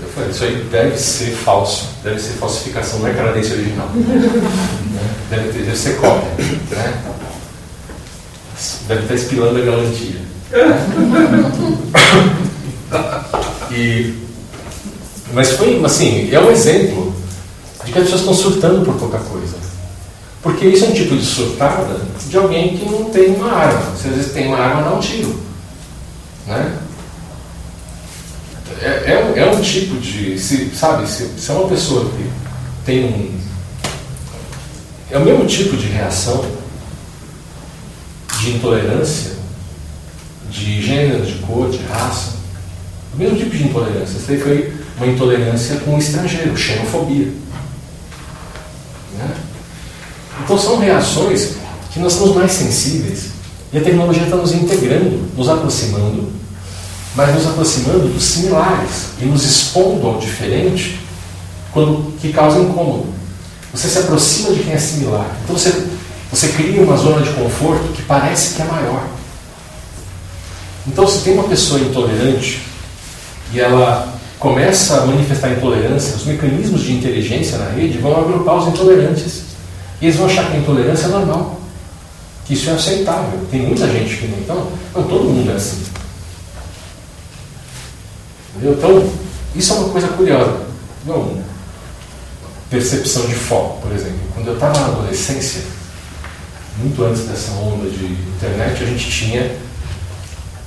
[0.02, 3.88] eu falei, isso aí deve ser falso, deve ser falsificação, não é canadense original.
[3.90, 5.16] Né?
[5.30, 6.30] deve, ter, deve ser cópia.
[6.72, 7.02] Né?
[8.88, 10.22] Deve estar espilando a galantia.
[13.72, 14.14] e,
[15.34, 17.14] mas foi assim, é um exemplo
[17.86, 19.58] de que as pessoas estão surtando por pouca coisa.
[20.42, 23.96] Porque isso é um tipo de surtada de alguém que não tem uma arma.
[23.96, 25.38] Se às vezes tem uma arma, um tiro.
[26.48, 26.78] Né?
[28.82, 30.40] É, é, é, um tipo de.
[30.40, 32.30] Se, sabe, se, se é uma pessoa que
[32.86, 33.40] tem um.
[35.12, 36.46] É o mesmo tipo de reação
[38.40, 39.32] de intolerância,
[40.50, 42.34] de gênero, de cor, de raça.
[43.14, 44.18] O mesmo tipo de intolerância.
[44.18, 47.34] Isso aí foi uma intolerância com o estrangeiro, xenofobia.
[49.18, 49.36] Né?
[50.44, 51.56] Então são reações
[51.92, 53.32] que nós somos mais sensíveis
[53.74, 56.39] e a tecnologia está nos integrando, nos aproximando
[57.20, 61.02] mas nos aproximando dos similares e nos expondo ao diferente
[61.74, 63.08] quando, que causa incômodo.
[63.74, 65.30] Você se aproxima de quem é similar.
[65.44, 65.86] Então você,
[66.32, 69.04] você cria uma zona de conforto que parece que é maior.
[70.88, 72.62] Então, se tem uma pessoa intolerante
[73.52, 78.70] e ela começa a manifestar intolerância, os mecanismos de inteligência na rede vão agrupar os
[78.70, 79.42] intolerantes.
[80.00, 81.60] E eles vão achar que a intolerância é normal,
[82.46, 83.42] que isso é aceitável.
[83.52, 84.38] Tem muita gente que não.
[84.38, 85.84] Então, não, todo mundo é assim.
[88.60, 88.74] Entendeu?
[88.78, 89.10] Então,
[89.56, 90.58] isso é uma coisa curiosa.
[91.06, 91.42] Não,
[92.70, 94.20] percepção de foco, por exemplo.
[94.34, 95.62] Quando eu estava na adolescência,
[96.78, 99.52] muito antes dessa onda de internet, a gente tinha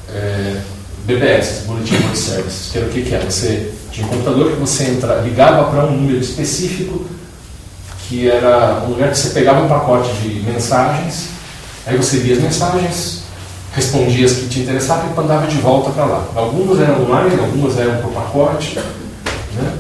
[0.09, 0.61] é,
[1.05, 3.31] BBS, Bulletin Board Services, que era o que, que era?
[3.31, 7.07] Você tinha um computador que você entra, ligava para um número específico,
[8.09, 11.29] que era um lugar que você pegava um pacote de mensagens,
[11.87, 13.22] aí você via as mensagens,
[13.73, 16.27] respondia as que te interessavam e mandava de volta para lá.
[16.35, 18.79] Algumas eram online, algumas eram por pacote.
[18.79, 19.79] Né?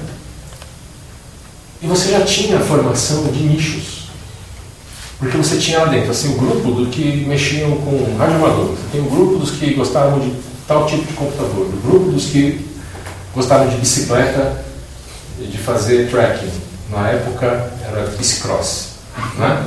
[1.82, 4.02] E você já tinha a formação de nichos.
[5.18, 9.00] Porque você tinha lá dentro assim, o grupo do que mexiam com radioamador, você tem
[9.00, 10.32] o grupo dos que gostavam de
[10.66, 12.66] tal tipo de computador, o grupo dos que
[13.34, 14.64] gostavam de bicicleta,
[15.38, 16.50] de fazer trekking.
[16.90, 18.94] Na época era bicicross.
[19.38, 19.64] Né?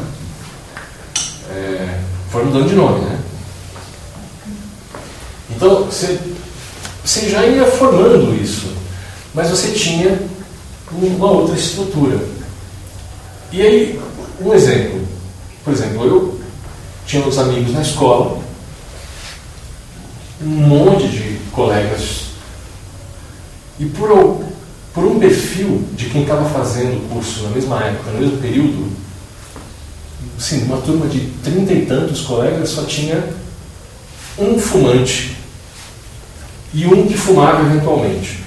[1.51, 1.99] É,
[2.29, 3.19] foi mudando de nome, né?
[5.55, 6.19] Então você,
[7.03, 8.67] você já ia formando isso,
[9.33, 10.19] mas você tinha
[10.91, 12.19] uma outra estrutura.
[13.51, 14.01] E aí,
[14.41, 15.07] um exemplo.
[15.63, 16.41] Por exemplo, eu
[17.07, 18.39] tinha uns amigos na escola,
[20.41, 22.25] um monte de colegas,
[23.79, 24.43] e por,
[24.93, 28.91] por um perfil de quem estava fazendo o curso na mesma época, no mesmo período,
[30.37, 33.23] sim, uma turma de trinta e tantos colegas só tinha
[34.37, 35.35] um fumante
[36.75, 38.43] e um que fumava eventualmente.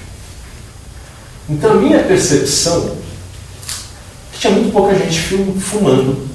[1.49, 5.19] Então a minha percepção é que tinha muito pouca gente
[5.59, 6.29] fumando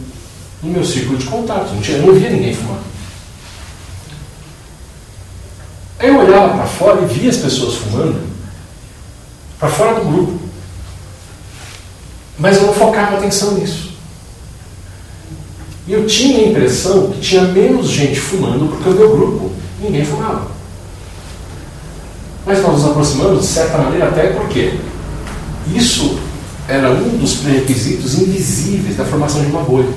[0.61, 1.73] no meu círculo de contato.
[1.73, 2.81] Não tinha, não via ninguém fumar.
[6.01, 8.21] Aí eu olhava para fora e via as pessoas fumando
[9.61, 10.41] para fora do grupo.
[12.37, 13.95] Mas eu não focava atenção nisso.
[15.87, 20.05] E eu tinha a impressão que tinha menos gente fumando porque o meu grupo ninguém
[20.05, 20.54] fumava.
[22.47, 24.75] Mas nós nos aproximamos, de certa maneira, até porque
[25.75, 26.19] isso
[26.69, 29.89] era um dos pré-requisitos invisíveis da formação de uma bolha.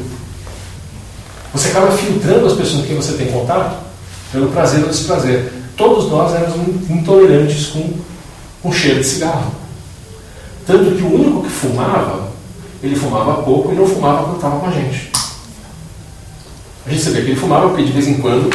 [1.54, 3.78] Você acaba filtrando as pessoas com quem você tem contato
[4.32, 5.52] pelo prazer ou desprazer.
[5.76, 7.94] Todos nós éramos intolerantes com,
[8.62, 9.52] com cheiro de cigarro.
[10.66, 12.30] Tanto que o único que fumava,
[12.84, 15.12] ele fumava pouco e não fumava quando estava com a gente.
[16.86, 18.50] A gente sabia que ele fumava porque de vez em quando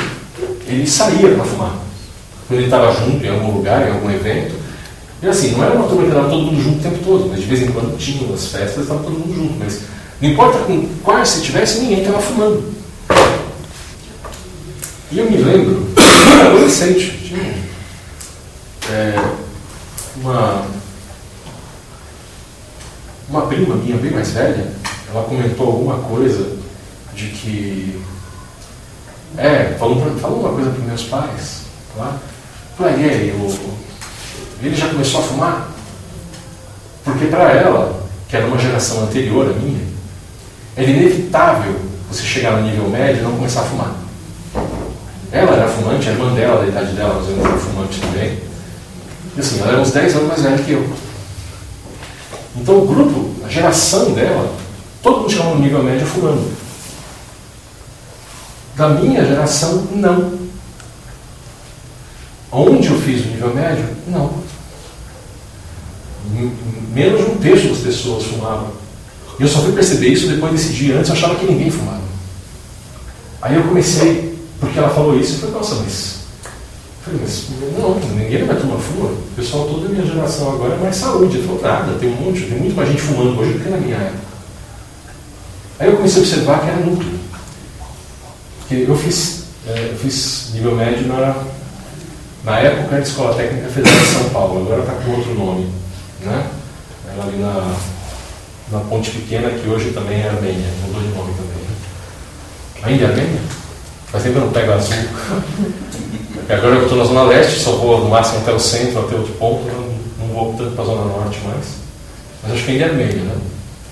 [0.66, 1.74] ele saía para fumar.
[2.46, 4.54] Quando ele estava junto em algum lugar, em algum evento.
[5.22, 7.40] E assim, não era uma turma que estava todo mundo junto o tempo todo, mas
[7.40, 9.54] de vez em quando tinha umas festas, estava todo mundo junto.
[9.58, 9.82] Mas
[10.20, 12.72] não importa com quais se tivesse, ninguém estava fumando.
[15.12, 15.88] E eu me lembro,
[16.46, 17.54] adolescente, tinha
[18.90, 19.14] é,
[20.16, 20.66] uma,
[23.28, 24.72] uma prima minha, bem mais velha,
[25.10, 26.56] ela comentou alguma coisa
[27.14, 28.00] de que.
[29.36, 31.62] É, falou, falou uma coisa para meus pais.
[31.96, 32.18] Tá?
[32.76, 32.94] Falei,
[34.62, 35.68] ele já começou a fumar?
[37.04, 39.86] Porque para ela, que era uma geração anterior à minha,
[40.76, 41.74] era inevitável
[42.10, 43.94] você chegar no nível médio e não começar a fumar.
[45.30, 48.38] Ela era fumante, a irmã dela, da idade dela, mas eu era fumante também.
[49.36, 50.92] E assim, ela era uns 10 anos mais velha que eu.
[52.54, 54.54] Então o grupo, a geração dela,
[55.02, 56.52] todo mundo chegava no nível médio fumando.
[58.76, 60.41] Da minha geração, não.
[62.52, 63.88] Onde eu fiz o nível médio?
[64.06, 64.30] Não.
[66.94, 68.68] Menos de um terço das pessoas fumavam.
[69.38, 70.98] E eu só fui perceber isso depois desse dia.
[70.98, 72.02] Antes eu achava que ninguém fumava.
[73.40, 76.22] Aí eu comecei porque ela falou isso e falei, nossa, mas.
[77.02, 77.46] Falei, mas
[77.76, 79.08] não, ninguém vai tomar fuma.
[79.08, 81.38] O pessoal toda a minha geração agora é mais saúde.
[81.38, 83.78] Ele falou, nada, tem um monte, tem muito mais gente fumando hoje do que na
[83.78, 84.22] minha época.
[85.80, 87.18] Aí eu comecei a observar que era núcleo.
[88.60, 91.42] Porque eu fiz, é, eu fiz nível médio na,
[92.44, 95.70] na época da Escola Técnica Federal de São Paulo, agora está com outro nome.
[96.20, 96.46] Né?
[97.12, 97.74] Era ali na,
[98.70, 101.52] na Ponte Pequena, que hoje também é Armênia, mudou de nome também.
[102.82, 103.40] Ainda é Armênia?
[104.06, 104.94] Faz tempo que eu não pego azul.
[106.34, 109.14] Porque agora eu estou na Zona Leste, só vou no máximo até o centro, até
[109.14, 111.66] outro ponto, não, não vou tanto para a Zona Norte mais.
[112.42, 113.36] Mas acho que ainda é Armênia, né?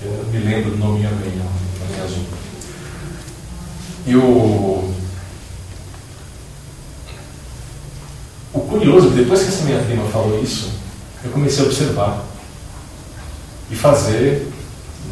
[0.03, 1.43] Eu me lembro do nome Armênia,
[1.79, 2.23] nome azul.
[4.05, 4.93] E o.
[8.53, 10.71] O curioso, depois que essa minha prima falou isso,
[11.23, 12.23] eu comecei a observar
[13.69, 14.51] e fazer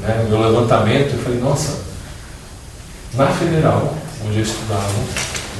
[0.01, 1.13] né, meu levantamento.
[1.13, 1.79] Eu falei, nossa,
[3.13, 3.93] na federal,
[4.25, 4.93] onde eu estudava,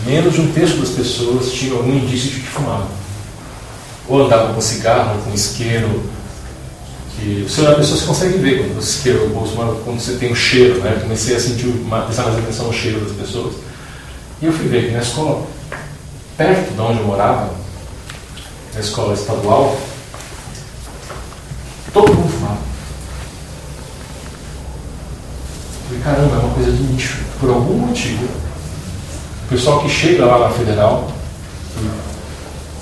[0.05, 2.87] menos de um terço das pessoas tinham algum indício de que fumavam.
[4.07, 6.03] Ou andavam com cigarro, com isqueiro,
[7.15, 9.53] que o senhor, a pessoa se consegue ver quando você isqueiro bolso,
[9.83, 10.93] quando você tem o um cheiro, né?
[10.95, 11.67] Eu comecei a sentir,
[12.05, 13.55] prestar mais atenção no cheiro das pessoas.
[14.41, 15.45] E eu fui ver que na escola,
[16.37, 17.58] perto de onde eu morava,
[18.79, 19.77] na escola estadual,
[21.93, 22.57] todo mundo fumava.
[25.87, 27.17] falei, caramba, é uma coisa de nicho.
[27.41, 31.11] Por algum motivo, o pessoal que chega lá na federal,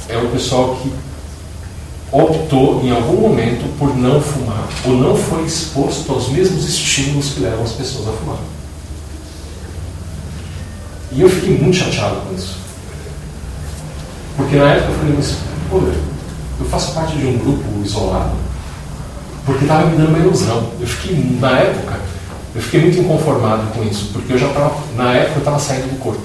[0.07, 0.93] é o pessoal que
[2.11, 7.39] optou em algum momento por não fumar ou não foi exposto aos mesmos estímulos que
[7.39, 8.39] levam as pessoas a fumar.
[11.11, 12.55] E eu fiquei muito chateado com isso.
[14.37, 15.79] Porque na época eu falei, mas, pô,
[16.59, 18.47] eu faço parte de um grupo isolado
[19.47, 20.71] porque estava me dando uma ilusão.
[20.77, 21.97] Eu fiquei, na época,
[22.53, 25.89] eu fiquei muito inconformado com isso, porque eu já estava, na época eu estava saindo
[25.89, 26.21] do corpo.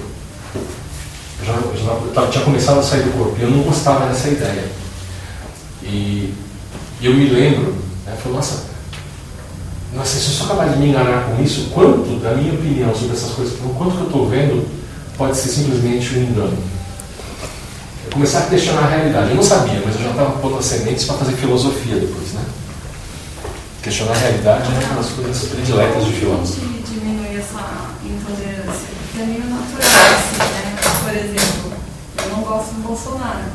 [1.39, 3.63] Eu já, eu já eu tava, tinha começado a sair do corpo e eu não
[3.63, 4.65] gostava dessa ideia.
[5.81, 6.33] E,
[6.99, 7.73] e eu me lembro,
[8.05, 8.63] né, falei, nossa,
[9.95, 13.15] nossa, se eu só acabar de me enganar com isso, quanto da minha opinião sobre
[13.15, 14.67] essas coisas, quanto que eu estou vendo,
[15.17, 16.57] pode ser simplesmente um engano.
[18.13, 19.31] Comecei a questionar a realidade.
[19.31, 22.45] Eu não sabia, mas eu já estava pondo as sementes para fazer filosofia depois, né?
[23.81, 26.61] Questionar a realidade é uma das coisas prediletas de filósofo.
[26.61, 28.87] Como diminuir essa intolerância?
[29.19, 30.75] É meio natural, assim, né?
[31.01, 31.73] Por exemplo,
[32.23, 33.51] eu não gosto do Bolsonaro.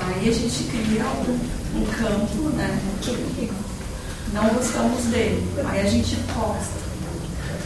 [0.00, 2.78] Aí a gente cria um, um campo, né?
[4.34, 5.42] Não gostamos dele.
[5.64, 6.80] Aí a gente posta.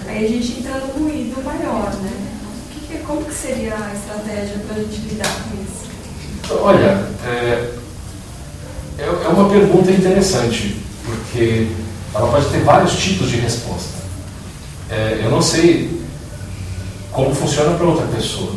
[0.06, 2.30] Aí a gente entra num ruído maior, né?
[3.04, 5.83] Como que seria a estratégia para a gente lidar com isso?
[6.50, 7.74] Olha, é,
[8.98, 11.68] é é uma pergunta interessante, porque
[12.14, 14.04] ela pode ter vários tipos de resposta.
[14.90, 16.00] É, eu não sei
[17.10, 18.52] como funciona para outra pessoa.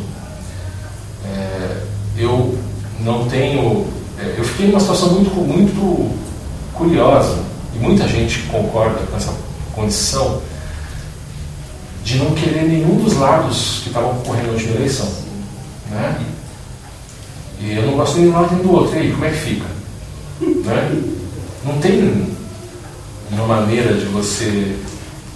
[1.24, 1.82] É,
[2.16, 2.58] eu
[3.00, 3.86] não tenho.
[4.18, 6.10] é, eu fiquei numa situação muito, muito
[6.74, 7.38] curiosa,
[7.74, 9.34] e muita gente concorda com essa
[9.74, 10.40] condição,
[12.04, 15.08] de não querer nenhum dos lados que estavam concorrendo na última eleição.
[15.90, 16.26] Né?
[17.60, 18.96] E eu não gosto nem de um lado nem do outro.
[18.96, 19.66] E aí, como é que fica?
[20.40, 21.02] Né?
[21.64, 22.26] Não tem
[23.30, 24.76] uma maneira de você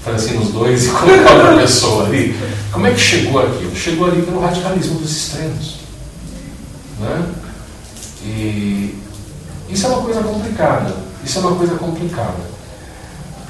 [0.04, 2.36] fazer assim nos dois e colocar outra pessoa ali.
[2.72, 3.74] Como é que chegou aquilo?
[3.74, 5.76] Chegou ali pelo radicalismo dos extremos.
[7.00, 7.26] Né?
[8.24, 8.94] E
[9.68, 10.94] isso é uma coisa complicada.
[11.24, 12.52] Isso é uma coisa complicada.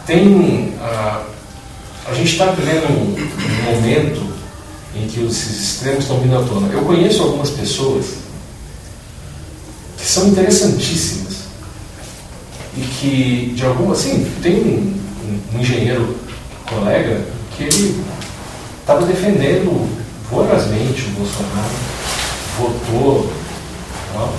[0.07, 0.75] Tem.
[0.81, 1.23] ah,
[2.07, 4.33] a gente está vivendo um, um momento
[4.95, 6.69] em que esses extremos estão vindo à tona.
[6.73, 8.22] Eu conheço algumas pessoas
[10.03, 11.35] que são interessantíssimas
[12.77, 13.93] e que, de alguma.
[13.93, 15.01] Assim, tem um,
[15.55, 16.17] um- engenheiro
[16.69, 17.21] colega
[17.57, 18.03] que ele
[18.81, 19.89] estava defendendo
[20.29, 21.71] vorazmente o Bolsonaro,
[22.59, 23.33] votou,
[24.13, 24.33] tal,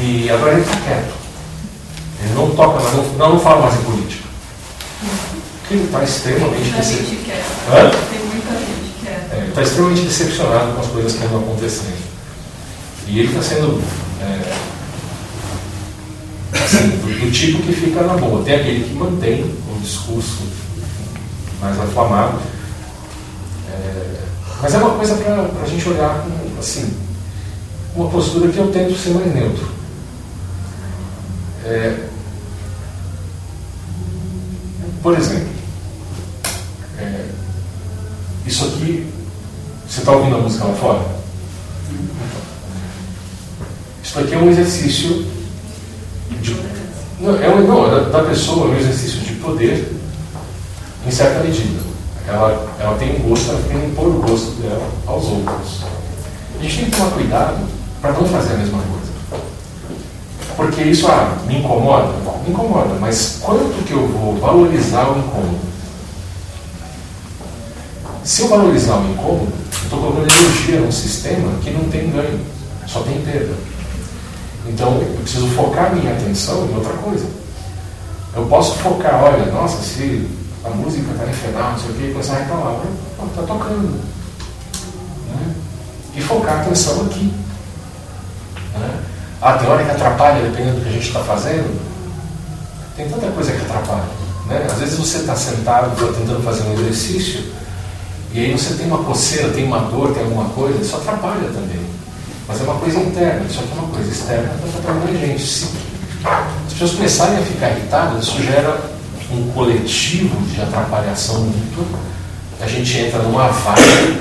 [0.00, 1.14] e agora ele está quieto.
[2.22, 4.24] Ele não toca, mais, não, não, não fala mais em política.
[5.60, 7.96] Porque ele está extremamente decepcionado.
[8.10, 9.08] Tem muita gente que.
[9.08, 12.06] É, ele está extremamente decepcionado com as coisas que andam acontecendo.
[13.08, 13.82] E ele está sendo
[14.20, 14.56] é,
[16.66, 18.44] assim, do, do tipo que fica na boa.
[18.44, 20.42] Tem aquele que mantém o discurso
[21.60, 22.38] mais aflamado.
[23.70, 24.20] É,
[24.60, 26.92] mas é uma coisa para a gente olhar com assim,
[27.94, 29.68] uma postura que eu tento ser mais neutro.
[31.64, 32.06] É,
[35.02, 35.48] por exemplo,
[36.98, 37.26] é,
[38.44, 39.06] isso aqui,
[39.88, 41.16] você está ouvindo a música lá fora?
[44.02, 45.35] Isso aqui é um exercício
[46.40, 46.56] de.
[47.20, 49.92] Não, é um, não, da, da pessoa é um exercício de poder
[51.06, 51.80] em certa medida.
[52.26, 55.84] Ela, ela tem um gosto, ela tem que impor o gosto dela aos outros.
[56.58, 57.58] A gente tem que tomar cuidado
[58.00, 58.96] para não fazer a mesma coisa.
[60.56, 62.14] Porque isso ah, me incomoda?
[62.44, 65.58] Me incomoda, mas quanto que eu vou valorizar o incômodo?
[68.24, 72.40] Se eu valorizar o incômodo, eu estou colocando energia num sistema que não tem ganho,
[72.86, 73.54] só tem perda.
[74.68, 77.26] Então, eu preciso focar minha atenção em outra coisa.
[78.34, 80.28] Eu posso focar, olha, nossa, se
[80.64, 82.80] a música está infernal, não sei o quê, e começar a reclamar,
[83.28, 84.00] está tocando.
[85.30, 85.54] Né?
[86.14, 87.32] E focar a atenção aqui.
[88.74, 89.00] Né?
[89.40, 91.80] Ah, que atrapalha, dependendo do que a gente está fazendo.
[92.96, 94.08] Tem tanta coisa que atrapalha.
[94.46, 94.66] Né?
[94.70, 97.44] Às vezes você está sentado, está tentando fazer um exercício,
[98.32, 101.80] e aí você tem uma coceira, tem uma dor, tem alguma coisa, isso atrapalha também.
[102.48, 105.42] Mas é uma coisa interna, isso aqui é uma coisa externa, está atrapalhando a gente.
[105.42, 105.66] Se
[106.66, 108.80] as pessoas começarem a ficar irritadas, isso gera
[109.32, 111.98] um coletivo de atrapalhação mútua,
[112.60, 114.20] a gente entra numa vibe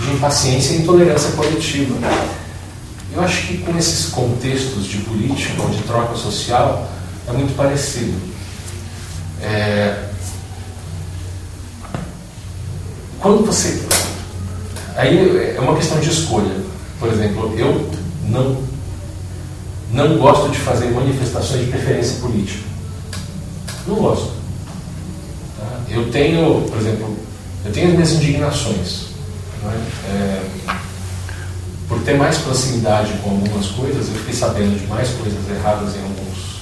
[0.00, 1.94] de impaciência e intolerância coletiva.
[3.12, 6.88] Eu acho que com esses contextos de política ou de troca social
[7.28, 8.14] é muito parecido.
[9.42, 10.10] É,
[13.20, 13.82] Quando você.
[14.96, 16.69] Aí é uma questão de escolha.
[17.00, 17.90] Por exemplo, eu
[18.28, 18.62] não,
[19.90, 22.62] não gosto de fazer manifestações de preferência política.
[23.86, 24.32] Não gosto.
[25.58, 25.80] Tá?
[25.88, 27.16] Eu tenho, por exemplo,
[27.64, 29.06] eu tenho as minhas indignações.
[29.64, 29.82] né?
[30.10, 30.42] É,
[31.88, 36.02] por ter mais proximidade com algumas coisas, eu fiquei sabendo de mais coisas erradas em
[36.02, 36.60] alguns,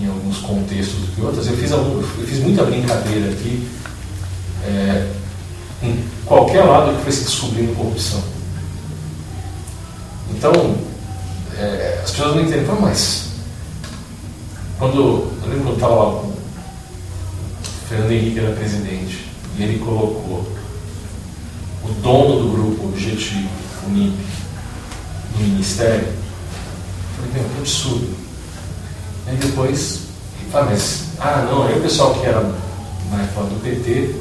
[0.00, 1.46] em alguns contextos do que outras.
[1.46, 3.68] Eu fiz, algum, eu fiz muita brincadeira aqui
[4.64, 5.06] é,
[5.82, 8.39] em qualquer lado que foi se descobrindo corrupção.
[10.30, 10.52] Então,
[11.58, 13.30] é, as pessoas não entendem, mas
[14.78, 14.96] quando,
[15.42, 16.34] eu lembro quando estava lá, o
[17.88, 20.46] Fernando Henrique era presidente, e ele colocou
[21.84, 23.48] o dono do grupo Objetivo,
[23.86, 24.16] o NIP,
[25.36, 28.16] no ministério, eu falei, meu, que absurdo.
[29.26, 30.00] Aí depois,
[30.54, 32.40] ah, mas, ah, não, aí o pessoal que era
[33.10, 34.14] na época do PT,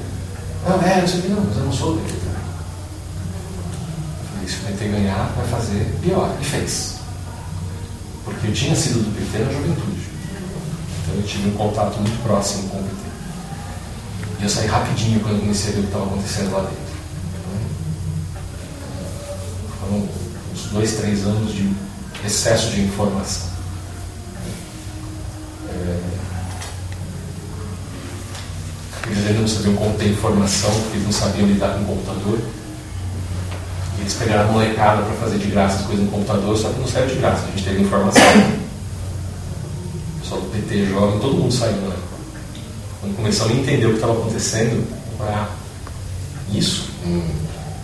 [0.67, 2.28] não, é, não sei que, não, mas eu não sou do PT
[4.49, 6.35] se PT ganhar, vai fazer pior.
[6.41, 6.95] E fez.
[8.25, 10.01] Porque eu tinha sido do PT na juventude.
[11.03, 13.09] Então eu tive um contato muito próximo com o PT.
[14.39, 16.89] E eu saí rapidinho quando comecei a ver o que estava acontecendo lá dentro.
[19.79, 20.09] Foram
[20.53, 21.73] uns dois, três anos de
[22.25, 23.49] excesso de informação.
[25.69, 25.99] É...
[29.09, 32.39] Eles não sabiam conter informação, porque eles não sabiam lidar com o computador.
[33.99, 36.87] Eles pegaram a molecada para fazer de graça as coisas no computador, só que não
[36.87, 38.23] saiu de graça, a gente teve informação.
[40.17, 41.95] O pessoal do PT jovem, todo mundo saiu, né?
[43.01, 44.87] Quando começamos a entender o que estava acontecendo,
[45.21, 45.49] ah,
[46.51, 47.27] isso, hum,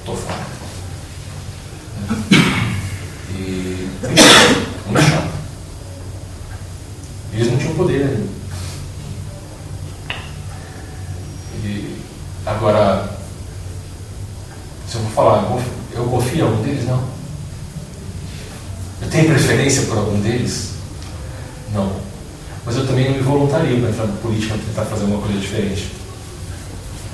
[0.05, 0.45] tô fora.
[3.37, 3.89] E
[4.87, 5.29] muito chato.
[7.33, 8.27] Eles não tinham poder ainda.
[11.63, 12.01] E
[12.45, 13.09] agora,
[14.87, 15.41] se eu vou falar,
[15.95, 16.85] eu confio em algum deles?
[16.85, 17.03] Não.
[19.01, 20.71] Eu tenho preferência por algum deles?
[21.73, 21.91] Não.
[22.65, 25.39] Mas eu também não me voluntario para entrar na política para tentar fazer uma coisa
[25.39, 25.91] diferente.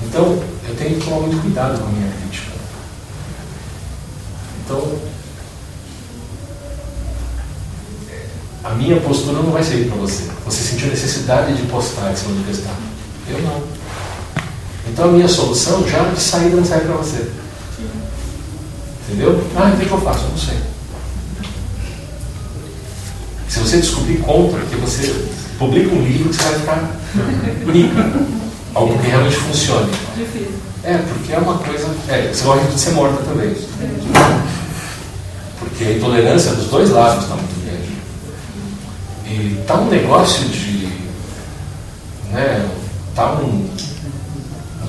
[0.04, 2.52] Então, eu tenho que tomar muito cuidado com a minha crítica.
[4.64, 4.98] Então,
[8.64, 10.30] a minha postura não vai servir para você.
[10.44, 12.76] Você sentiu necessidade de postar esse manifestar.
[13.28, 13.62] Eu não.
[14.88, 17.30] Então a minha solução já de saída não serve para você.
[19.12, 19.44] Entendeu?
[19.54, 20.24] Ah, o que eu faço?
[20.24, 20.56] Eu não sei.
[23.46, 25.26] Se você descobrir contra, que você
[25.58, 26.90] publica um livro que você vai ficar
[27.62, 28.42] bonito.
[28.74, 29.90] Algo que realmente funcione.
[30.16, 30.52] Difícil.
[30.82, 31.86] É, porque é uma coisa.
[32.08, 33.54] É, você corre de ser morta também.
[35.58, 37.92] Porque a intolerância dos dois lados está muito grande.
[39.26, 40.88] E está um negócio de.
[42.32, 42.66] Né,
[43.14, 43.68] tá um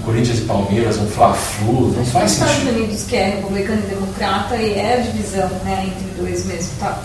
[0.05, 2.77] Corinthians e Palmeiras, um Fla-Flu, não faz Nos Estados sentido.
[2.77, 6.99] Unidos, que é republicano e democrata, e é a divisão né, entre dois mesmo, tá?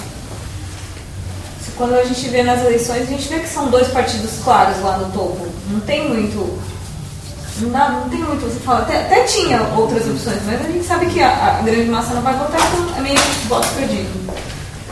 [1.64, 4.82] Se Quando a gente vê nas eleições, a gente vê que são dois partidos claros
[4.82, 5.46] lá no topo.
[5.70, 6.58] Não tem muito.
[7.60, 8.44] Não, dá, não tem muito.
[8.44, 11.88] Você fala, até, até tinha outras opções, mas a gente sabe que a, a grande
[11.90, 14.32] massa não vai votar, então é meio voto perdido.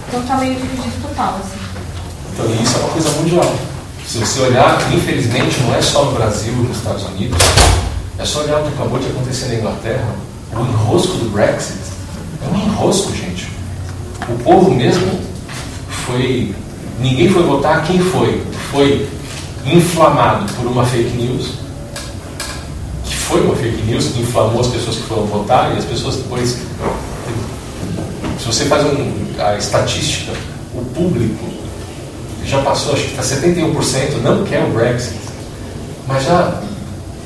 [0.08, 1.58] Então tá meio dividido total, assim.
[2.32, 3.56] Então, isso é uma coisa mundial.
[4.06, 7.38] Se você olhar, infelizmente, não é só no Brasil e nos Estados Unidos,
[8.18, 10.14] é só olhar o que acabou de acontecer na Inglaterra,
[10.52, 11.78] o enrosco do Brexit.
[12.42, 13.48] É um enrosco, gente.
[14.28, 15.20] O povo mesmo
[16.06, 16.54] foi.
[17.00, 18.42] Ninguém foi votar, quem foi?
[18.70, 19.08] Foi
[19.66, 21.54] inflamado por uma fake news,
[23.04, 26.16] que foi uma fake news que inflamou as pessoas que foram votar e as pessoas
[26.16, 26.58] depois.
[28.38, 30.32] Se você faz um, a estatística,
[30.74, 31.44] o público
[32.44, 35.16] já passou, acho que está 71%, não quer o Brexit,
[36.06, 36.62] mas já.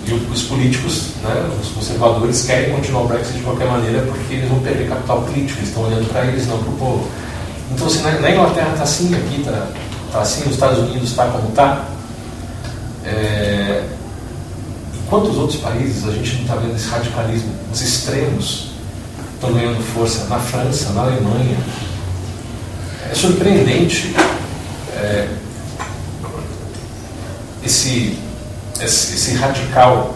[0.07, 4.49] E os políticos, né, os conservadores, querem continuar o Brexit de qualquer maneira porque eles
[4.49, 7.09] vão perder capital político, eles estão olhando para eles, não para o povo.
[7.71, 9.69] Então, se na, na Inglaterra está assim, aqui está
[10.11, 11.85] tá assim, nos Estados Unidos está como está,
[13.05, 13.85] é,
[14.95, 18.71] em quantos outros países a gente não está vendo esse radicalismo, os extremos
[19.35, 21.57] estão ganhando força na França, na Alemanha.
[23.11, 24.15] É surpreendente
[24.97, 25.29] é,
[27.65, 28.19] esse,
[28.83, 30.15] esse, esse radical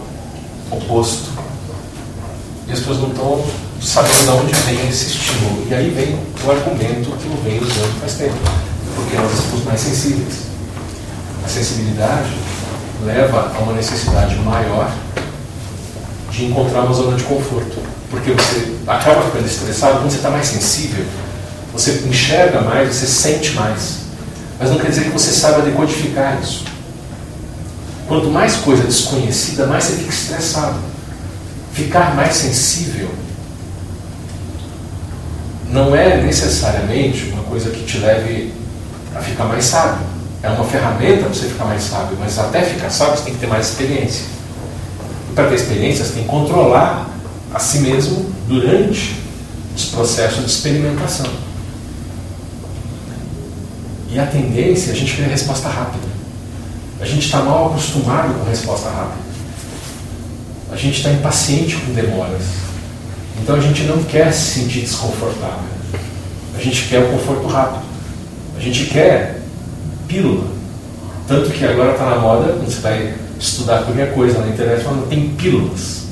[0.71, 1.29] oposto.
[2.67, 3.45] E as pessoas não estão
[3.81, 5.67] sabendo de onde vem esse estímulo.
[5.69, 8.35] E aí vem o argumento que eu venho usando faz tempo.
[8.95, 10.45] Porque nós estamos mais sensíveis.
[11.43, 12.31] A sensibilidade
[13.05, 14.91] leva a uma necessidade maior
[16.31, 17.77] de encontrar uma zona de conforto.
[18.09, 21.05] Porque você acaba ficando estressado, quando você está mais sensível,
[21.71, 24.05] você enxerga mais, você sente mais.
[24.59, 26.63] Mas não quer dizer que você saiba decodificar isso.
[28.07, 30.79] Quanto mais coisa desconhecida, mais você fica estressado.
[31.73, 33.09] Ficar mais sensível
[35.69, 38.53] não é necessariamente uma coisa que te leve
[39.15, 40.05] a ficar mais sábio.
[40.41, 43.39] É uma ferramenta para você ficar mais sábio, mas até ficar sábio você tem que
[43.39, 44.25] ter mais experiência.
[45.31, 47.09] E para ter experiência, você tem que controlar
[47.53, 49.15] a si mesmo durante
[49.75, 51.29] os processos de experimentação.
[54.11, 56.14] E a tendência é a gente querer resposta rápida.
[57.05, 59.21] A gente está mal acostumado com resposta rápida.
[60.71, 62.41] A gente está impaciente com demoras.
[63.39, 65.69] Então a gente não quer se sentir desconfortável.
[66.57, 67.85] A gente quer o conforto rápido.
[68.57, 69.39] A gente quer
[70.07, 70.47] pílula.
[71.27, 75.07] Tanto que agora está na moda, quando você vai estudar qualquer coisa na internet, falando
[75.07, 76.05] tem pílulas.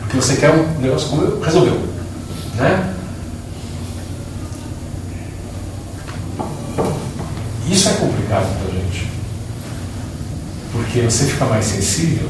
[0.00, 1.86] Porque você quer um negócio como resolveu.
[2.54, 2.94] Né?
[7.70, 8.71] Isso é complicado gente.
[10.72, 12.28] Porque você fica mais sensível,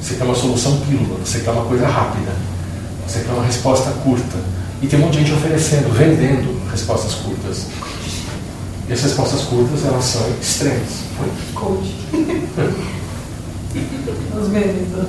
[0.00, 2.32] você quer uma solução pílula, você quer uma coisa rápida,
[3.06, 4.38] você quer uma resposta curta.
[4.80, 7.66] E tem um monte de gente oferecendo, vendendo respostas curtas.
[8.88, 11.00] E as respostas curtas, elas são extremas.
[11.54, 11.94] Coach.
[14.40, 15.06] Os memes do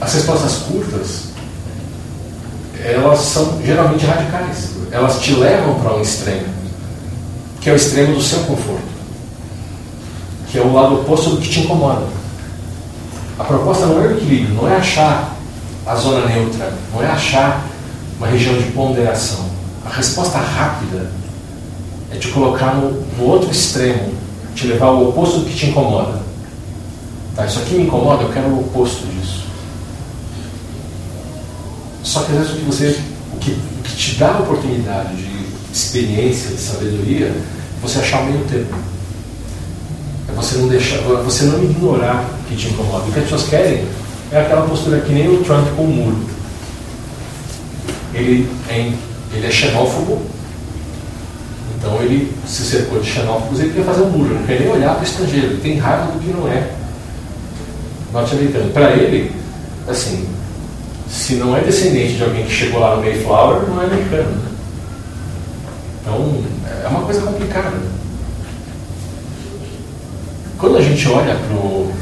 [0.00, 1.24] As respostas curtas,
[2.82, 4.70] elas são geralmente radicais.
[4.90, 6.46] Elas te levam para um extremo,
[7.60, 8.97] que é o extremo do seu conforto,
[10.50, 12.06] que é o lado oposto do que te incomoda.
[13.38, 15.36] A proposta não é o equilíbrio, não é achar
[15.86, 17.66] a zona neutra, não é achar
[18.18, 19.46] uma região de ponderação.
[19.84, 21.10] A resposta rápida
[22.10, 24.12] é te colocar no, no outro extremo,
[24.54, 26.20] te levar ao oposto do que te incomoda.
[27.36, 29.44] Tá, isso aqui me incomoda, eu quero o oposto disso.
[32.02, 33.00] Só que às vezes o que você,
[33.34, 37.42] o que, o que te dá a oportunidade de experiência, de sabedoria, é
[37.80, 38.97] você achar o meio termo.
[40.28, 43.04] É você não deixar, você não ignorar o que te incomoda.
[43.04, 43.84] O que as pessoas querem
[44.30, 46.18] é aquela postura que nem o Trump com o muro.
[48.14, 48.92] Ele é,
[49.34, 50.22] ele é xenófobo,
[51.76, 54.68] então ele se cercou de xenófobos e ele quer fazer um muro, não quer nem
[54.68, 56.72] olhar para o estrangeiro, ele tem raiva do que não é
[58.12, 58.70] norte-americano.
[58.72, 59.32] Para ele,
[59.86, 60.28] assim,
[61.08, 64.30] se não é descendente de alguém que chegou lá no Mayflower, não é americano.
[64.30, 64.48] Né?
[66.00, 66.42] Então,
[66.84, 67.76] é uma coisa complicada.
[70.58, 71.94] Quando a gente olha para o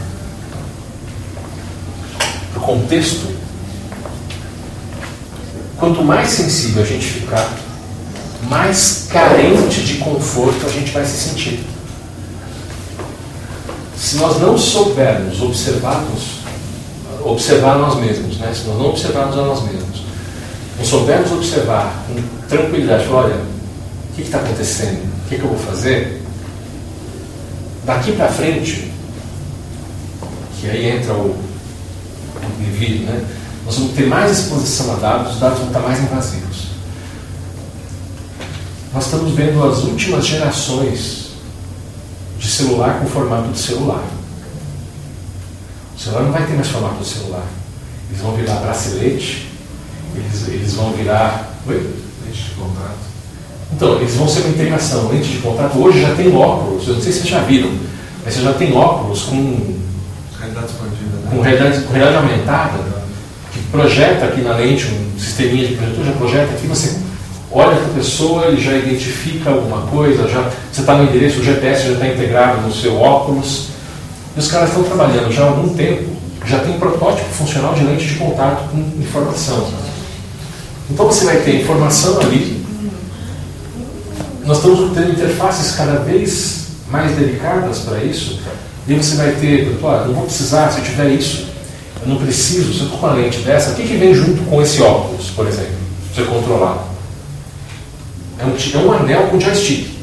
[2.60, 3.36] contexto,
[5.76, 7.52] quanto mais sensível a gente ficar,
[8.48, 11.60] mais carente de conforto a gente vai se sentir.
[13.94, 16.40] Se nós não soubermos observarmos,
[17.24, 18.52] observar nós mesmos, né?
[18.54, 20.02] se nós não observarmos a nós mesmos,
[20.78, 25.02] não soubermos observar com tranquilidade, olha, o que está acontecendo?
[25.04, 26.25] O que, que eu vou fazer?
[27.86, 28.90] Daqui para frente,
[30.60, 33.24] que aí entra o, o indivíduo, né?
[33.64, 36.66] nós vamos ter mais exposição a dados, os dados vão estar mais invasivos.
[38.92, 41.26] Nós estamos vendo as últimas gerações
[42.40, 44.04] de celular com formato de celular.
[45.96, 47.46] O celular não vai ter mais formato de celular.
[48.10, 49.48] Eles vão virar bracelete,
[50.12, 51.54] eles, eles vão virar.
[51.68, 51.76] Oi?
[52.24, 53.15] Lente de contato.
[53.72, 55.08] Então, eles vão ser uma integração.
[55.08, 57.70] Lente de contato hoje já tem óculos, eu não sei se vocês já viram,
[58.24, 59.76] mas você já tem óculos com,
[60.38, 61.30] Realidade expandida, né?
[61.30, 62.78] com, realidade, com realidade aumentada,
[63.52, 66.96] que projeta aqui na lente um sisteminha de projetor, já projeta aqui, você
[67.50, 71.44] olha para a pessoa, ele já identifica alguma coisa, já, você está no endereço, o
[71.44, 73.68] GPS já está integrado no seu óculos.
[74.36, 76.10] E os caras estão trabalhando já há algum tempo,
[76.44, 79.68] já tem um protótipo funcional de lente de contato com informação.
[80.90, 82.55] Então você vai ter informação ali.
[84.46, 88.38] Nós estamos tendo interfaces cada vez mais delicadas para isso.
[88.86, 91.48] E você vai ter, ah, não vou precisar, se eu tiver isso,
[92.00, 94.40] eu não preciso, se eu estou com uma lente dessa, o que, que vem junto
[94.44, 95.72] com esse óculos, por exemplo,
[96.14, 96.86] para você controlar?
[98.38, 99.96] É um, é um anel com joystick.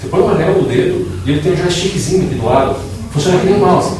[0.00, 2.76] Você põe um anel no dedo e ele tem um joystickzinho aqui do lado.
[3.12, 3.98] Funciona que nem um mouse.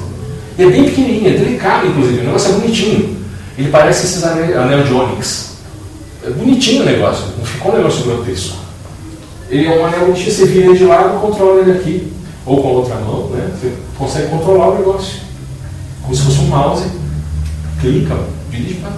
[0.57, 2.21] E é bem pequenininho, é delicado, inclusive.
[2.21, 3.19] O negócio é bonitinho.
[3.59, 5.51] Ele parece esses anel, anel de Onyx.
[6.25, 8.68] É bonitinho o negócio, não ficou um negócio grotesco.
[9.51, 12.13] Ele é um anel bonitinho, você vira ele de lado, controla ele aqui.
[12.45, 13.51] Ou com a outra mão, né?
[13.55, 15.21] Você consegue controlar o negócio.
[16.03, 16.85] Como se fosse um mouse.
[17.81, 18.17] Clica,
[18.51, 18.93] dirige para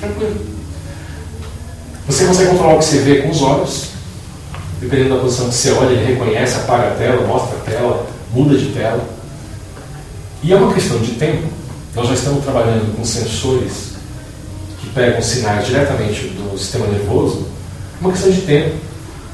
[0.00, 0.40] tranquilo.
[2.06, 3.88] Você consegue controlar o que você vê com os olhos.
[4.80, 8.56] Dependendo da posição que você olha, ele reconhece, apaga a tela, mostra a tela, muda
[8.56, 9.04] de tela.
[10.42, 11.48] E é uma questão de tempo.
[11.94, 13.94] Nós já estamos trabalhando com sensores
[14.80, 17.48] que pegam sinais diretamente do sistema nervoso.
[18.00, 18.76] É uma questão de tempo.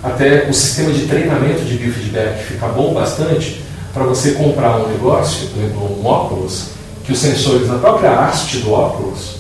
[0.04, 5.48] Até o sistema de treinamento de biofeedback ficar bom bastante para você comprar um negócio,
[5.48, 6.66] por exemplo, um óculos,
[7.04, 9.36] que os sensores na própria haste do óculos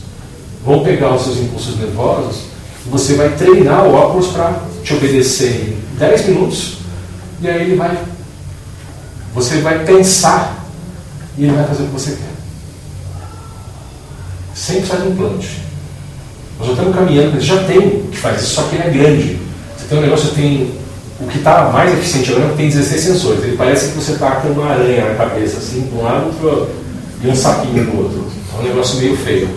[0.64, 2.54] vão pegar os seus impulsos nervosos
[2.86, 6.74] você vai treinar o óculos para te obedecer em 10 minutos
[7.40, 7.98] e aí ele vai.
[9.34, 10.64] Você vai pensar
[11.36, 12.34] e ele vai fazer o que você quer.
[14.54, 15.62] Sem precisar de implante.
[16.58, 19.40] Nós já estamos caminhando, já tem que faz isso, só que ele é grande.
[19.94, 20.72] Tem um negócio, tem.
[21.20, 23.44] O que está mais eficiente agora é que tem 16 sensores.
[23.44, 26.68] Ele parece que você está com uma aranha na cabeça, assim, de um lado pro,
[27.22, 28.26] e um sapinho do outro.
[28.52, 29.48] É um negócio meio feio.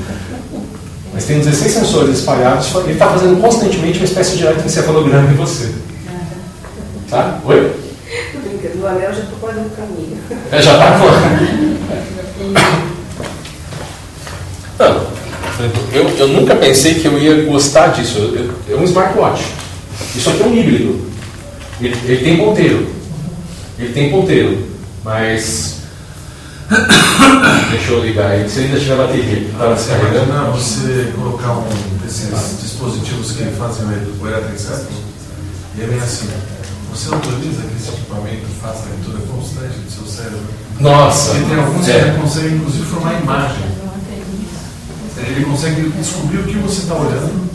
[1.12, 5.72] Mas tem 16 sensores espalhados, ele está fazendo constantemente uma espécie de eletroencefalograma em você.
[7.10, 7.40] Tá?
[7.44, 7.74] Oi?
[8.34, 10.20] Tô brincando, o anel já estou quase no caminho.
[10.52, 11.08] É, já está com.
[14.78, 15.08] Não,
[15.92, 18.36] eu, eu nunca pensei que eu ia gostar disso.
[18.70, 19.44] É um smartwatch.
[20.16, 21.08] Isso aqui é um híbrido.
[21.80, 22.88] Ele, ele tem ponteiro.
[23.78, 24.68] Ele tem ponteiro.
[25.04, 25.78] Mas.
[27.72, 28.50] Deixa eu ligar ele.
[28.50, 30.26] Se ainda tiver bateria, que está se carregando.
[30.26, 31.68] Imagina você colocar um
[32.04, 32.30] desses
[32.62, 34.88] dispositivos que fazem o eletroencefalo
[35.78, 36.28] e é bem assim.
[36.92, 40.48] Você autoriza que esse equipamento faça a leitura constante do seu cérebro?
[40.80, 41.32] Nossa!
[41.36, 41.98] Porque tem alguns que É.
[42.00, 43.64] ele consegue inclusive formar imagem.
[45.18, 47.50] Ele consegue descobrir o que você está olhando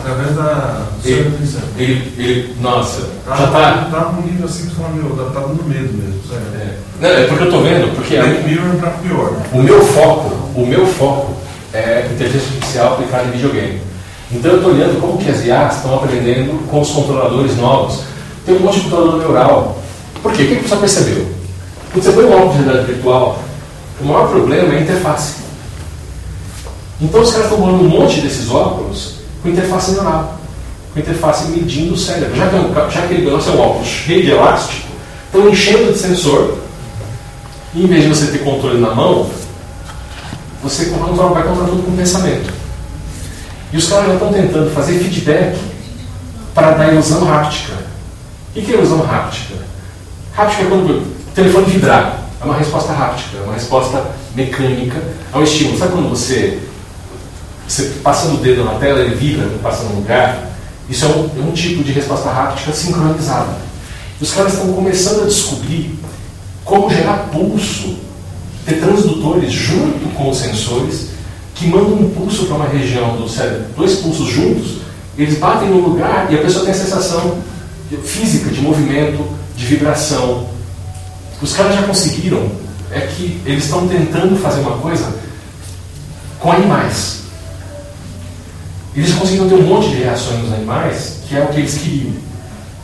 [0.00, 1.36] através da Ele,
[1.78, 3.88] ele, ele- nossa, Tá, já tá.
[3.90, 6.44] tá num nível assim que fala, meu, tá, tá dando medo mesmo, sério.
[6.60, 9.32] É, não, é porque eu tô vendo, porque a- Black Mirror pra pior.
[9.52, 11.34] o meu foco, o meu foco
[11.72, 13.80] é inteligência artificial aplicada em videogame.
[14.32, 18.00] Então eu estou olhando como que as IAs estão aprendendo com os controladores novos.
[18.46, 19.78] Tem um monte de controlador neural.
[20.22, 20.42] Por quê?
[20.44, 21.26] O que que você percebeu?
[21.92, 23.38] Quando você põe um óculos de realidade virtual,
[24.00, 25.34] o maior problema é a interface.
[27.00, 29.13] Então os caras estão bolando um monte desses óculos
[29.44, 30.38] com interface neural,
[30.92, 32.34] com interface medindo o cérebro.
[32.34, 34.88] Já que, já que negócio é um óculos cheio de elástico,
[35.26, 36.58] estão enchendo de sensor.
[37.74, 39.28] E em vez de você ter controle na mão,
[40.62, 42.50] você controla- vai controlando com o pensamento.
[43.70, 45.58] E os caras já estão tentando fazer feedback
[46.54, 47.74] para dar ilusão háptica.
[48.56, 49.56] O que é ilusão háptica?
[50.36, 52.20] Háptica é quando o telefone vibrar.
[52.40, 54.04] É uma resposta háptica, é uma resposta
[54.34, 55.02] mecânica
[55.32, 55.78] ao estímulo.
[55.78, 56.60] Sabe quando você,
[57.66, 60.50] você passa o dedo na tela, ele vibra, passa no lugar?
[60.88, 63.56] Isso é um, é um tipo de resposta háptica sincronizada.
[64.20, 65.98] Os caras estão começando a descobrir
[66.64, 67.96] como gerar pulso,
[68.64, 71.08] ter transdutores junto com os sensores
[71.54, 74.78] que mandam um pulso para uma região do cérebro, dois pulsos juntos,
[75.16, 77.38] eles batem no lugar e a pessoa tem a sensação
[78.04, 79.24] física de movimento,
[79.56, 80.48] de vibração.
[81.40, 82.50] Os caras já conseguiram,
[82.90, 85.14] é que eles estão tentando fazer uma coisa
[86.40, 87.23] com animais.
[88.96, 92.12] Eles conseguiram ter um monte de reações nos animais, que é o que eles queriam.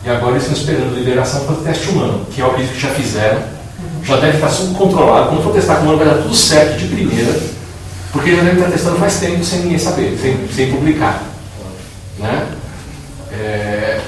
[0.04, 2.80] E agora eles estão esperando a liberação para o teste humano, que eu acredito que
[2.80, 3.42] já fizeram.
[4.02, 5.28] Já deve estar tudo controlado.
[5.28, 7.38] Quando for testar com o humano, vai dar tudo certo de primeira,
[8.12, 11.22] porque já deve estar testando faz tempo sem ninguém saber, sem, sem publicar.
[12.18, 12.46] Né?
[13.32, 14.00] É,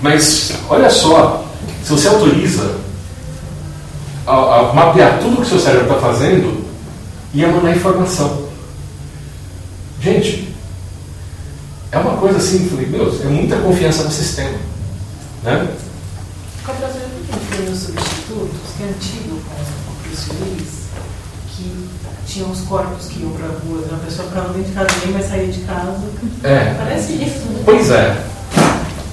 [0.00, 1.44] mas, olha só,
[1.82, 2.76] se você autoriza
[4.26, 6.64] a, a mapear tudo que o seu cérebro está fazendo,
[7.34, 8.48] ia mandar informação.
[10.00, 10.49] Gente,
[11.92, 14.58] é uma coisa assim, falei, meu, é muita confiança no sistema.
[15.42, 15.68] Né?
[16.64, 20.80] Cooperação que tem os substitutos, que é antigo com o Bruce Willis,
[21.48, 21.88] que
[22.26, 25.26] tinham os corpos que iam pra rua, a pessoa ficava dentro de casa, ninguém mais
[25.26, 25.96] saía de casa.
[26.44, 26.74] É.
[26.78, 27.62] Parece isso, né?
[27.64, 28.16] Pois é.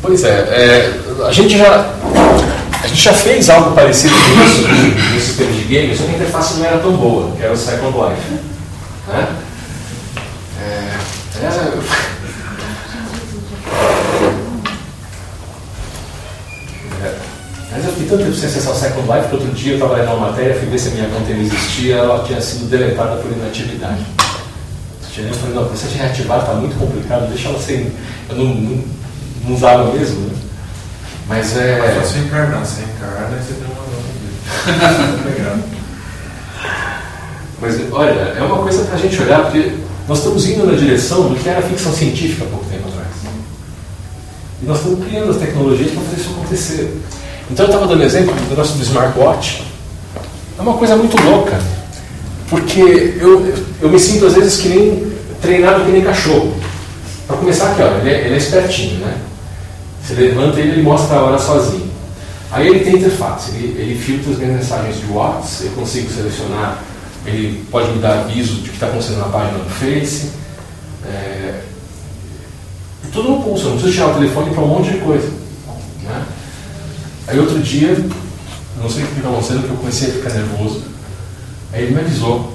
[0.02, 1.94] Pois é, é, a gente já
[2.84, 4.68] a gente já fez algo parecido com isso
[5.14, 7.58] no sistema de games, só que a interface não era tão boa, que era o
[7.58, 8.40] Second Life.
[9.08, 9.28] Né?
[10.62, 10.98] É,
[11.42, 12.07] É,
[17.78, 19.98] Mas eu fiquei tanto tempo sem acessar o Second Life que outro dia eu estava
[19.98, 23.18] lendo uma matéria, fui ver se a minha conta ainda existia, ela tinha sido deletada
[23.18, 24.04] por inatividade.
[25.16, 27.92] Eu falei, não, você de reativar está muito complicado, deixa ela sem.
[28.30, 28.84] Eu não, não,
[29.46, 30.36] não usava mesmo, né?
[31.28, 32.00] Mas Mas é.
[32.04, 35.30] você encarnar, você encarna e você tem uma nova.
[35.30, 35.58] Legal.
[37.62, 39.72] Mas olha, é uma coisa para a gente olhar, porque
[40.08, 43.08] nós estamos indo na direção do que era ficção científica há pouco tempo atrás.
[44.64, 47.02] E nós estamos criando as tecnologias para fazer isso acontecer.
[47.50, 49.64] Então eu estava dando exemplo do negócio do smartwatch.
[50.58, 51.60] É uma coisa muito louca.
[52.50, 56.54] Porque eu, eu me sinto às vezes que nem treinado que nem cachorro.
[57.26, 59.18] Para começar aqui, ó, ele, é, ele é espertinho, né?
[60.02, 61.88] Você levanta ele, ele mostra a hora sozinho.
[62.52, 66.82] Aí ele tem interface, ele, ele filtra as minhas mensagens de WhatsApp, eu consigo selecionar,
[67.26, 70.30] ele pode me dar aviso de que está acontecendo na página do Face.
[71.06, 71.60] É,
[73.12, 75.30] tudo no pulso, eu não preciso tirar o telefone para um monte de coisa.
[77.28, 77.98] Aí outro dia,
[78.82, 80.84] não sei o que estava acontecendo, que eu comecei a ficar nervoso.
[81.74, 82.54] Aí ele me avisou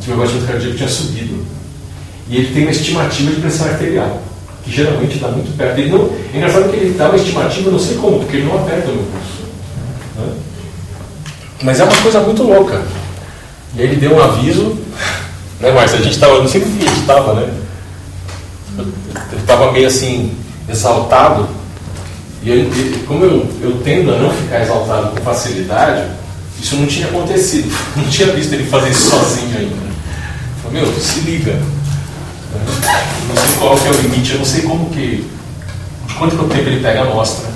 [0.00, 1.44] que meu batimento cardíaco tinha subido.
[2.28, 4.22] E ele tem uma estimativa de pressão arterial,
[4.64, 5.78] que geralmente dá muito perto.
[5.78, 8.46] Ele não, é engraçado que ele dá uma estimativa, eu não sei como, porque ele
[8.46, 9.42] não aperta o meu pulso.
[10.16, 10.36] né?
[11.62, 12.82] Mas é uma coisa muito louca.
[13.74, 14.78] E aí ele deu um aviso,
[15.60, 15.98] né, Márcia?
[15.98, 17.54] A gente estava, não sei o que a gente estava, né?
[18.78, 20.32] ele estava meio assim,
[20.68, 21.48] exaltado.
[22.48, 26.08] E, eu, como eu, eu tendo a não ficar exaltado com facilidade,
[26.58, 27.70] isso não tinha acontecido.
[27.94, 29.76] Não tinha visto ele fazer isso sozinho ainda.
[30.62, 31.60] Falei, meu, se liga.
[33.28, 35.28] Não sei qual que é o limite, eu não sei como que.
[36.06, 37.50] De quanto tempo ele pega a amostra.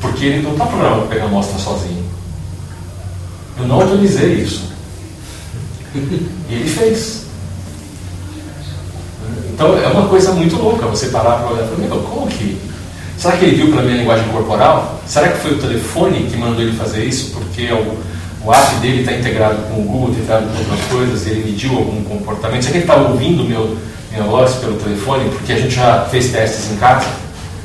[0.00, 2.04] Porque ele não está programado para pegar a amostra sozinho.
[3.58, 4.62] Eu não autorizei isso.
[5.94, 7.26] E ele fez.
[9.52, 12.73] Então é uma coisa muito louca você parar para olhar e falar, meu, como que.
[13.24, 15.00] Será que ele viu pela minha linguagem corporal?
[15.06, 17.30] Será que foi o telefone que mandou ele fazer isso?
[17.30, 17.96] Porque o,
[18.44, 21.52] o app dele está integrado com o Google, está integrado com outras coisas, e ele
[21.52, 22.60] mediu algum comportamento.
[22.60, 23.78] Será que ele estava ouvindo meu,
[24.10, 25.30] minha voz pelo telefone?
[25.30, 27.06] Porque a gente já fez testes em casa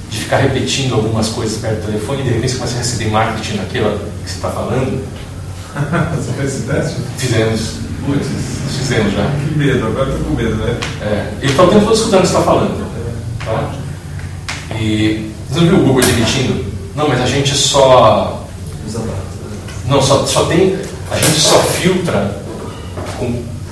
[0.09, 3.09] de ficar repetindo algumas coisas perto do telefone e de repente você começa a receber
[3.09, 5.03] marketing naquela que você está falando.
[6.15, 6.95] Você fez esse teste?
[7.17, 7.73] Fizemos.
[8.05, 8.27] Putz,
[8.77, 9.25] Fizemos já.
[9.25, 10.77] que medo, agora estou com medo, né?
[11.01, 12.91] É, ele está o tempo todo escutando o que você está falando.
[13.45, 13.71] Tá?
[14.79, 16.65] E você viu o Google admitindo?
[16.95, 18.45] Não, mas a gente só.
[19.87, 20.77] Não, só, só tem.
[21.11, 22.39] A gente só filtra
[23.17, 23.25] com,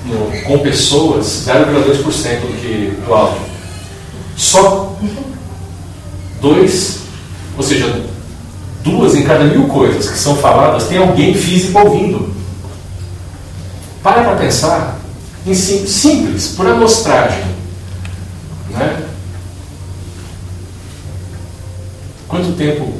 [0.06, 3.42] no- com pessoas 0,2% do que do áudio.
[4.36, 4.96] Só
[6.42, 7.00] dois,
[7.58, 8.04] ou seja,
[8.84, 12.36] duas em cada mil coisas que são faladas, tem alguém físico ouvindo.
[14.02, 15.00] Para para pensar
[15.46, 17.44] em sim- simples, por amostragem.
[18.70, 19.04] Né?
[22.28, 22.94] Quanto tempo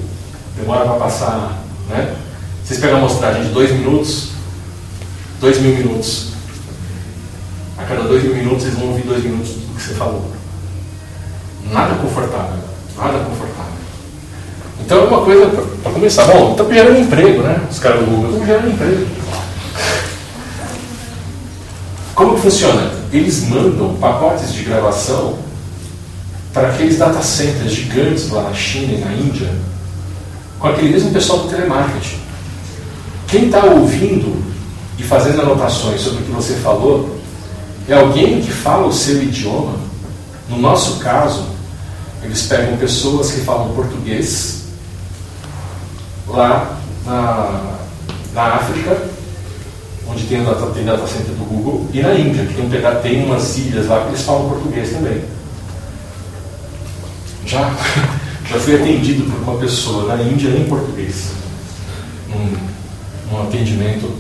[0.56, 1.58] demora para passar?
[1.90, 2.16] Né?
[2.64, 4.30] Vocês pegam a amostragem de dois minutos,
[5.40, 6.30] dois mil minutos.
[7.78, 10.32] A cada dois mil minutos vocês vão ouvir dois minutos do que você falou.
[11.72, 12.58] Nada confortável.
[12.98, 13.74] Nada confortável.
[14.80, 15.48] Então é uma coisa
[15.84, 16.26] para começar.
[16.26, 17.68] Bom, estão gerando emprego, né?
[17.70, 19.08] Os caras do Google estão gerando emprego.
[22.16, 22.92] Como que funciona?
[23.12, 25.38] Eles mandam pacotes de gravação
[26.58, 29.48] para aqueles data centers gigantes lá na China e na Índia,
[30.58, 32.18] com aquele mesmo pessoal do telemarketing.
[33.28, 34.44] Quem está ouvindo
[34.98, 37.16] e fazendo anotações sobre o que você falou
[37.88, 39.76] é alguém que fala o seu idioma.
[40.50, 41.46] No nosso caso,
[42.24, 44.64] eles pegam pessoas que falam português
[46.28, 47.78] lá na,
[48.34, 48.98] na África,
[50.10, 53.24] onde tem o data, data center do Google, e na Índia, que tem, um tem
[53.24, 55.37] umas ilhas lá que eles falam português também.
[57.48, 57.74] Já,
[58.52, 61.32] já fui atendido por uma pessoa na Índia em português,
[62.28, 62.58] num,
[63.32, 64.12] num atendimento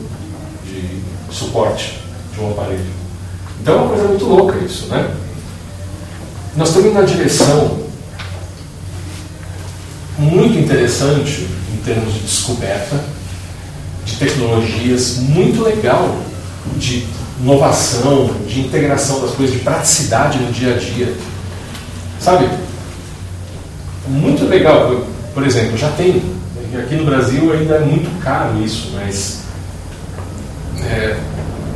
[0.65, 1.99] de suporte
[2.33, 2.85] de um aparelho.
[3.61, 5.13] Então é uma coisa muito louca isso, né?
[6.55, 7.85] Nós estamos na direção
[10.17, 13.03] muito interessante em termos de descoberta,
[14.05, 16.17] de tecnologias, muito legal
[16.77, 17.05] de
[17.41, 21.13] inovação, de integração das coisas, de praticidade no dia a dia.
[22.19, 22.49] Sabe?
[24.07, 25.05] Muito legal.
[25.33, 26.23] Por- exemplo, já tem,
[26.77, 29.41] aqui no Brasil ainda é muito caro isso, mas
[30.81, 31.17] é,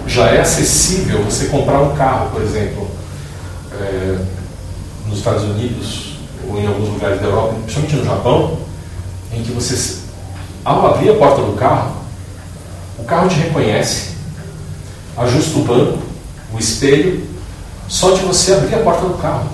[0.07, 2.89] já é acessível você comprar um carro, por exemplo,
[3.79, 4.17] é,
[5.07, 6.15] nos Estados Unidos
[6.49, 8.57] ou em alguns lugares da Europa, principalmente no Japão,
[9.33, 9.99] em que você,
[10.65, 11.97] ao abrir a porta do carro,
[12.97, 14.15] o carro te reconhece,
[15.17, 15.99] ajusta o banco,
[16.53, 17.27] o espelho,
[17.87, 19.49] só de você abrir a porta do carro.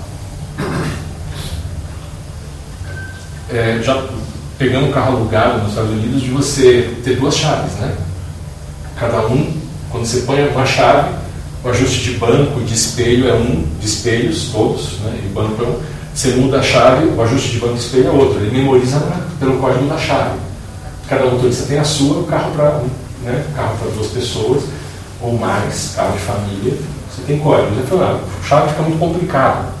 [3.50, 4.06] É, já
[4.58, 7.94] pegando um carro alugado nos Estados Unidos, de você ter duas chaves, né?
[8.98, 9.52] Cada um,
[9.90, 11.14] quando você põe uma chave,
[11.64, 15.20] o ajuste de banco, de espelho é um, de espelhos todos, né?
[15.24, 15.80] E banco é um.
[16.14, 18.40] Você muda a chave, o ajuste de banco e espelho é outro.
[18.40, 19.00] Ele memoriza
[19.38, 20.38] pelo código da chave.
[21.08, 22.82] Cada motorista tem a sua, o carro para
[23.22, 23.44] né?
[23.54, 24.64] carro para duas pessoas
[25.20, 26.74] ou mais, carro de família.
[27.10, 27.74] Você tem código.
[27.74, 29.77] Você falou, ah, chave fica muito complicado.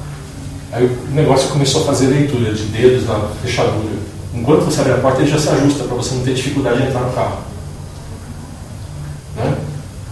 [0.72, 3.96] Aí o negócio começou a fazer leitura de dedos na fechadura.
[4.34, 6.88] Enquanto você abre a porta, ele já se ajusta para você não ter dificuldade de
[6.88, 7.38] entrar no carro.
[9.36, 9.54] Né?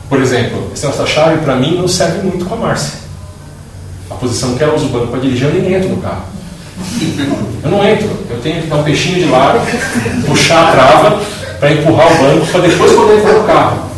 [0.08, 2.94] Por exemplo, esse chave, para mim, não serve muito com a Márcia.
[4.10, 6.24] A posição que ela usa o banco para dirigir, eu nem entro no carro.
[7.62, 8.08] Eu não entro.
[8.30, 9.60] Eu tenho que dar um peixinho de lado,
[10.26, 11.20] puxar a trava
[11.58, 13.90] para empurrar o banco para depois poder entrar no carro.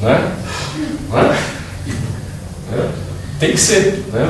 [0.00, 0.32] Né?
[1.10, 1.36] Não é?
[2.72, 2.88] É.
[3.40, 4.04] Tem que ser.
[4.12, 4.28] Né?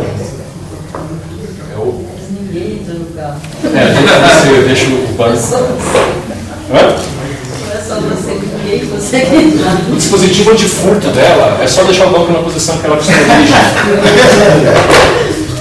[2.28, 3.40] É Ninguém entra no carro.
[3.64, 5.36] é, você deixa o É banco.
[5.36, 5.98] só você.
[6.70, 6.96] Hã?
[7.74, 9.76] É só você, ninguém consegue entrar.
[9.90, 13.54] O dispositivo antifurto dela é só deixar o banco na posição que ela precisa dirigir.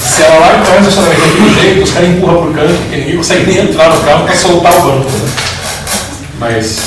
[0.01, 2.95] Se ela larga o carro no estacionamento daquele jeito, os caras empurram por canto, porque
[2.97, 5.09] ninguém consegue nem entrar no carro para soltar o banco.
[5.09, 5.29] né?
[6.39, 6.79] Mas.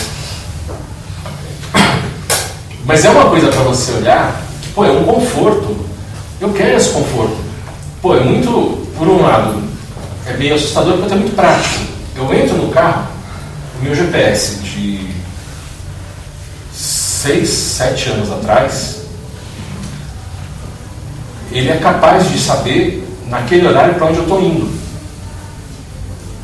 [2.84, 5.76] Mas é uma coisa para você olhar que, pô, é um conforto.
[6.40, 7.36] Eu quero esse conforto.
[8.02, 8.86] Pô, é muito.
[8.96, 9.62] por um lado,
[10.30, 11.84] é meio assustador porque é muito prático.
[12.16, 13.08] Eu entro no carro,
[13.78, 15.10] o meu GPS de
[16.72, 19.00] 6, 7 anos atrás,
[21.50, 24.70] ele é capaz de saber naquele horário para onde eu estou indo,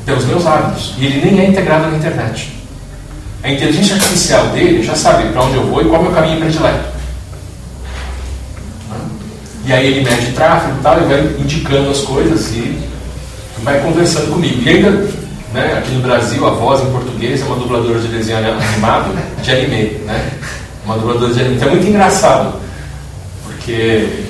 [0.04, 0.94] pelos meus hábitos.
[0.98, 2.52] E ele nem é integrado na internet.
[3.42, 6.12] A inteligência artificial dele já sabe para onde eu vou e qual é o meu
[6.12, 6.96] caminho predileto.
[9.64, 12.85] E aí ele mede tráfego e tal, e vai indicando as coisas e
[13.66, 14.62] vai conversando comigo.
[14.62, 14.90] E ainda,
[15.52, 19.12] né, aqui no Brasil, a voz em português é uma dubladora de desenho animado
[19.42, 20.30] de anime, né?
[20.84, 21.56] Uma dubladora de anime.
[21.56, 22.60] Então é muito engraçado,
[23.44, 24.28] porque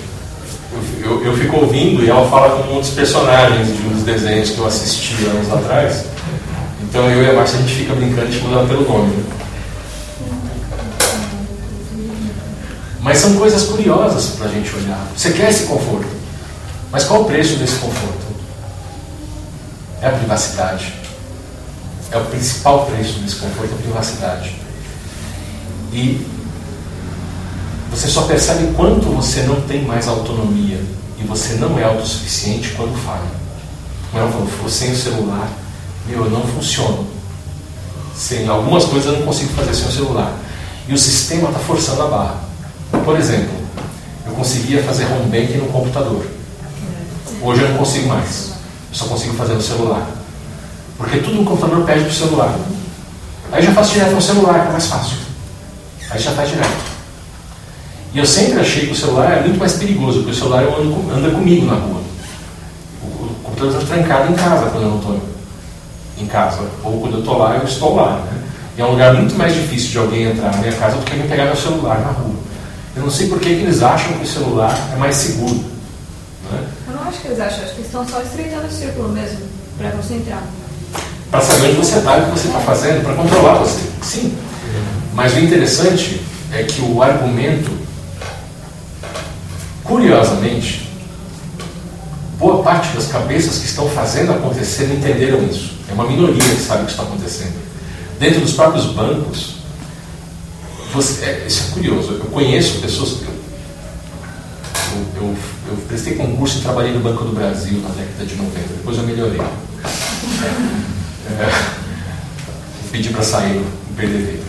[0.72, 4.50] eu, eu, eu fico ouvindo e ela fala com dos personagens de um dos desenhos
[4.50, 6.06] que eu assisti anos atrás.
[6.82, 9.12] Então eu e a Márcia a gente fica brincando de ela pelo nome.
[13.02, 15.06] Mas são coisas curiosas para a gente olhar.
[15.14, 16.08] Você quer esse conforto,
[16.90, 18.25] mas qual o preço desse conforto?
[20.02, 20.94] É a privacidade.
[22.10, 24.54] É o principal preço desse conforto, a privacidade.
[25.92, 26.26] E
[27.90, 30.80] você só percebe quanto você não tem mais autonomia
[31.18, 33.30] e você não é autossuficiente quando falha.
[34.10, 35.48] Como ela falou, sem o celular,
[36.06, 37.06] meu, eu não funciono.
[38.14, 40.32] Sem algumas coisas eu não consigo fazer sem o celular.
[40.88, 42.40] E o sistema está forçando a barra.
[43.04, 43.54] Por exemplo,
[44.26, 46.26] eu conseguia fazer home banking no computador.
[47.42, 48.55] Hoje eu não consigo mais.
[48.96, 50.06] Só consigo fazer no celular.
[50.96, 52.58] Porque tudo no computador pede para o celular.
[53.52, 55.18] Aí já faço direto no celular, que é mais fácil.
[56.10, 56.96] Aí já faz direto.
[58.14, 60.64] E eu sempre achei que o celular é muito mais perigoso, porque o celular
[61.14, 62.00] anda comigo na rua.
[63.02, 65.20] O, computador está trancado em casa quando eu não estou
[66.16, 66.62] em casa.
[66.82, 68.16] Ou quando eu estou lá, eu estou lá.
[68.16, 68.42] Né?
[68.78, 71.12] E é um lugar muito mais difícil de alguém entrar na minha casa do que
[71.12, 72.34] alguém pegar meu celular na rua.
[72.96, 75.62] Eu não sei por que, que eles acham que o celular é mais seguro.
[76.50, 76.64] Né?
[77.06, 79.38] Acho que eles acham, acho que estão só estreitando o círculo mesmo,
[79.78, 80.42] para você entrar.
[81.30, 83.82] Para saber onde você está o que você está fazendo, para controlar você.
[84.02, 84.36] Sim.
[85.14, 86.20] Mas o interessante
[86.52, 87.70] é que o argumento,
[89.84, 90.90] curiosamente,
[92.38, 95.74] boa parte das cabeças que estão fazendo acontecer entenderam isso.
[95.88, 97.54] É uma minoria que sabe o que está acontecendo.
[98.18, 99.56] Dentro dos próprios bancos,
[100.92, 102.14] você, é, isso é curioso.
[102.14, 103.22] Eu conheço pessoas.
[103.22, 103.28] Eu,
[104.92, 105.36] eu, eu,
[105.88, 108.58] prestei concurso e trabalhei no Banco do Brasil na década de 90.
[108.76, 109.40] Depois eu melhorei.
[111.28, 111.74] É,
[112.92, 114.40] pedi para sair no PDV.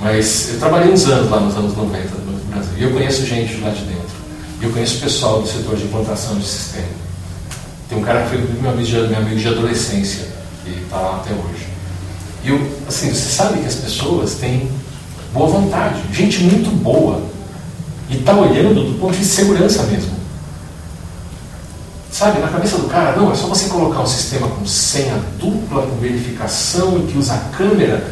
[0.00, 2.72] Mas eu trabalhei uns anos lá nos anos 90 no Banco do Brasil.
[2.78, 4.16] E eu conheço gente lá de dentro.
[4.60, 6.88] E eu conheço pessoal do setor de implantação de sistema.
[7.88, 10.26] Tem um cara que foi meu amigo de, meu amigo de adolescência,
[10.64, 11.66] que está lá até hoje.
[12.44, 14.68] E eu, assim, você sabe que as pessoas têm
[15.32, 17.20] boa vontade, gente muito boa.
[18.08, 20.15] E está olhando do ponto de segurança mesmo.
[22.16, 25.82] Sabe, na cabeça do cara, não, é só você colocar um sistema com senha dupla,
[25.82, 28.10] com verificação e que usa a câmera.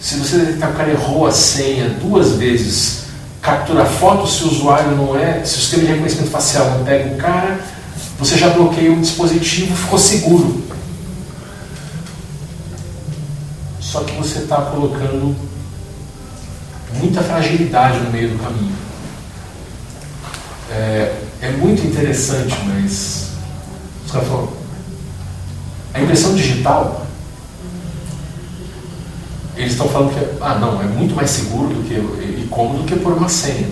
[0.00, 3.08] Se você detectar que o cara errou a senha duas vezes,
[3.42, 7.12] captura foto se o usuário não é, se o sistema de reconhecimento facial não pega
[7.12, 7.60] o cara,
[8.18, 10.64] você já bloqueia o dispositivo, ficou seguro.
[13.78, 15.36] Só que você está colocando
[16.94, 18.72] muita fragilidade no meio do caminho.
[20.70, 23.25] É, é muito interessante, mas
[24.06, 24.48] os caras falam,
[25.92, 27.06] a impressão digital,
[29.56, 32.82] eles estão falando que é, ah não, é muito mais seguro do que e cômodo
[32.82, 33.68] do que por uma senha.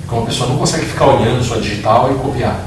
[0.00, 2.60] Porque uma pessoa não consegue ficar olhando sua digital e copiar.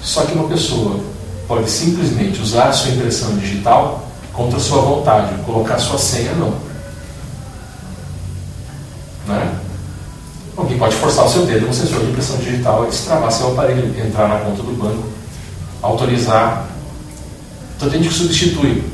[0.00, 1.00] Só que uma pessoa
[1.46, 6.54] pode simplesmente usar a sua impressão digital contra sua vontade, colocar sua senha não.
[9.26, 9.61] Né?
[10.56, 13.94] Alguém pode forçar o seu dedo no sensor de impressão digital e destravar seu aparelho,
[13.98, 15.08] entrar na conta do banco,
[15.80, 16.68] autorizar.
[17.76, 18.84] Então a gente substitui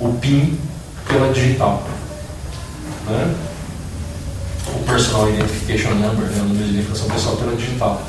[0.00, 0.58] o PIN
[1.06, 1.82] pela digital.
[3.06, 3.34] Né?
[4.74, 6.40] O Personal Identification Number, né?
[6.40, 8.02] o número de identificação pessoal pela digital.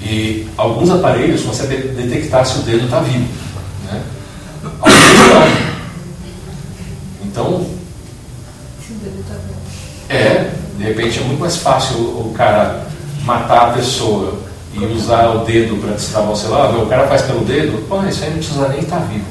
[0.00, 3.28] E alguns aparelhos conseguem detectar se o dedo está vivo.
[3.84, 4.02] Né?
[4.80, 5.70] Alguns não.
[7.24, 7.66] Então,
[10.10, 12.86] é, de repente é muito mais fácil o cara
[13.24, 14.40] matar a pessoa
[14.74, 16.74] e usar o dedo para destravar o celular.
[16.76, 19.26] O cara faz pelo dedo, pô, isso aí não precisa nem estar tá vivo.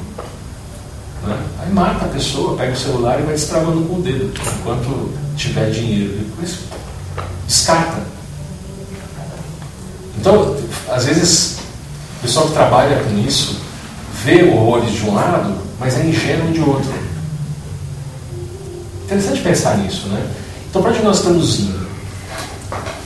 [1.28, 1.38] Né?
[1.62, 5.70] Aí mata a pessoa, pega o celular e vai destravando com o dedo, enquanto tiver
[5.70, 6.18] dinheiro.
[6.18, 6.60] Depois
[7.46, 8.02] descarta.
[10.18, 10.56] Então,
[10.90, 11.60] às vezes,
[12.20, 13.60] o pessoal que trabalha com isso
[14.24, 16.94] vê horrores de um lado, mas é ingênuo de outro.
[19.06, 20.26] Interessante pensar nisso, né?
[20.70, 21.80] Então, para onde nós estamos indo?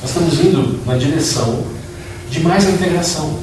[0.02, 1.64] Nós estamos indo na direção
[2.30, 3.40] de mais integração.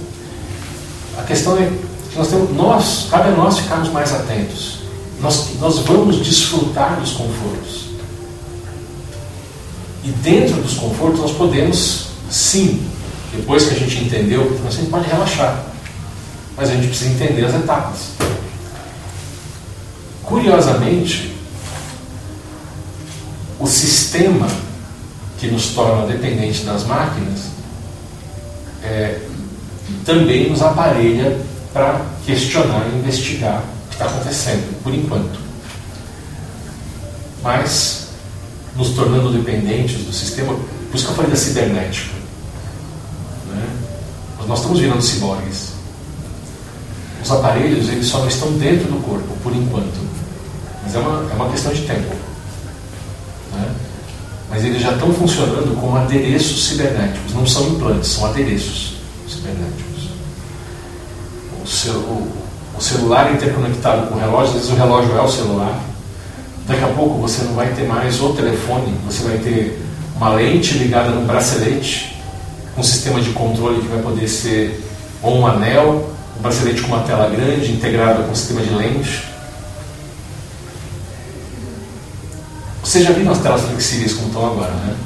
[1.17, 1.71] A questão é
[2.11, 4.81] que nós temos, nós, cabe a nós ficarmos mais atentos.
[5.23, 7.87] Nós, nós vamos desfrutar dos confortos.
[10.05, 12.87] E dentro dos confortos nós podemos, sim,
[13.35, 15.65] depois que a gente entendeu, nós sempre pode relaxar.
[16.57, 18.01] Mas a gente precisa entender as etapas.
[20.23, 21.40] Curiosamente,
[23.61, 24.49] o sistema
[25.39, 27.51] que nos torna dependentes das máquinas
[28.83, 29.21] é,
[30.05, 31.39] também nos aparelha
[31.73, 35.39] para questionar e investigar o que está acontecendo, por enquanto.
[37.43, 38.09] Mas,
[38.77, 42.15] nos tornando dependentes do sistema, por isso que eu falei da cibernética.
[43.49, 43.69] Né?
[44.47, 45.71] Nós estamos virando ciborgues.
[47.23, 50.01] Os aparelhos eles só não estão dentro do corpo, por enquanto.
[50.83, 52.30] Mas é uma, é uma questão de tempo.
[53.53, 53.75] Né?
[54.51, 57.35] Mas eles já estão funcionando como adereços cibernéticos.
[57.35, 58.97] Não são implantes, são adereços
[59.29, 60.11] cibernéticos.
[61.63, 62.33] O, o,
[62.77, 65.81] o celular interconectado com o relógio, às vezes o relógio é o celular.
[66.67, 69.81] Daqui a pouco você não vai ter mais o telefone, você vai ter
[70.17, 72.21] uma lente ligada no bracelete,
[72.77, 74.85] um sistema de controle que vai poder ser
[75.23, 79.30] ou um anel, um bracelete com uma tela grande, integrado com um sistema de lente.
[82.91, 84.97] Vocês já viram as telas flexíveis como estão agora, né?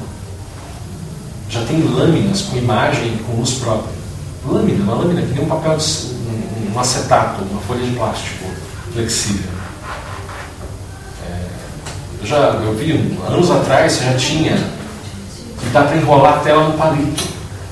[1.51, 3.93] Já tem lâminas com imagem com luz própria.
[4.43, 8.45] Lâmina, uma lâmina que nem um papel, de, um, um acetato, uma folha de plástico
[8.91, 9.51] flexível.
[11.29, 12.93] É, já eu vi
[13.27, 14.57] anos atrás, já tinha
[15.59, 17.23] que dá para enrolar a tela no palito,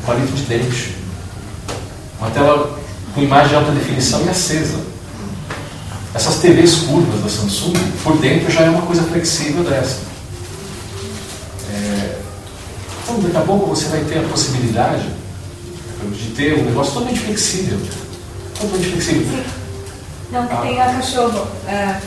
[0.03, 0.95] um palito de dente.
[2.19, 2.79] Uma tela
[3.15, 4.77] com imagem de alta definição e acesa.
[6.13, 7.73] Essas TVs curvas da Samsung,
[8.03, 9.97] por dentro já é uma coisa flexível dessa.
[11.71, 12.17] É...
[13.03, 15.07] Então, daqui a pouco você vai ter a possibilidade
[16.11, 17.79] de ter um negócio totalmente flexível.
[18.59, 19.23] Totalmente flexível.
[19.23, 19.43] Sim.
[20.31, 21.99] Não, que tem a cachorro, é,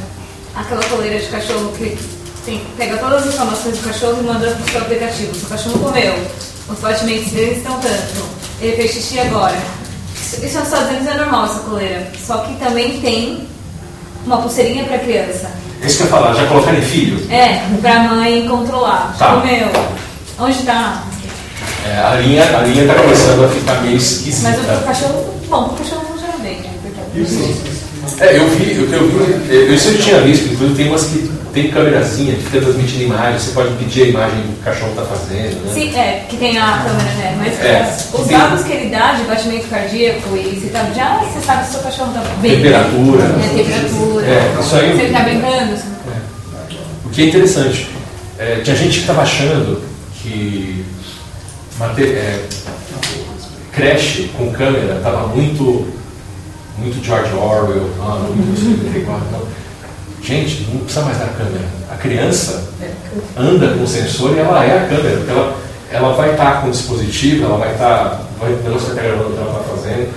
[0.54, 1.98] aquela coleira de cachorro que
[2.76, 5.34] pega todas as informações do cachorro e manda para o seu aplicativo.
[5.34, 6.14] Se o cachorro comeu,
[6.68, 8.24] os batimentos dele estão tanto,
[8.60, 9.56] ele fez xixi agora.
[10.14, 12.12] Isso, isso Estados Unidos é normal, essa coleira.
[12.24, 13.48] Só que também tem
[14.26, 15.50] uma pulseirinha para criança.
[15.82, 17.30] Isso que eu ia falar, já colocaram em filho?
[17.30, 19.14] É, para a mãe controlar.
[19.18, 19.36] Tá.
[19.40, 19.68] Comeu.
[20.38, 21.02] Onde está?
[21.86, 24.50] É, a linha a linha está começando a ficar meio esquisita.
[24.66, 26.70] Mas o cachorro, bom, o cachorro funciona bem, né?
[26.82, 30.88] Porque- É, eu vi, o que eu vi, eu, isso eu tinha visto, inclusive tem
[30.88, 34.62] umas que tem câmerazinha que fica transmitindo imagem, você pode pedir a imagem que o
[34.62, 35.72] cachorro está fazendo, né?
[35.72, 37.34] Sim, é, que tem a câmera, né?
[37.38, 37.96] Mas É.
[38.12, 41.70] os dados que ele dá de batimento cardíaco e se tá, já você sabe se
[41.70, 42.56] o seu cachorro tá bem.
[42.56, 43.22] Temperatura.
[43.24, 44.26] É, temperatura.
[44.26, 45.76] É, isso aí- Se ele tá brincando.
[45.78, 45.96] se-
[47.06, 47.88] O que é interessante,
[48.38, 49.80] é, tinha gente que estava achando
[50.22, 50.84] que
[51.98, 52.40] é,
[53.72, 55.86] creche com câmera estava muito,
[56.76, 59.24] muito George Orwell, ah, muito 54.
[59.32, 59.65] Não.
[60.26, 61.64] Gente, não precisa mais da câmera.
[61.88, 62.64] A criança
[63.36, 65.56] anda com o sensor e ela é a câmera, porque ela,
[65.92, 69.32] ela vai estar com o dispositivo, ela vai estar, vai, negócio vai estar gravando o
[69.34, 70.12] que ela está fazendo.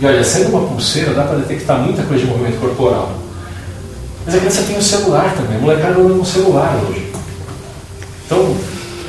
[0.00, 3.12] E olha, sendo uma pulseira, dá para detectar muita coisa de movimento corporal.
[4.26, 7.10] Mas a criança tem o celular também, a molecada anda com o celular hoje.
[8.26, 8.54] Então,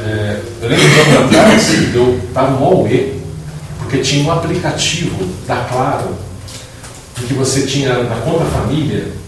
[0.06, 3.22] é, eu lembro de um ano atrás, eu estava no Huawei,
[3.80, 6.16] porque tinha um aplicativo da Claro,
[7.22, 9.20] em que você tinha na conta família,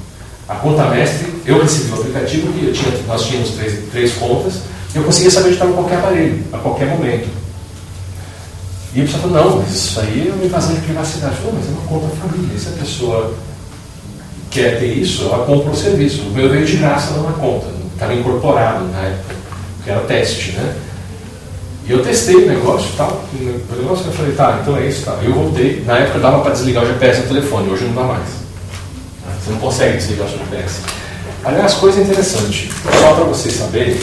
[0.54, 4.62] a conta mestre, eu recebi o aplicativo, que tinha, nós tínhamos três, três contas,
[4.94, 7.28] e eu conseguia saber onde estava qualquer aparelho, a qualquer momento.
[8.94, 11.36] E a pessoa falou, não, mas isso aí é uma invasão de privacidade.
[11.38, 13.34] Falei, mas é uma conta família, se a pessoa
[14.52, 16.22] quer ter isso, ela compra o serviço.
[16.22, 19.36] O meu veio de graça na conta, estava incorporado na época,
[19.84, 20.76] que era teste, né?
[21.86, 25.04] E eu testei o negócio e tal, o negócio eu falei, tá, então é isso,
[25.04, 25.18] tá.
[25.24, 28.43] Eu voltei, na época dava para desligar o GPS do telefone, hoje não dá mais.
[29.44, 30.82] Você não consegue desligar o GPS.
[31.44, 32.72] Aliás, coisa interessante,
[33.02, 33.98] só para vocês saberem,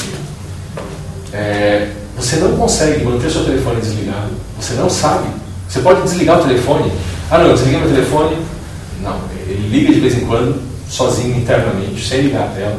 [1.33, 5.29] é, você não consegue manter seu telefone desligado, você não sabe.
[5.67, 6.93] Você pode desligar o telefone.
[7.31, 8.37] Ah não, eu desliguei meu telefone.
[9.03, 9.19] Não,
[9.49, 10.61] ele liga de vez em quando,
[10.91, 12.79] sozinho internamente, sem ligar a tela,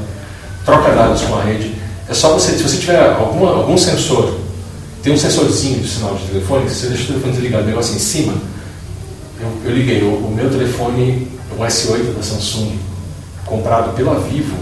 [0.63, 1.73] troca dados com a rede.
[2.07, 4.37] É só você, se você tiver alguma, algum sensor,
[5.01, 7.95] tem um sensorzinho de sinal de telefone, se você deixa o telefone desligado, o negócio
[7.95, 8.33] em cima,
[9.39, 12.79] eu, eu liguei o, o meu telefone, o S8 da Samsung,
[13.45, 14.57] comprado pela Vivo,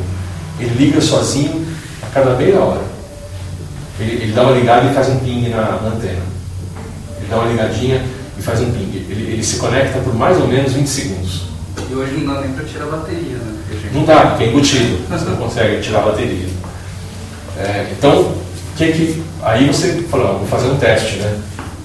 [0.59, 1.65] ele liga sozinho
[2.03, 2.81] a cada meia hora.
[3.99, 6.21] Ele, ele dá uma ligada e faz um ping na, na antena.
[7.17, 8.03] Ele dá uma ligadinha
[8.37, 9.05] e faz um ping.
[9.09, 11.49] Ele, ele se conecta por mais ou menos 20 segundos.
[11.89, 13.59] E hoje não dá nem para tirar a bateria, né?
[13.67, 14.99] Porque Não dá, porque é embutido.
[15.09, 16.47] Você não consegue tirar a bateria.
[17.57, 18.33] É, então,
[18.77, 21.39] que que, aí você falou, ah, vou fazer um teste, né?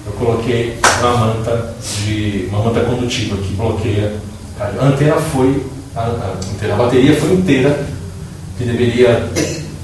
[0.05, 1.73] Eu coloquei uma manta
[2.05, 4.13] de uma manta condutiva que bloqueia.
[4.59, 5.65] A antena foi,
[5.95, 7.85] a, a, antena, a bateria foi inteira,
[8.57, 9.29] que deveria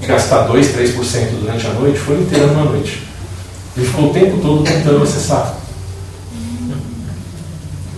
[0.08, 3.06] gastar 2, 3% durante a noite, foi inteira numa noite.
[3.76, 5.56] Ele ficou o tempo todo tentando acessar.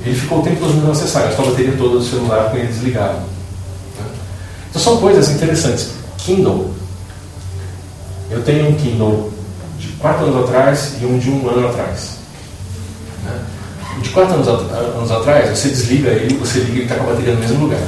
[0.06, 2.68] Ele ficou o tempo todo tentando acessar, gastou a bateria toda do celular com ele
[2.68, 3.18] desligado.
[3.18, 4.06] né?
[4.70, 5.91] Então são coisas interessantes.
[6.18, 6.74] Kindle.
[8.32, 9.32] Eu tenho um Kindle
[9.80, 12.24] de 4 anos atrás e um de um ano atrás.
[14.02, 17.34] De 4 anos, anos atrás, você desliga ele, você liga e está com a bateria
[17.34, 17.82] no mesmo lugar.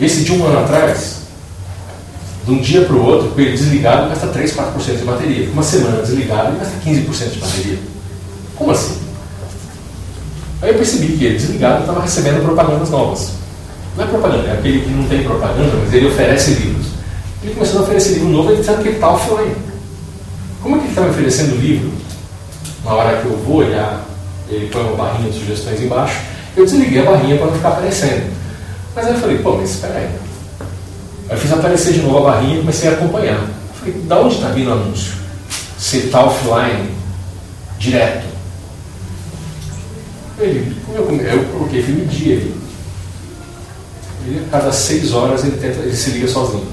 [0.00, 1.22] Esse de um ano atrás,
[2.44, 5.50] de um dia para o outro, com ele desligado, gasta 3, 4% de bateria.
[5.50, 7.78] Uma semana desligado, ele gasta 15% de bateria.
[8.56, 8.98] Como assim?
[10.60, 13.32] Aí eu percebi que ele desligado estava recebendo propagandas novas.
[13.96, 16.86] Não é propaganda, é aquele que não tem propaganda, mas ele oferece livros.
[17.42, 19.56] Ele começou a oferecer livro novo, ele dizendo que ele está offline.
[20.62, 21.92] Como é que ele está me oferecendo livro?
[22.84, 24.04] Na hora que eu vou olhar,
[24.54, 26.20] ele põe uma barrinha de sugestões embaixo,
[26.56, 28.30] eu desliguei a barrinha para não ficar aparecendo.
[28.94, 30.10] Mas aí eu falei, pô, mas espera aí.
[31.28, 33.40] Aí eu fiz aparecer de novo a barrinha e comecei a acompanhar.
[33.40, 35.14] Eu falei, da onde está vindo o anúncio?
[35.78, 36.90] Você está offline
[37.78, 38.26] direto.
[40.38, 42.54] Ele, eu, eu coloquei, fui medir ele.
[44.26, 46.66] Ele, a cada seis horas ele, tenta, ele se liga sozinho.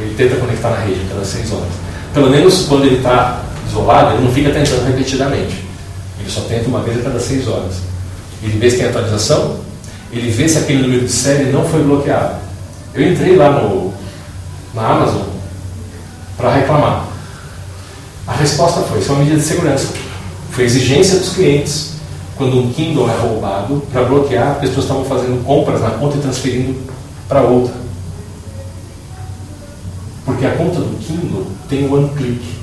[0.00, 1.68] Ele tenta conectar na rede a cada seis horas.
[2.14, 5.69] Pelo menos quando ele está isolado, ele não fica tentando repetidamente.
[6.20, 7.76] Ele só tenta uma vez a cada seis horas.
[8.42, 9.56] Ele vê se tem atualização,
[10.12, 12.36] ele vê se aquele número de série não foi bloqueado.
[12.94, 13.92] Eu entrei lá no,
[14.74, 15.22] na Amazon
[16.36, 17.06] para reclamar.
[18.26, 19.88] A resposta foi: isso é uma medida de segurança.
[20.50, 21.92] Foi exigência dos clientes,
[22.36, 26.76] quando um Kindle é roubado, para bloquear, pessoas estavam fazendo compras na conta e transferindo
[27.28, 27.74] para outra.
[30.24, 32.59] Porque a conta do Kindle tem One Click.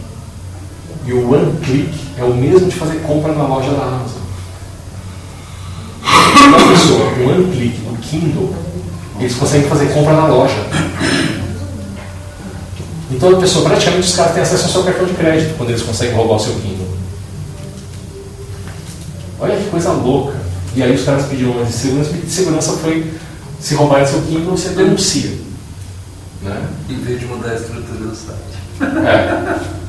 [1.08, 4.22] E o One Click é o mesmo de fazer compra na loja da Amazon.
[6.48, 8.54] Uma pessoa com One Click no Kindle,
[9.18, 10.58] eles conseguem fazer compra na loja.
[13.10, 15.82] Então a pessoa, praticamente os caras têm acesso ao seu cartão de crédito quando eles
[15.82, 16.88] conseguem roubar o seu Kindle.
[19.40, 20.36] Olha que coisa louca.
[20.76, 23.14] E aí os caras pediram uma de segurança, e de segurança foi
[23.62, 25.38] se roubar seu Kindle, você denuncia.
[26.44, 26.68] Né?
[26.90, 28.58] Em vez de mudar a estrutura do site.
[29.08, 29.87] É.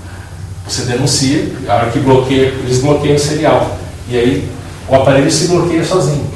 [0.68, 3.78] Você denuncia, a hora que bloqueia, eles bloqueiam o serial.
[4.06, 4.48] E aí
[4.86, 6.30] o aparelho se bloqueia sozinho.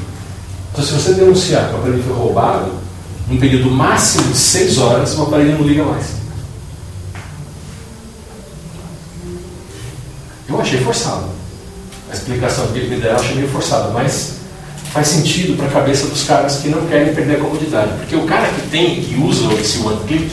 [0.71, 2.71] Então se você denunciar que o aparelho foi roubado,
[3.27, 6.05] num período máximo de 6 horas, o aparelho não liga mais.
[10.49, 11.25] Eu achei forçado.
[12.09, 14.33] A explicação que ele me deu eu achei meio forçada, mas
[14.91, 17.91] faz sentido para a cabeça dos caras que não querem perder a comodidade.
[17.99, 20.31] Porque o cara que tem, que usa esse one click,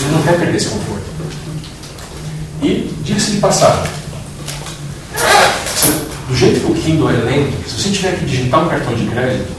[0.00, 1.07] ele não quer perder esse conforto.
[2.62, 3.84] E, diga-se de passagem,
[5.76, 5.92] se-
[6.28, 9.06] do jeito que o Kindle é lento, se você tiver que digitar um cartão de
[9.06, 9.52] crédito,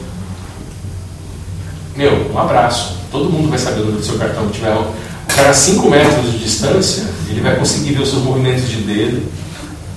[1.96, 2.96] meu, um abraço.
[3.10, 4.72] Todo mundo vai saber o número do seu cartão que tiver.
[4.74, 4.94] O
[5.34, 9.22] cara a 5 metros de distância, ele vai conseguir ver os seus movimentos de dedo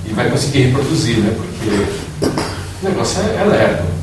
[0.05, 1.35] e vai conseguir reproduzir, né?
[1.37, 2.27] Porque
[2.81, 3.93] o negócio é, é lerdo.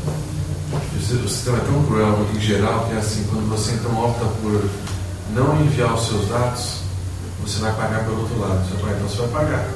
[1.12, 4.64] O sistema é tão cruel em geral que é assim, quando você então opta por
[5.34, 6.79] não enviar os seus dados,
[7.44, 8.60] você vai pagar pelo outro lado.
[8.68, 9.68] Você vai, então você vai pagar.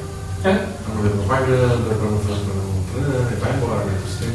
[0.44, 0.52] É.
[0.84, 3.32] Para não ver propaganda, para não fazer para não.
[3.32, 3.84] E vai embora.
[3.84, 3.98] né?
[4.06, 4.34] Você tem-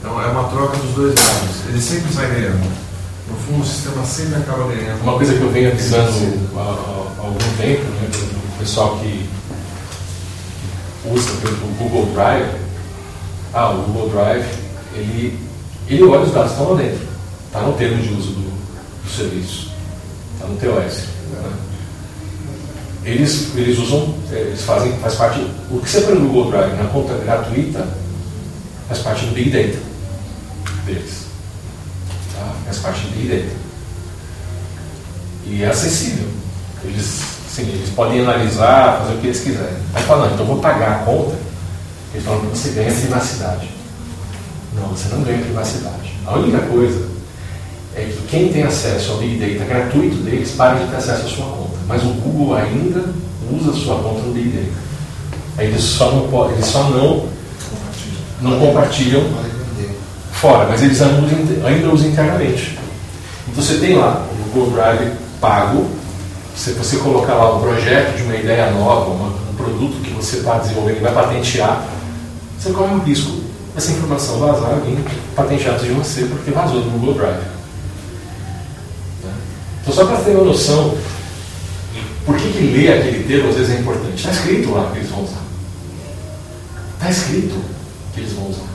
[0.00, 1.56] Então é uma troca dos dois lados.
[1.68, 2.90] Ele sempre sai ganhando.
[3.28, 5.02] No fundo, o sistema sempre acaba ganhando.
[5.02, 8.10] Uma coisa que eu venho avisando há, há- há algum tempo, né,
[8.54, 9.28] o pessoal que
[11.04, 12.50] usa o Google Drive,
[13.54, 14.44] ah, o Google Drive,
[14.94, 15.38] ele,
[15.88, 17.08] ele olha os dados que estão lá dentro.
[17.46, 18.50] Está no termo de uso do,
[19.04, 19.70] do serviço.
[20.34, 21.04] Está no TOS.
[21.32, 21.52] né?
[23.04, 25.40] Eles, eles usam, eh, eles fazem, faz parte,
[25.70, 27.86] o que você põe no Google Drive na conta gratuita
[28.88, 29.78] faz parte do Big Data
[30.84, 31.26] deles.
[32.34, 32.52] Tá?
[32.66, 33.56] Faz parte do Big Data.
[35.46, 36.28] E é acessível.
[36.84, 39.76] Eles, sim, eles podem analisar, fazer o que eles quiserem.
[39.94, 41.36] Aí fala, não, então vou pagar a conta.
[42.12, 43.70] Eles falam, você ganha privacidade.
[44.74, 46.14] Não, você não ganha privacidade.
[46.26, 47.08] A única coisa
[47.94, 51.28] é que quem tem acesso ao Big Data gratuito deles para de ter acesso à
[51.28, 51.69] sua conta.
[51.90, 53.04] Mas o Google ainda
[53.52, 55.64] usa sua conta no Big Data.
[55.64, 57.26] Eles só não, podem, eles só não,
[58.40, 59.24] não compartilham
[60.32, 62.78] fora, mas eles ainda usam, internamente.
[63.48, 65.90] Então você tem lá o Google Drive pago,
[66.54, 70.58] se você colocar lá um projeto de uma ideia nova, um produto que você está
[70.58, 71.84] desenvolvendo e vai patentear,
[72.56, 73.32] você corre o risco
[73.74, 75.04] dessa informação vazar vir
[75.34, 77.42] patenteado de você porque vazou do Google Drive.
[79.24, 79.32] Né?
[79.82, 80.94] Então só para ter uma noção
[82.30, 84.14] Por que, que ler aquele termo às vezes é importante?
[84.14, 85.42] Está escrito lá que eles vão usar.
[86.94, 87.60] Está escrito
[88.14, 88.68] que eles vão usar.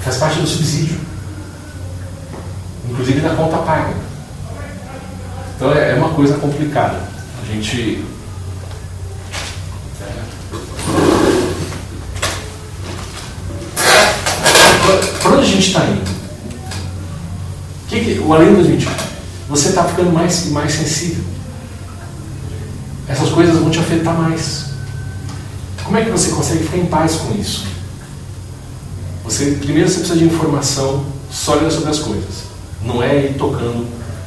[0.00, 0.98] Faz parte do subsídio.
[2.90, 3.94] Inclusive da conta paga.
[5.54, 6.98] Então é, é uma coisa complicada.
[7.40, 8.04] A gente.
[15.22, 16.10] Para onde a gente está indo?
[17.86, 18.88] Que que, o além do gente,
[19.48, 21.33] você está ficando mais, mais sensível.
[23.08, 24.66] Essas coisas vão te afetar mais.
[25.84, 27.66] Como é que você consegue ficar em paz com isso?
[29.24, 32.44] Você, primeiro você precisa de informação sólida sobre as coisas.
[32.82, 33.86] Não é ir tocando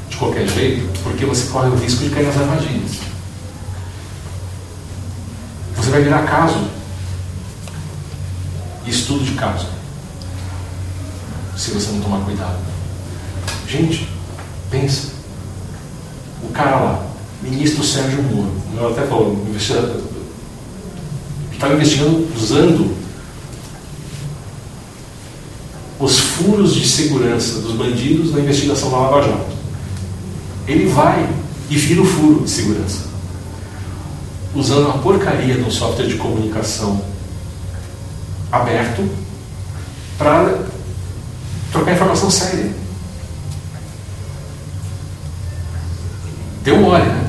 [0.09, 2.97] de qualquer jeito, porque você corre o risco de cair nas armadilhas.
[5.75, 6.67] Você vai virar caso.
[8.85, 9.67] Estudo de caso.
[11.55, 12.57] Se você não tomar cuidado.
[13.67, 14.09] Gente,
[14.69, 15.09] pensa.
[16.43, 17.05] O cara lá,
[17.41, 19.45] ministro Sérgio Moro, eu até falou,
[21.51, 22.95] estava investigando usando
[25.99, 29.57] os furos de segurança dos bandidos na investigação da Lava Jato.
[30.67, 31.27] Ele vai
[31.69, 33.07] e vira o furo de segurança.
[34.53, 37.01] Usando uma porcaria de um software de comunicação
[38.51, 39.09] aberto
[40.17, 40.65] para
[41.71, 42.71] trocar informação séria.
[46.63, 47.26] Deu mole, né?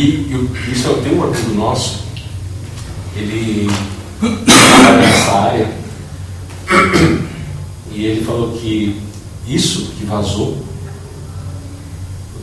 [0.00, 2.04] E eu, isso eu tenho um amigo nosso,
[3.14, 3.68] ele
[4.46, 5.70] trabalha nessa área,
[7.92, 8.98] e ele falou que
[9.46, 10.56] isso que vazou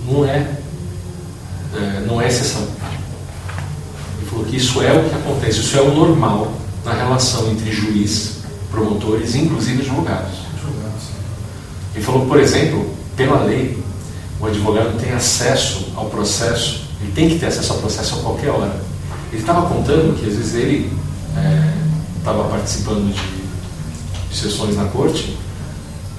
[0.06, 0.52] não é,
[1.74, 2.62] é, não é exceção.
[4.20, 6.54] Ele falou que isso é o que acontece, isso é o normal
[6.86, 8.36] na relação entre juiz,
[8.70, 10.42] promotores e inclusive advogados.
[11.96, 13.84] Ele falou, por exemplo, pela lei,
[14.40, 18.50] o advogado tem acesso ao processo, ele tem que ter acesso ao processo a qualquer
[18.50, 18.76] hora.
[19.32, 20.92] Ele estava contando que às vezes ele
[22.18, 25.38] estava é, participando de, de sessões na corte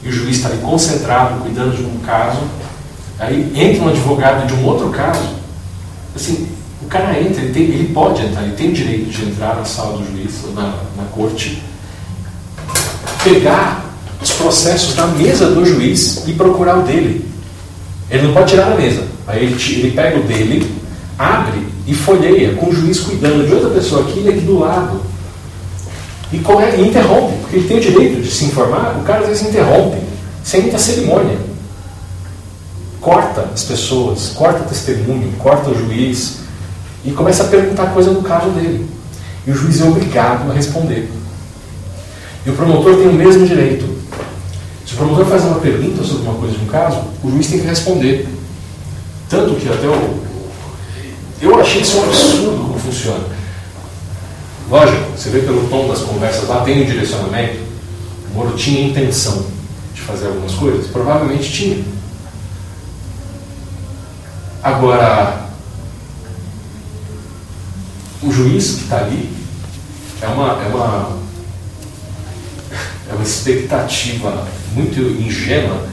[0.02, 2.40] e o juiz está ali concentrado, cuidando de um caso,
[3.18, 5.28] aí entra um advogado de um outro caso,
[6.14, 6.48] assim,
[6.82, 9.64] o cara entra, ele, tem, ele pode entrar, ele tem o direito de entrar na
[9.64, 11.62] sala do juiz, na, na corte,
[13.24, 13.84] pegar
[14.22, 17.28] os processos da mesa do juiz e procurar o dele.
[18.10, 19.06] Ele não pode tirar da mesa.
[19.28, 20.74] Aí ele, ele pega o dele,
[21.18, 25.02] abre e folheia, com o juiz cuidando de outra pessoa aqui e aqui do lado.
[26.32, 29.28] E, corre, e interrompe, porque ele tem o direito de se informar, o cara às
[29.28, 29.98] vezes interrompe,
[30.42, 31.36] sem muita cerimônia.
[33.00, 36.38] Corta as pessoas, corta o testemunho, corta o juiz
[37.04, 38.86] e começa a perguntar coisa no caso dele.
[39.46, 41.10] E o juiz é obrigado a responder.
[42.44, 43.86] E o promotor tem o mesmo direito.
[44.86, 47.60] Se o promotor faz uma pergunta sobre uma coisa de um caso, o juiz tem
[47.60, 48.37] que responder.
[49.28, 50.22] Tanto que até o.
[51.40, 53.24] Eu achei isso um absurdo como funciona.
[54.70, 57.58] Lógico, você vê pelo tom das conversas lá, tem um direcionamento.
[58.30, 59.46] O Moro tinha intenção
[59.94, 60.88] de fazer algumas coisas?
[60.88, 61.84] Provavelmente tinha.
[64.62, 65.48] Agora,
[68.22, 69.32] o juiz que está ali
[70.20, 71.18] é uma, é uma
[73.10, 75.86] é uma expectativa muito ingênua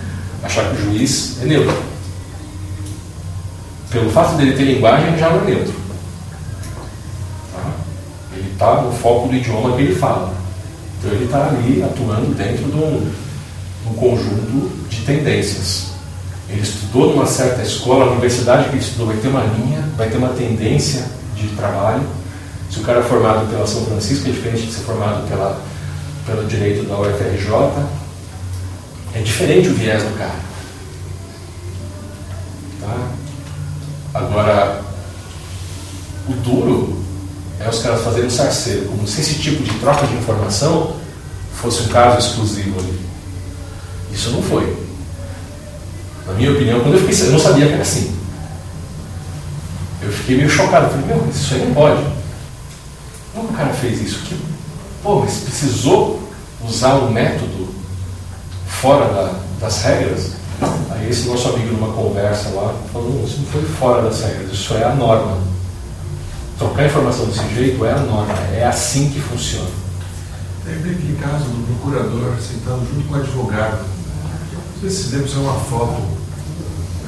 [0.43, 1.94] achar que o juiz é neutro.
[3.95, 5.73] Pelo fato dele ter linguagem, ele já não é neutro.
[7.53, 7.71] Tá?
[8.33, 10.33] Ele está no foco do idioma que ele fala.
[10.99, 13.09] Então ele está ali atuando dentro de um,
[13.87, 15.91] um conjunto de tendências.
[16.49, 20.09] Ele estudou numa certa escola, a universidade que ele estudou vai ter uma linha, vai
[20.09, 22.03] ter uma tendência de trabalho.
[22.69, 25.61] Se o cara é formado pela São Francisco, é diferente de ser formado pela
[26.25, 27.85] pelo direito da UFRJ,
[29.13, 30.35] é diferente o viés do cara.
[32.81, 33.24] Tá?
[34.15, 34.81] Agora,
[36.25, 37.03] o duro
[37.59, 40.95] é os caras fazerem sarceiro, como se esse tipo de troca de informação
[41.53, 42.97] fosse um caso exclusivo ali.
[44.13, 44.73] Isso não foi.
[46.25, 48.17] Na minha opinião, quando eu fiquei, eu não sabia que era assim.
[50.01, 50.91] Eu fiquei meio chocado.
[50.91, 52.01] falei, meu, isso aí não pode.
[53.33, 54.19] Como o cara fez isso?
[54.19, 54.39] Que
[55.03, 56.23] Pô, mas precisou
[56.65, 57.67] usar um método
[58.65, 60.34] fora da, das regras?
[60.89, 64.51] Aí esse nosso amigo numa conversa lá falou, não, isso não foi fora das regras,
[64.51, 65.37] isso é a norma.
[66.57, 69.69] Trocar informação desse jeito é a norma, é assim que funciona.
[70.65, 73.85] Teve aquele caso do procurador sentado junto com o advogado.
[74.81, 76.01] Não sei se deve ser uma foto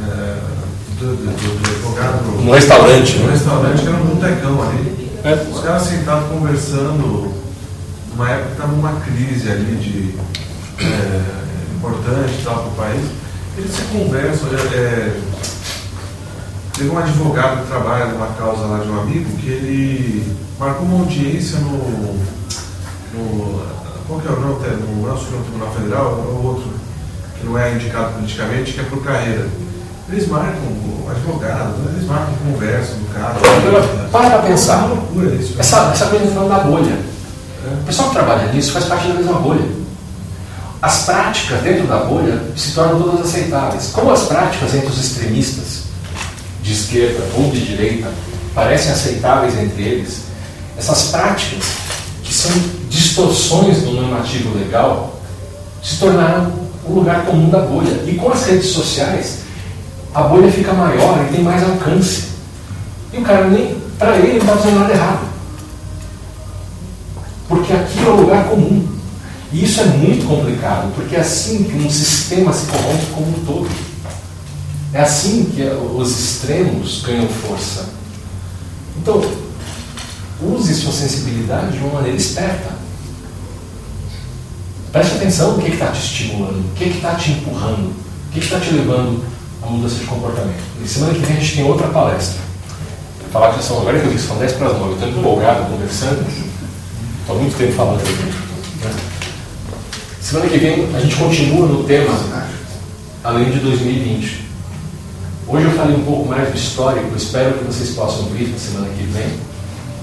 [0.04, 0.38] é,
[1.00, 2.44] do, do, do, advogado.
[2.44, 3.34] No restaurante, No né?
[3.34, 5.12] restaurante, que era um botecão ali.
[5.24, 5.34] É.
[5.52, 7.34] Os caras sentados conversando
[8.12, 10.16] numa época que estava uma crise ali de
[10.84, 11.22] é,
[11.76, 13.06] importante tal para o país,
[13.58, 15.20] eles se conversam, é,
[16.78, 21.00] Teve um advogado que trabalha numa causa lá de um amigo que ele marcou uma
[21.00, 21.72] audiência no.
[23.14, 23.66] no
[24.08, 24.64] qual que é o nome?
[24.86, 26.70] No nosso Tribunal Federal, ou outro,
[27.40, 29.48] que não é indicado politicamente, que é por carreira.
[30.08, 33.34] Eles marcam o advogado, eles marcam conversa do cara.
[34.12, 34.74] Para pra pensar.
[34.74, 35.54] É uma loucura isso.
[35.54, 35.60] né?
[35.62, 37.00] Essa, essa coisa falando da bolha.
[37.82, 39.66] O pessoal que trabalha nisso faz parte da mesma bolha.
[40.82, 43.90] As práticas dentro da bolha se tornam todas aceitáveis.
[43.92, 45.88] Como as práticas entre os extremistas,
[46.62, 48.12] de esquerda ou de direita,
[48.54, 50.24] parecem aceitáveis entre eles,
[50.78, 51.64] essas práticas,
[52.24, 52.52] que são
[52.90, 55.20] distorções do normativo legal,
[55.82, 56.52] se tornaram
[56.86, 58.04] o lugar comum da bolha.
[58.06, 59.40] E com as redes sociais,
[60.14, 62.28] a bolha fica maior e tem mais alcance.
[63.14, 65.28] E o cara nem, para ele, não está fazendo nada errado.
[67.48, 68.97] Porque aqui é o lugar comum.
[69.58, 73.44] E isso é muito complicado, porque é assim que um sistema se corrompe como um
[73.44, 73.68] todo.
[74.94, 77.90] É assim que os extremos ganham força.
[79.02, 79.20] Então,
[80.44, 82.70] use sua sensibilidade de uma maneira esperta.
[84.92, 88.60] Preste atenção no que está te estimulando, o que está te empurrando, o que está
[88.60, 89.26] te levando
[89.64, 90.62] à mudança de comportamento.
[90.84, 92.40] E semana que vem a gente tem outra palestra.
[93.22, 95.10] Vou falar que são, agora que eu vi, são 10 para as 9, eu estou
[95.10, 96.28] empolgado conversando.
[97.22, 98.14] Estou há muito tempo falando aqui.
[98.86, 99.17] Né?
[100.22, 102.14] Semana que vem a gente continua no tema
[103.24, 104.46] além de 2020.
[105.48, 108.88] Hoje eu falei um pouco mais do histórico, espero que vocês possam vir na semana
[108.90, 109.30] que vem,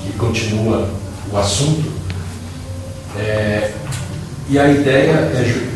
[0.03, 0.89] que continua
[1.31, 1.93] o assunto.
[3.19, 3.73] É,
[4.49, 5.74] e a ideia é.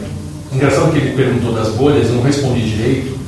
[0.50, 3.18] Engraçado que ele perguntou das bolhas, eu não respondi direito,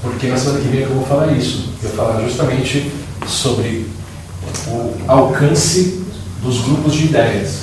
[0.00, 1.70] porque na semana que vem é eu vou falar isso.
[1.82, 2.92] Eu vou falar justamente
[3.26, 3.86] sobre
[4.68, 6.04] o alcance
[6.40, 7.61] dos grupos de ideias.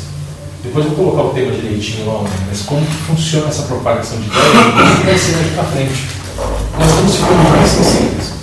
[0.64, 4.30] Depois eu vou colocar o tema direitinho lá, mas como que funciona essa propagação de
[4.30, 6.08] como que vai ser daqui para frente.
[6.78, 8.34] Nós vamos ficando mais sensíveis.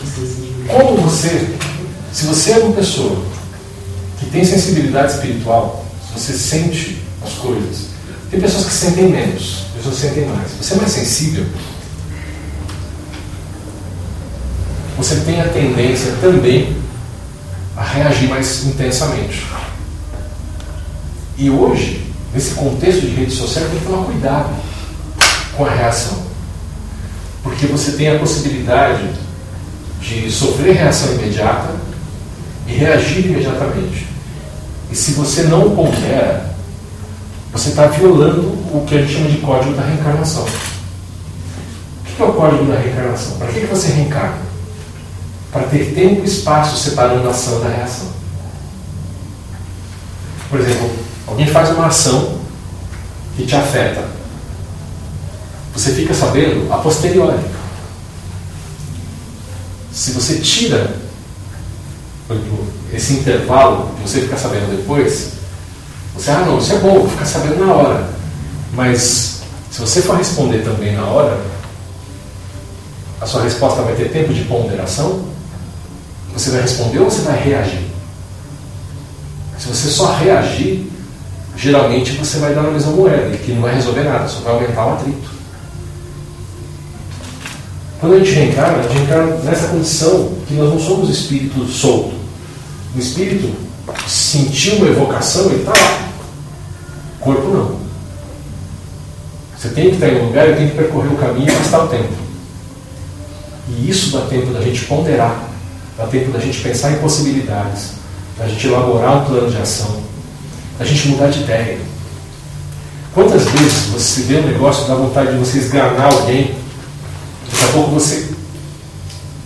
[0.66, 1.54] Como você,
[2.12, 3.22] se você é uma pessoa
[4.18, 7.86] que tem sensibilidade espiritual, se você sente as coisas,
[8.30, 10.50] tem pessoas que sentem menos, pessoas que sentem mais.
[10.60, 11.44] Você é mais sensível,
[14.96, 16.76] você tem a tendência também
[17.76, 19.44] a reagir mais intensamente.
[21.36, 22.05] E hoje,
[22.36, 24.54] nesse contexto de rede social, tem que tomar cuidado
[25.56, 26.22] com a reação.
[27.42, 29.08] Porque você tem a possibilidade
[30.02, 31.70] de sofrer reação imediata
[32.66, 34.06] e reagir imediatamente.
[34.90, 36.54] E se você não pondera,
[37.52, 40.44] você está violando o que a gente chama de código da reencarnação.
[40.44, 43.38] O que é o código da reencarnação?
[43.38, 44.44] Para que você reencarna?
[45.50, 48.08] Para ter tempo e espaço separando a ação da reação.
[50.50, 52.38] Por exemplo, alguém faz uma ação
[53.36, 54.04] que te afeta.
[55.74, 57.38] Você fica sabendo a posteriori.
[59.92, 60.96] Se você tira
[62.92, 65.32] esse intervalo que você fica sabendo depois,
[66.14, 68.08] você, ah não, isso é bom, vou ficar sabendo na hora.
[68.72, 69.40] Mas
[69.70, 71.38] se você for responder também na hora,
[73.20, 75.26] a sua resposta vai ter tempo de ponderação?
[76.32, 77.86] Você vai responder ou você vai reagir?
[79.58, 80.90] Se você só reagir,
[81.56, 84.86] geralmente você vai dar na mesma moeda, que não vai resolver nada, só vai aumentar
[84.86, 85.36] o atrito.
[87.98, 92.14] Quando a gente reencarna, a gente reencarna nessa condição que nós não somos espírito solto.
[92.94, 93.52] O espírito
[94.06, 96.10] sentiu uma evocação e está lá.
[97.18, 97.76] O corpo não.
[99.56, 101.84] Você tem que estar em um lugar e tem que percorrer o caminho e gastar
[101.84, 102.12] o tempo.
[103.68, 105.48] E isso dá tempo da gente ponderar,
[105.96, 107.92] dá tempo da gente pensar em possibilidades,
[108.38, 110.05] da gente elaborar um plano de ação,
[110.78, 111.78] da gente mudar de ideia.
[113.14, 116.54] Quantas vezes você vê um negócio dá vontade de você esganar alguém,
[117.50, 118.30] daqui a pouco você.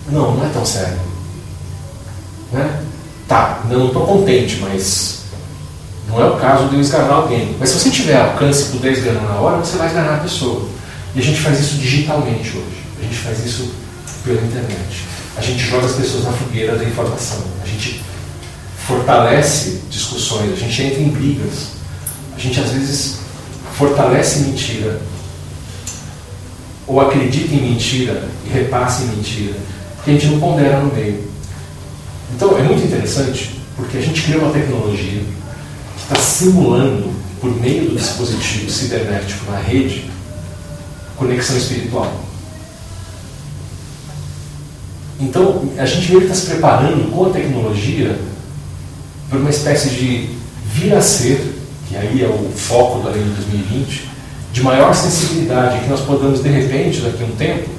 [0.09, 0.99] Não, não é tão sério.
[2.51, 2.81] Né?
[3.27, 5.21] Tá, não estou contente, mas
[6.09, 7.55] não é o caso de eu esganar alguém.
[7.57, 10.67] Mas se você tiver alcance e puder esganar na hora, você vai esganar a pessoa.
[11.15, 12.83] E a gente faz isso digitalmente hoje.
[12.99, 13.73] A gente faz isso
[14.25, 15.05] pela internet.
[15.37, 17.39] A gente joga as pessoas na fogueira da informação.
[17.63, 18.03] A gente
[18.87, 21.71] fortalece discussões, a gente entra em brigas.
[22.35, 23.17] A gente às vezes
[23.77, 24.99] fortalece mentira.
[26.87, 29.55] Ou acredita em mentira e repassa em mentira.
[29.95, 31.29] Porque a gente não pondera no meio.
[32.35, 35.21] Então é muito interessante porque a gente cria uma tecnologia
[35.95, 40.09] que está simulando, por meio do dispositivo cibernético na rede,
[41.17, 42.13] conexão espiritual.
[45.19, 48.19] Então a gente meio que está se preparando com a tecnologia
[49.31, 50.29] para uma espécie de
[50.65, 51.55] vir a ser,
[51.87, 54.09] que aí é o foco da lei de 2020,
[54.51, 57.69] de maior sensibilidade, que nós podemos de repente, daqui a um tempo,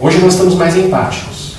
[0.00, 1.52] hoje nós estamos mais empáticos.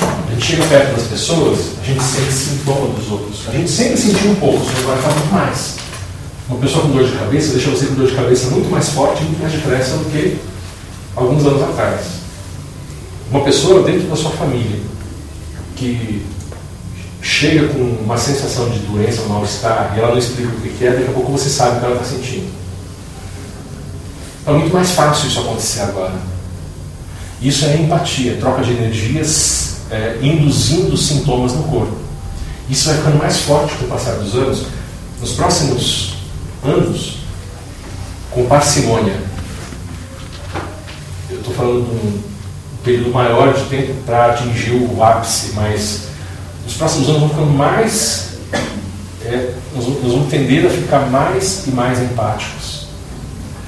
[0.00, 3.48] A gente chega perto das pessoas, a gente sente sintoma dos outros.
[3.48, 5.74] A gente sempre sentiu um pouco, só agora está muito mais.
[6.48, 9.24] Uma pessoa com dor de cabeça deixa você com dor de cabeça muito mais forte,
[9.24, 10.38] muito mais depressa do que
[11.16, 12.06] alguns anos atrás.
[13.28, 14.78] Uma pessoa dentro da sua família
[15.74, 16.24] que
[17.20, 20.90] chega com uma sensação de doença, um mal-estar, e ela não explica o que é,
[20.90, 22.48] daqui a pouco você sabe o que ela está sentindo.
[24.46, 26.14] É muito mais fácil isso acontecer agora.
[27.40, 31.96] Isso é empatia, troca de energias, é, induzindo sintomas no corpo.
[32.68, 34.66] Isso vai ficando mais forte com o passar dos anos.
[35.20, 36.14] Nos próximos
[36.64, 37.18] anos,
[38.30, 39.20] com parcimônia,
[41.30, 42.22] eu estou falando de um
[42.84, 46.08] período maior de tempo para atingir o ápice, mas
[46.68, 48.28] nos próximos anos vão ficando mais.
[49.24, 52.86] É, nós, nós vamos tender a ficar mais e mais empáticos.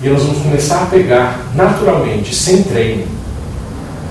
[0.02, 3.06] E nós vamos começar a pegar naturalmente, sem treino,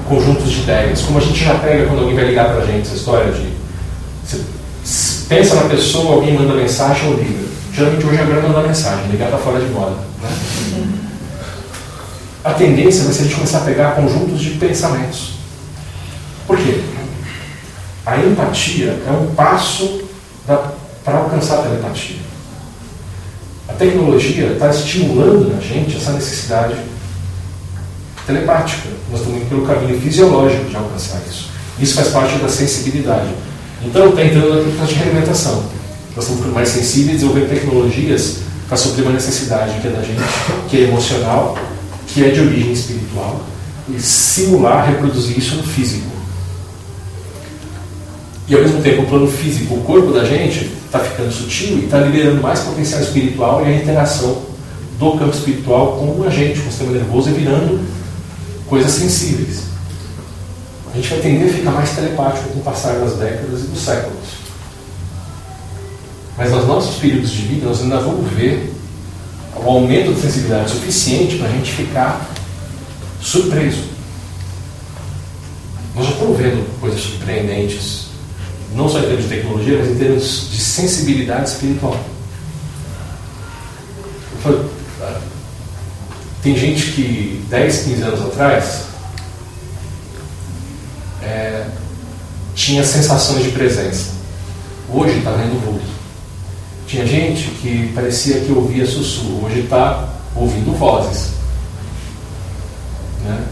[0.07, 2.87] conjuntos de ideias, como a gente já pega quando alguém vai ligar para a gente,
[2.87, 3.53] essa história de.
[4.25, 4.43] Você
[5.27, 7.47] pensa na pessoa, alguém manda mensagem ou liga.
[7.71, 9.97] Geralmente hoje é grande mandar mensagem, ligar está fora de moda.
[10.21, 10.29] Né?
[12.43, 15.33] A tendência vai ser a gente começar a pegar conjuntos de pensamentos.
[16.47, 16.81] Por quê?
[18.09, 20.01] A empatia é um passo
[20.43, 22.15] para alcançar a telepatia.
[23.67, 26.73] A tecnologia está estimulando na gente essa necessidade
[28.25, 28.89] telepática.
[29.11, 31.49] Nós estamos indo pelo caminho fisiológico de alcançar isso.
[31.79, 33.29] Isso faz parte da sensibilidade.
[33.83, 35.63] Então, está entrando na questão de realimentação.
[36.15, 40.23] Nós estamos ficando mais sensíveis, desenvolvendo tecnologias para suprir uma necessidade que é da gente,
[40.67, 41.55] que é emocional,
[42.07, 43.39] que é de origem espiritual,
[43.87, 46.18] e simular, reproduzir isso no físico.
[48.49, 51.85] E ao mesmo tempo, o plano físico, o corpo da gente está ficando sutil e
[51.85, 54.41] está liberando mais potencial espiritual e a interação
[54.97, 57.79] do campo espiritual com a gente, com o sistema nervoso, e virando
[58.67, 59.69] coisas sensíveis.
[60.91, 63.79] A gente vai tender a ficar mais telepático com o passar das décadas e dos
[63.79, 64.17] séculos.
[66.35, 68.73] Mas nos nossos períodos de vida, nós ainda vamos ver
[69.55, 72.27] o aumento de sensibilidade suficiente para a gente ficar
[73.21, 73.83] surpreso.
[75.95, 78.08] Nós já estamos vendo coisas surpreendentes,
[78.73, 81.99] não só em termos de tecnologia, mas em termos de sensibilidade espiritual.
[86.41, 88.85] Tem gente que 10, 15 anos atrás
[91.21, 91.65] é,
[92.55, 94.11] tinha sensações de presença.
[94.91, 95.85] Hoje está vendo vulto.
[96.87, 101.31] Tinha gente que parecia que ouvia sussurro, hoje está ouvindo vozes.
[103.23, 103.43] Né?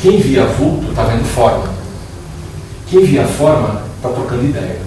[0.00, 1.72] Quem via vulto está vendo forma.
[2.88, 4.80] Quem via forma está trocando ideia.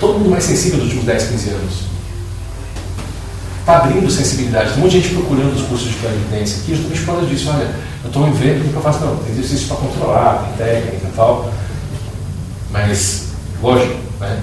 [0.00, 1.88] Todo mundo mais sensível dos últimos 10, 15 anos
[3.68, 4.70] está abrindo sensibilidade.
[4.70, 7.50] Tem muita gente procurando os cursos de clarividência aqui justamente por causa disso.
[7.50, 9.04] Olha, eu estou vendo o que eu faço.
[9.04, 11.52] Não, tem exercício para controlar, tem técnica e tal.
[12.70, 13.26] Mas,
[13.62, 14.42] lógico, né?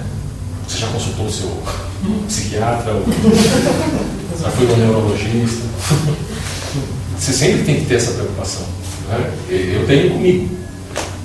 [0.68, 1.62] Você já consultou o seu
[2.28, 3.04] psiquiatra, ou
[4.40, 5.62] já foi um neurologista.
[7.18, 8.66] Você sempre tem que ter essa preocupação.
[9.08, 9.32] Né?
[9.48, 10.65] Eu tenho comigo.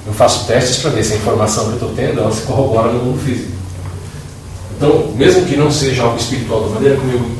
[0.05, 2.91] Eu faço testes para ver se a informação que eu estou tendo ela se corrobora
[2.91, 3.51] no mundo físico.
[4.75, 7.31] Então, mesmo que não seja algo espiritual, da maneira como eu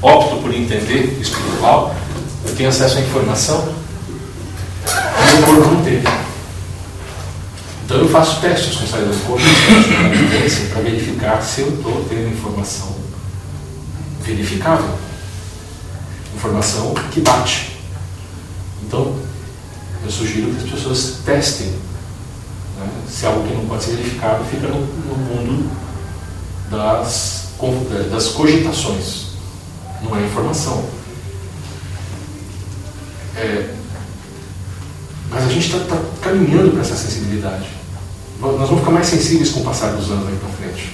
[0.00, 1.94] opto por entender espiritual,
[2.46, 3.68] eu tenho acesso à informação
[4.84, 6.08] que o corpo não teve.
[7.84, 9.42] Então eu faço testes com saída do corpo,
[10.72, 12.94] para verificar se eu estou tendo informação
[14.22, 14.90] verificável.
[16.36, 17.78] Informação que bate.
[18.82, 19.16] Então,
[20.04, 21.72] eu sugiro que as pessoas testem.
[22.78, 22.88] Né?
[23.08, 25.70] Se algo que não pode ser verificado fica no, no mundo
[26.70, 27.48] das,
[28.10, 29.28] das cogitações
[30.02, 30.84] não é informação.
[33.36, 33.74] É,
[35.30, 37.66] mas a gente está tá caminhando para essa sensibilidade.
[38.40, 40.92] Nós vamos ficar mais sensíveis com o passar dos anos aí para frente.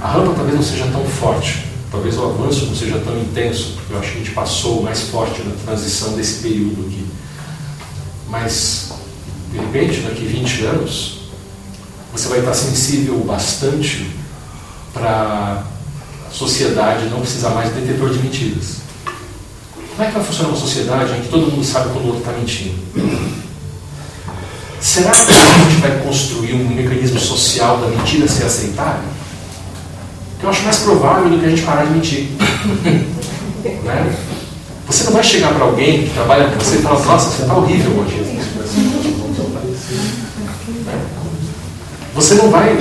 [0.00, 3.92] A rampa talvez não seja tão forte, talvez o avanço não seja tão intenso, porque
[3.92, 7.06] eu acho que a gente passou mais forte na transição desse período aqui.
[8.28, 8.91] Mas,
[9.52, 11.18] de repente, daqui 20 anos,
[12.12, 14.06] você vai estar sensível bastante
[14.92, 15.64] para
[16.30, 18.76] sociedade não precisa mais de detetor de mentiras.
[19.90, 22.20] Como é que vai funcionar uma sociedade em que todo mundo sabe quando o outro
[22.20, 22.74] está mentindo?
[24.80, 29.12] Será que a gente vai construir um mecanismo social da mentira ser aceitável?
[30.42, 32.28] eu acho mais provável do que a gente parar de mentir.
[33.84, 34.16] né?
[34.88, 37.54] Você não vai chegar para alguém que trabalha com você e falar, nossa, você está
[37.54, 38.31] horrível hoje.
[42.14, 42.76] Você não vai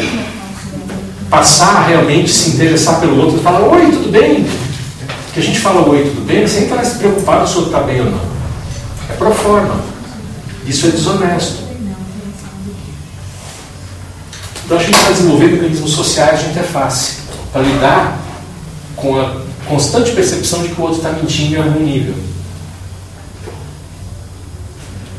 [1.29, 4.45] passar realmente se interessar pelo outro e falar, oi, tudo bem?
[5.33, 8.01] Que a gente fala oi, tudo bem, sem estar preocupado se o outro está bem
[8.01, 8.21] ou não.
[9.09, 9.81] É pro forma.
[10.67, 11.61] Isso é desonesto.
[14.65, 17.17] Então a gente vai desenvolver mecanismos sociais de interface
[17.51, 18.19] para lidar
[18.95, 22.15] com a constante percepção de que o outro está mentindo em algum nível.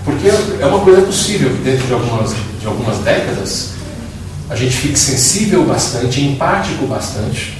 [0.05, 3.73] Porque é uma coisa possível que dentro de algumas, de algumas décadas
[4.52, 7.58] a gente fique sensível bastante, empático bastante,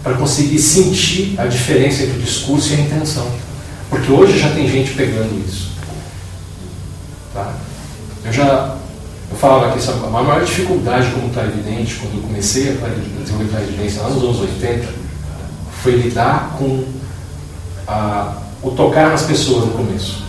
[0.00, 3.26] para conseguir sentir a diferença entre o discurso e a intenção.
[3.88, 5.72] Porque hoje já tem gente pegando isso.
[7.34, 7.52] Tá?
[8.24, 8.76] Eu já
[9.28, 13.62] eu falava aqui, sabe, a maior dificuldade como está evidente quando eu comecei a desenvolver
[13.62, 14.88] evidência lá nos anos 80
[15.82, 16.84] foi lidar com
[17.88, 20.22] a, o tocar nas pessoas no começo.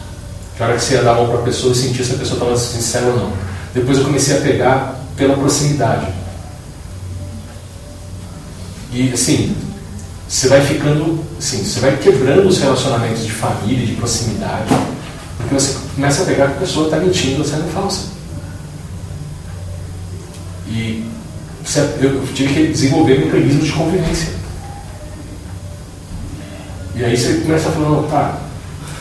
[0.57, 2.17] Que hora que você ia dar a mão para a pessoa e sentir se a
[2.17, 3.33] pessoa estava sincera ou não.
[3.73, 6.07] Depois eu comecei a pegar pela proximidade.
[8.93, 9.56] E assim,
[10.27, 14.73] você vai ficando, assim, você vai quebrando os relacionamentos de família, de proximidade,
[15.38, 18.07] porque você começa a pegar que a pessoa está mentindo, sendo falsa.
[20.67, 21.06] E
[22.01, 24.33] eu tive que desenvolver mecanismos de convivência.
[26.95, 28.40] E aí você começa a falar, tá,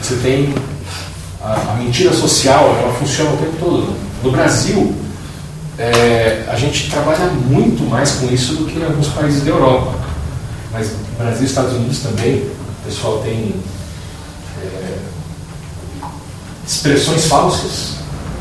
[0.00, 0.54] você tem
[1.42, 3.94] a, a, mentira social, ela funciona o tempo todo.
[4.22, 4.94] No Brasil,
[5.80, 9.98] é, a gente trabalha muito mais com isso do que em alguns países da Europa.
[10.70, 13.54] Mas Brasil e Estados Unidos também, o pessoal tem
[14.62, 14.98] é,
[16.66, 17.94] expressões falsas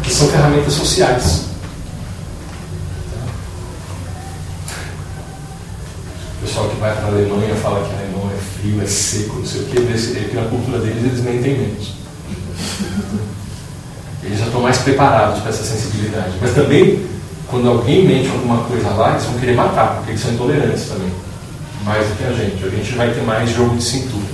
[0.03, 1.45] que são ferramentas sociais.
[6.37, 9.45] O pessoal que vai para a Alemanha fala que alemão é frio, é seco, não
[9.45, 11.93] sei o que, é que na cultura deles eles mentem menos.
[14.23, 16.33] Eles já estão mais preparados para essa sensibilidade.
[16.41, 17.07] Mas também,
[17.49, 21.11] quando alguém mente alguma coisa lá, eles vão querer matar, porque eles são intolerantes também
[21.83, 22.63] mais do que a gente.
[22.63, 24.25] A gente vai ter mais jogo de cintura.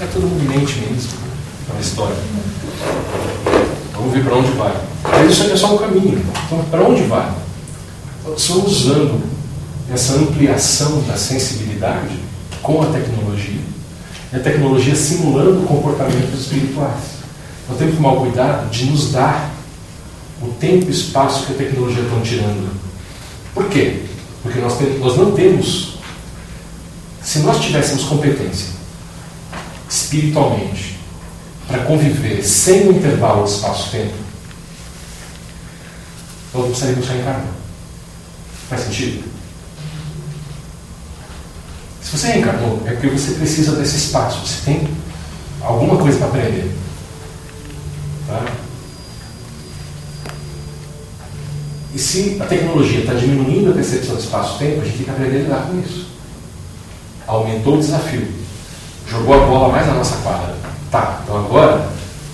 [0.00, 1.12] É todo mundo mente mesmo
[1.72, 2.16] na história.
[3.92, 4.74] Vamos ver para onde vai.
[5.04, 6.24] Mas isso aqui é só um caminho.
[6.46, 7.30] Então, para onde vai?
[8.36, 9.22] Só usando
[9.92, 12.18] essa ampliação da sensibilidade
[12.62, 13.60] com a tecnologia,
[14.32, 17.14] e a tecnologia simulando comportamentos espirituais.
[17.68, 19.50] Nós temos que tomar cuidado de nos dar
[20.44, 22.72] o tempo e espaço que a tecnologia está tirando.
[23.54, 24.02] Por quê?
[24.42, 25.94] Porque nós, temos, nós não temos
[27.22, 28.68] se nós tivéssemos competência,
[29.88, 30.98] espiritualmente,
[31.66, 34.12] para conviver sem o intervalo espaço-tempo,
[36.52, 37.46] nós não precisaríamos reencarnar.
[38.68, 39.24] Faz sentido?
[42.02, 44.46] Se você reencarnou, é porque você precisa desse espaço.
[44.46, 44.88] Você tem
[45.62, 46.76] alguma coisa para aprender.
[48.28, 48.44] Tá?
[51.94, 55.36] E se a tecnologia está diminuindo a percepção do espaço-tempo, a gente tem que aprender
[55.36, 56.14] a lidar com isso
[57.26, 58.26] aumentou o desafio,
[59.08, 60.54] jogou a bola mais na nossa quadra.
[60.90, 61.88] Tá, então agora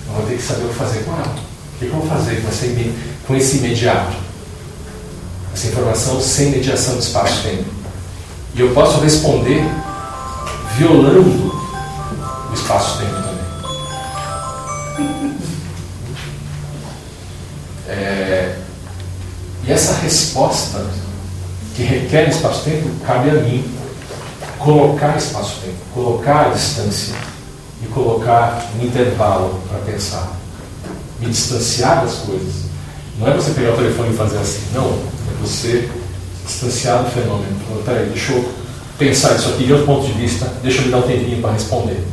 [0.08, 1.34] eu vou ter que saber o que fazer com ela.
[1.74, 2.42] O que eu vou fazer
[3.26, 4.16] com, esse imediato?
[5.54, 7.64] Essa informação sem mediação de espaço-tempo.
[8.54, 9.64] E eu posso responder
[10.76, 11.50] violando
[12.50, 13.30] o espaço-tempo também.
[17.92, 18.59] É,
[19.64, 20.86] e essa resposta
[21.74, 23.64] que requer espaço-tempo cabe a mim
[24.58, 27.14] colocar espaço-tempo, colocar a distância
[27.82, 30.36] e colocar um intervalo para pensar.
[31.18, 32.70] Me distanciar das coisas.
[33.18, 34.86] Não é você pegar o telefone e fazer assim, não.
[34.88, 35.88] É você
[36.46, 37.56] distanciar do fenômeno.
[37.68, 38.52] Falar, peraí, deixa eu
[38.98, 41.52] pensar isso aqui de outro ponto de vista, deixa eu me dar um tempinho para
[41.52, 42.06] responder.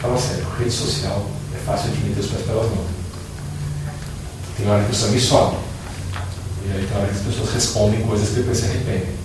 [0.00, 1.39] Fala sério, rede social
[1.70, 2.86] fácil de meter os pés pelas mãos.
[4.56, 5.56] Tem hora que o sangue sobe.
[6.66, 9.20] E aí tem hora que as pessoas respondem coisas que depois se arrependem.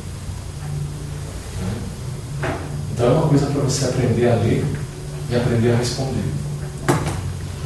[2.94, 4.64] Então é uma coisa para você aprender a ler
[5.30, 6.24] e aprender a responder.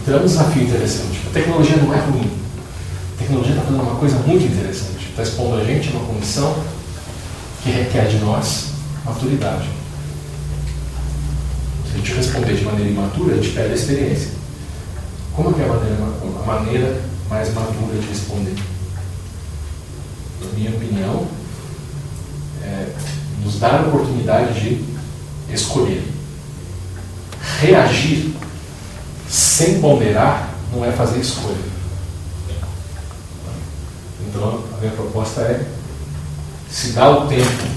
[0.01, 1.21] Então é um desafio interessante.
[1.27, 2.31] A tecnologia não é ruim.
[3.15, 5.09] A tecnologia está fazendo uma coisa muito interessante.
[5.09, 6.63] Está expondo a gente a uma condição
[7.61, 8.69] que requer de nós
[9.03, 9.69] maturidade.
[11.85, 14.38] Se a gente responder de maneira imatura, a gente perde a experiência.
[15.35, 15.97] Como é, é a maneira,
[16.41, 18.55] a maneira mais madura de responder?
[20.41, 21.27] na minha opinião,
[22.63, 22.87] é,
[23.43, 24.85] nos dar a oportunidade de
[25.53, 26.03] escolher.
[27.59, 28.33] Reagir
[29.29, 31.69] sem ponderar não é fazer escolha.
[34.27, 35.65] Então, a minha proposta é
[36.69, 37.67] se dar o tempo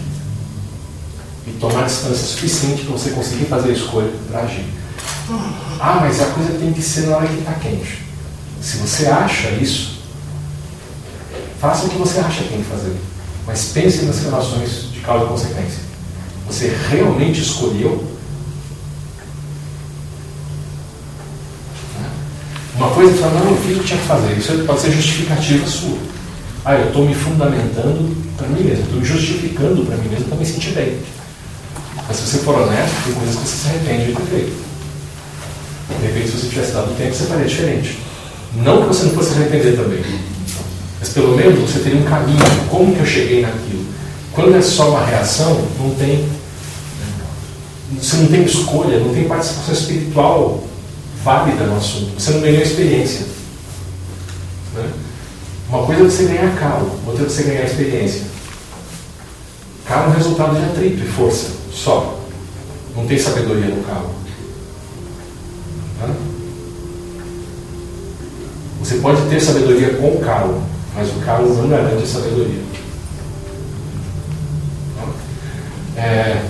[1.47, 4.67] e tomar distância suficiente para você conseguir fazer a escolha para agir.
[5.81, 8.03] Ah, mas a coisa tem que ser na hora que está quente.
[8.61, 10.03] Se você acha isso,
[11.63, 12.97] Faça o que você acha que tem que fazer,
[13.47, 15.79] mas pense nas relações de causa e consequência.
[16.49, 18.05] Você realmente escolheu?
[22.75, 24.37] Uma coisa é falar, não, eu fiz o que tinha que fazer.
[24.37, 25.99] Isso pode ser justificativa sua.
[26.65, 30.39] Ah, eu estou me fundamentando para mim mesmo, estou me justificando para mim mesmo para
[30.39, 30.99] me sentir bem.
[32.09, 34.72] Mas se você for honesto, tem coisas que você se arrepende de ter feito.
[36.01, 37.99] De repente, se você tivesse dado tempo, você faria diferente.
[38.57, 40.03] Não que você não fosse se arrepender também.
[40.99, 42.39] Mas pelo menos você teria um caminho.
[42.69, 43.85] Como que eu cheguei naquilo?
[44.33, 46.29] Quando é só uma reação, não tem.
[48.01, 50.65] Você não tem escolha, não tem participação espiritual
[51.23, 52.21] válida no assunto.
[52.21, 53.27] Você não ganhou experiência.
[54.75, 54.91] Né?
[55.69, 58.23] Uma coisa é você ganhar calo, outra é você ganhar experiência.
[59.87, 62.19] Calo é um resultado de atrito e força, só.
[62.95, 64.15] Não tem sabedoria no calo.
[68.81, 70.63] Você pode ter sabedoria com o calo,
[70.95, 72.63] mas o calo não garante sabedoria.
[75.97, 76.43] É,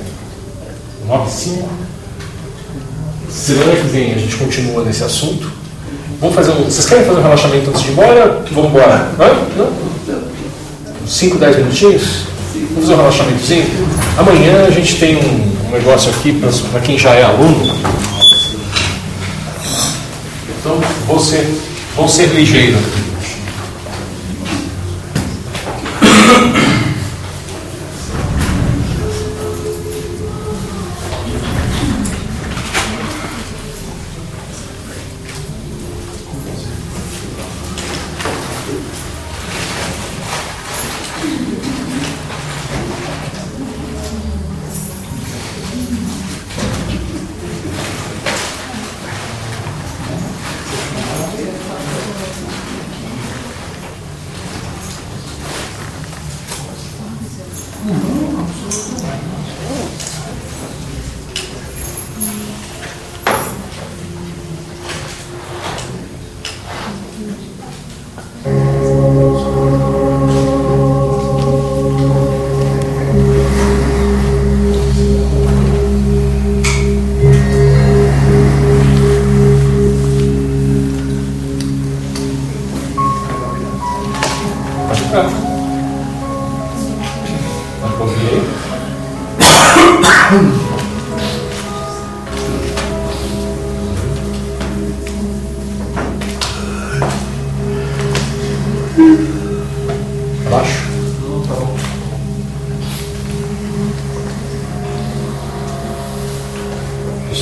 [1.09, 1.65] 9,5.
[3.29, 5.51] Semana que vem a gente continua nesse assunto.
[6.21, 6.65] Vamos fazer um.
[6.65, 8.45] Vocês querem fazer um relaxamento antes de ir embora?
[8.53, 9.11] Vamos embora.
[9.19, 9.29] Hã?
[9.57, 9.73] Não?
[11.07, 12.27] 5, 10 minutinhos?
[12.55, 13.67] Vamos fazer um relaxamentozinho?
[14.17, 16.41] Amanhã a gente tem um, um negócio aqui
[16.71, 17.67] para quem já é aluno.
[21.13, 21.47] Então, vou ser,
[21.95, 23.02] vou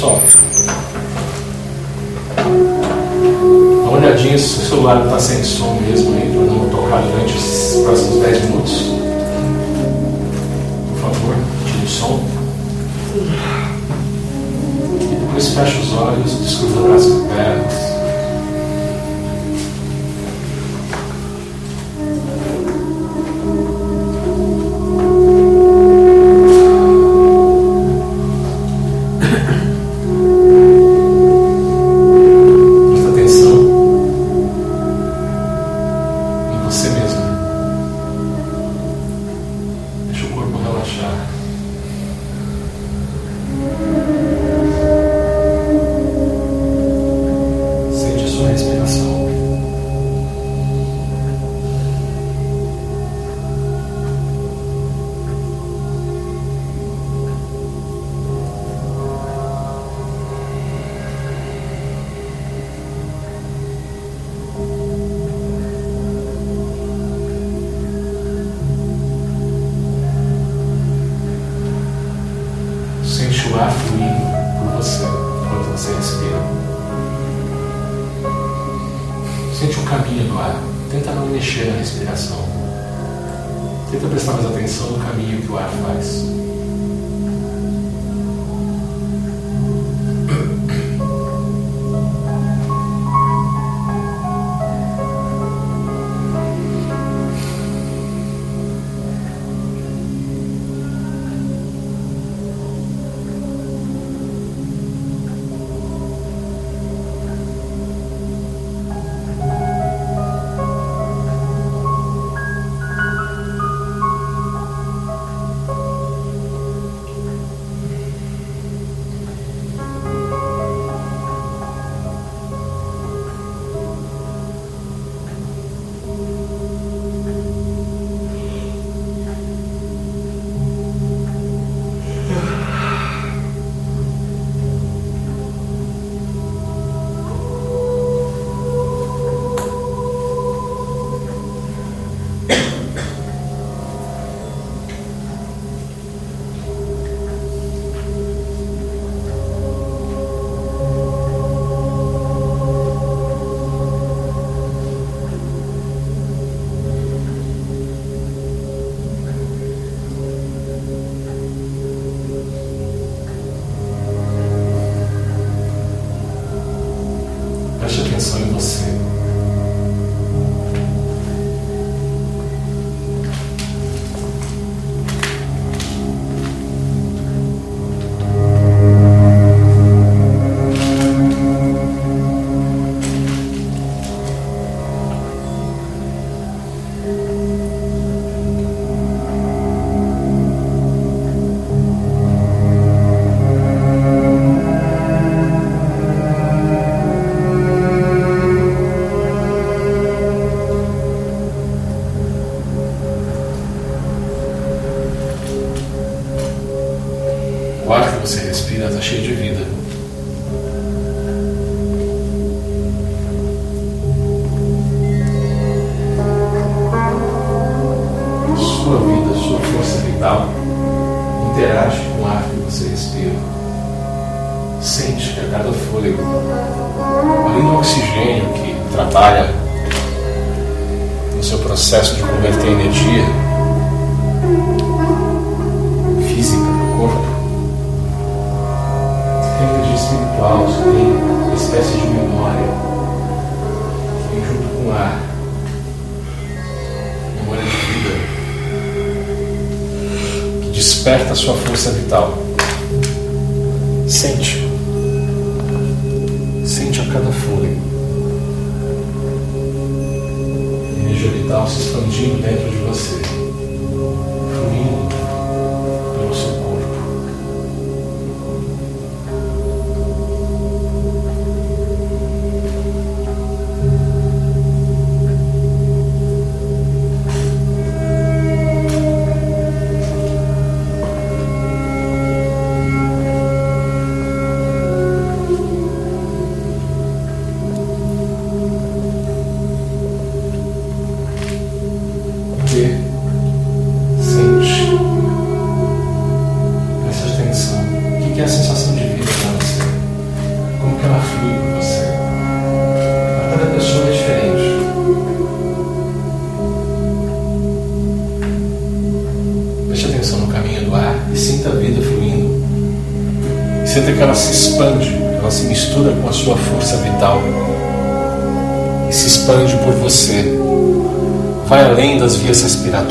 [0.01, 0.19] Pessoal,
[2.35, 7.37] dá uma olhadinha se o celular está sem som mesmo aí, para não tocar durante
[7.37, 8.73] os próximos 10 minutos.
[10.89, 12.19] Por favor, tire o som.
[15.20, 17.75] Depois fecha os olhos, descruza e pernas.
[17.75, 17.80] Presta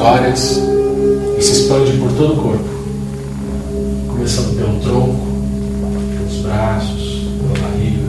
[0.02, 2.64] e se expande por todo o corpo,
[4.08, 5.28] começando pelo tronco,
[6.16, 8.06] pelos braços, pela barriga,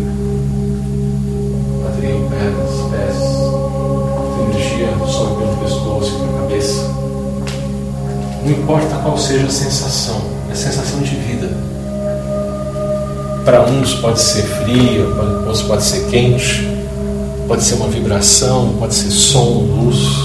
[1.82, 3.16] quadril, pernas, pés.
[3.16, 6.82] Essa energia sobe pelo pescoço, pela cabeça.
[8.44, 11.50] Não importa qual seja a sensação, é sensação de vida.
[13.44, 16.68] Para uns pode ser frio, para outros pode ser quente,
[17.48, 20.19] pode ser uma vibração, pode ser som, luz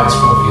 [0.00, 0.47] Em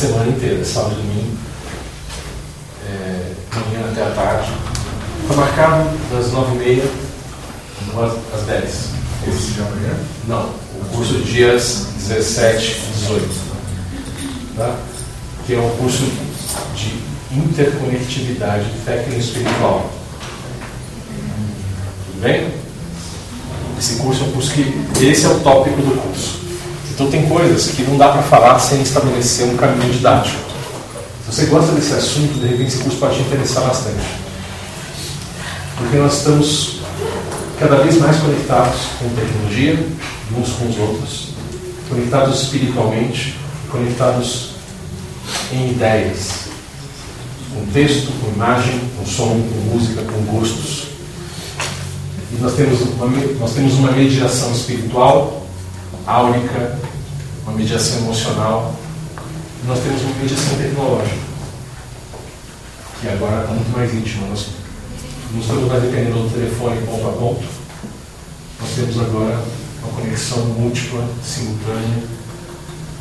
[0.00, 1.36] semana inteira, sábado e domingo,
[2.88, 4.50] é, manhã até a tarde.
[5.22, 6.88] Está marcado das 9h30
[8.34, 8.64] às 10
[9.28, 9.94] Esse de amanhã?
[10.26, 13.28] Não, o curso dias 17 e 18.
[14.56, 14.76] Tá?
[15.46, 16.04] Que é um curso
[16.74, 19.90] de interconectividade técnico-espiritual.
[22.06, 22.54] Tudo bem?
[23.78, 25.04] Esse curso é um curso que.
[25.04, 26.09] Esse é o tópico do curso.
[27.00, 30.36] Então tem coisas que não dá para falar sem estabelecer um caminho didático.
[31.24, 34.04] Se você gosta desse assunto, de repente esse curso pode te interessar bastante.
[35.78, 36.80] Porque nós estamos
[37.58, 39.82] cada vez mais conectados com tecnologia,
[40.36, 41.28] uns com os outros,
[41.88, 43.38] conectados espiritualmente,
[43.70, 44.50] conectados
[45.52, 46.50] em ideias,
[47.54, 50.88] com texto, com imagem, com som, com música, com gostos.
[52.30, 53.06] E nós temos uma,
[53.40, 55.46] nós temos uma mediação espiritual,
[56.06, 56.89] áurica,
[57.60, 58.74] mediação emocional,
[59.66, 61.18] nós temos uma mediação tecnológica,
[63.00, 64.28] que agora está muito mais íntima.
[64.28, 64.46] Nós
[65.32, 67.44] não estamos mais dependendo do telefone ponto a ponto,
[68.60, 69.44] nós temos agora
[69.82, 72.02] uma conexão múltipla, simultânea,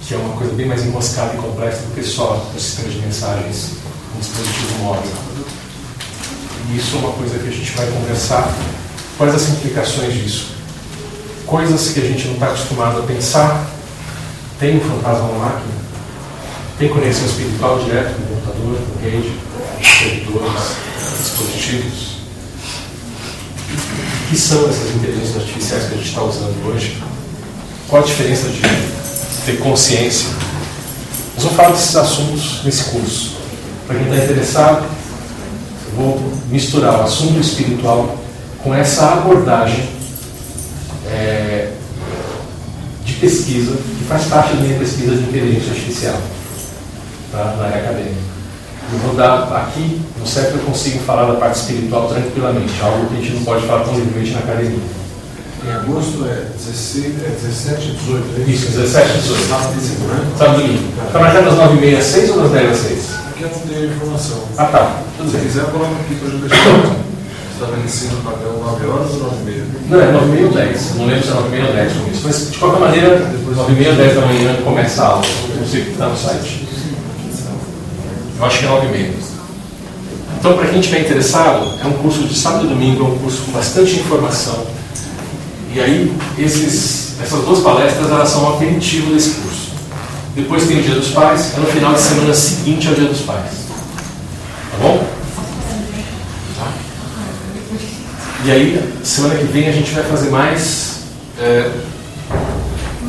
[0.05, 2.99] que é uma coisa bem mais enroscada e complexa do que só o sistema de
[2.99, 3.71] mensagens
[4.15, 5.11] um dispositivo móvel.
[6.69, 8.53] E isso é uma coisa que a gente vai conversar.
[9.17, 10.47] Quais as implicações disso?
[11.45, 13.78] Coisas que a gente não está acostumado a pensar.
[14.59, 15.73] Tem um fantasma na máquina?
[16.77, 19.31] Tem conexão espiritual direto com o computador, com o rede,
[19.81, 20.75] servidores,
[21.17, 22.09] dispositivos?
[23.71, 27.01] O que são essas inteligências artificiais que a gente está usando hoje?
[27.87, 28.61] Qual a diferença de
[29.45, 30.27] ter consciência?
[31.35, 33.37] Nós vamos falar desses assuntos nesse curso.
[33.87, 34.85] para quem está interessado,
[35.85, 38.17] eu vou misturar o assunto espiritual
[38.61, 39.87] com essa abordagem
[41.07, 41.71] é,
[43.05, 43.77] de pesquisa,
[44.09, 46.15] faz parte da minha pesquisa de inteligência artificial
[47.31, 48.29] tá, na área acadêmica.
[48.91, 53.17] Eu vou dar aqui, no certo eu consigo falar da parte espiritual tranquilamente, algo que
[53.17, 54.79] a gente não pode falar tão livremente na academia.
[55.63, 59.47] Em agosto é 16, é 17 e 18, é Isso, 17 e 18.
[59.47, 60.31] Sábado e domingo, né?
[60.39, 60.93] Sábado e domingo.
[61.05, 62.99] Está marcado das 9h30 às 6 ou das 10 às 6?
[63.29, 64.43] Aqui eu não tenho informação.
[64.57, 65.01] Ah, tá.
[65.29, 66.98] Se quiser, coloca aqui para eu deixar
[67.59, 69.65] estabelecido o padrão 9 horas ou 9 e meia.
[69.89, 70.95] Não, é 9h30 ou 10.
[70.95, 72.21] Não lembro se é 9h30 ou 10 com isso.
[72.23, 75.25] Mas, de qualquer maneira, depois 9h30 ou 10 da manhã começa a aula.
[75.59, 76.67] Eu sei que está no site.
[78.37, 79.29] Eu acho que é 9h30.
[80.39, 83.41] Então, para quem estiver interessado, é um curso de sábado e domingo, é um curso
[83.41, 84.65] com bastante informação.
[85.73, 89.69] E aí, esses, essas duas palestras elas são um aperitivo desse curso.
[90.33, 93.19] Depois tem o Dia dos Pais, é no final de semana seguinte ao Dia dos
[93.21, 93.51] Pais.
[94.71, 95.05] Tá bom?
[96.57, 96.71] Tá.
[98.45, 100.99] E aí, semana que vem a gente vai fazer mais
[101.39, 101.69] é,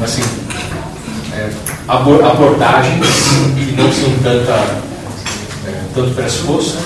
[0.02, 0.22] assim,
[1.32, 1.50] é,
[1.86, 2.98] abo- abordagens
[3.54, 4.52] que não são tanta,
[5.68, 6.78] é, tanto pressuposto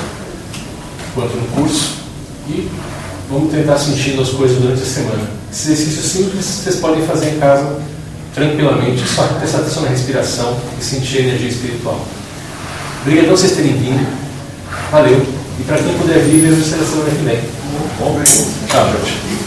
[1.14, 1.94] quanto no curso.
[2.48, 2.68] E
[3.30, 5.22] vamos tentar sentindo as coisas durante a semana.
[5.50, 7.78] Esse exercício simples vocês podem fazer em casa
[8.34, 12.04] tranquilamente, só prestar atenção na respiração e sentir a energia espiritual.
[13.02, 14.06] Obrigado por vocês terem vindo.
[14.90, 15.43] Valeu.
[15.58, 17.40] E para quem puder vir, vejo vocês na semana que vem.
[17.98, 18.20] Bom,
[18.68, 19.43] tchau, gente.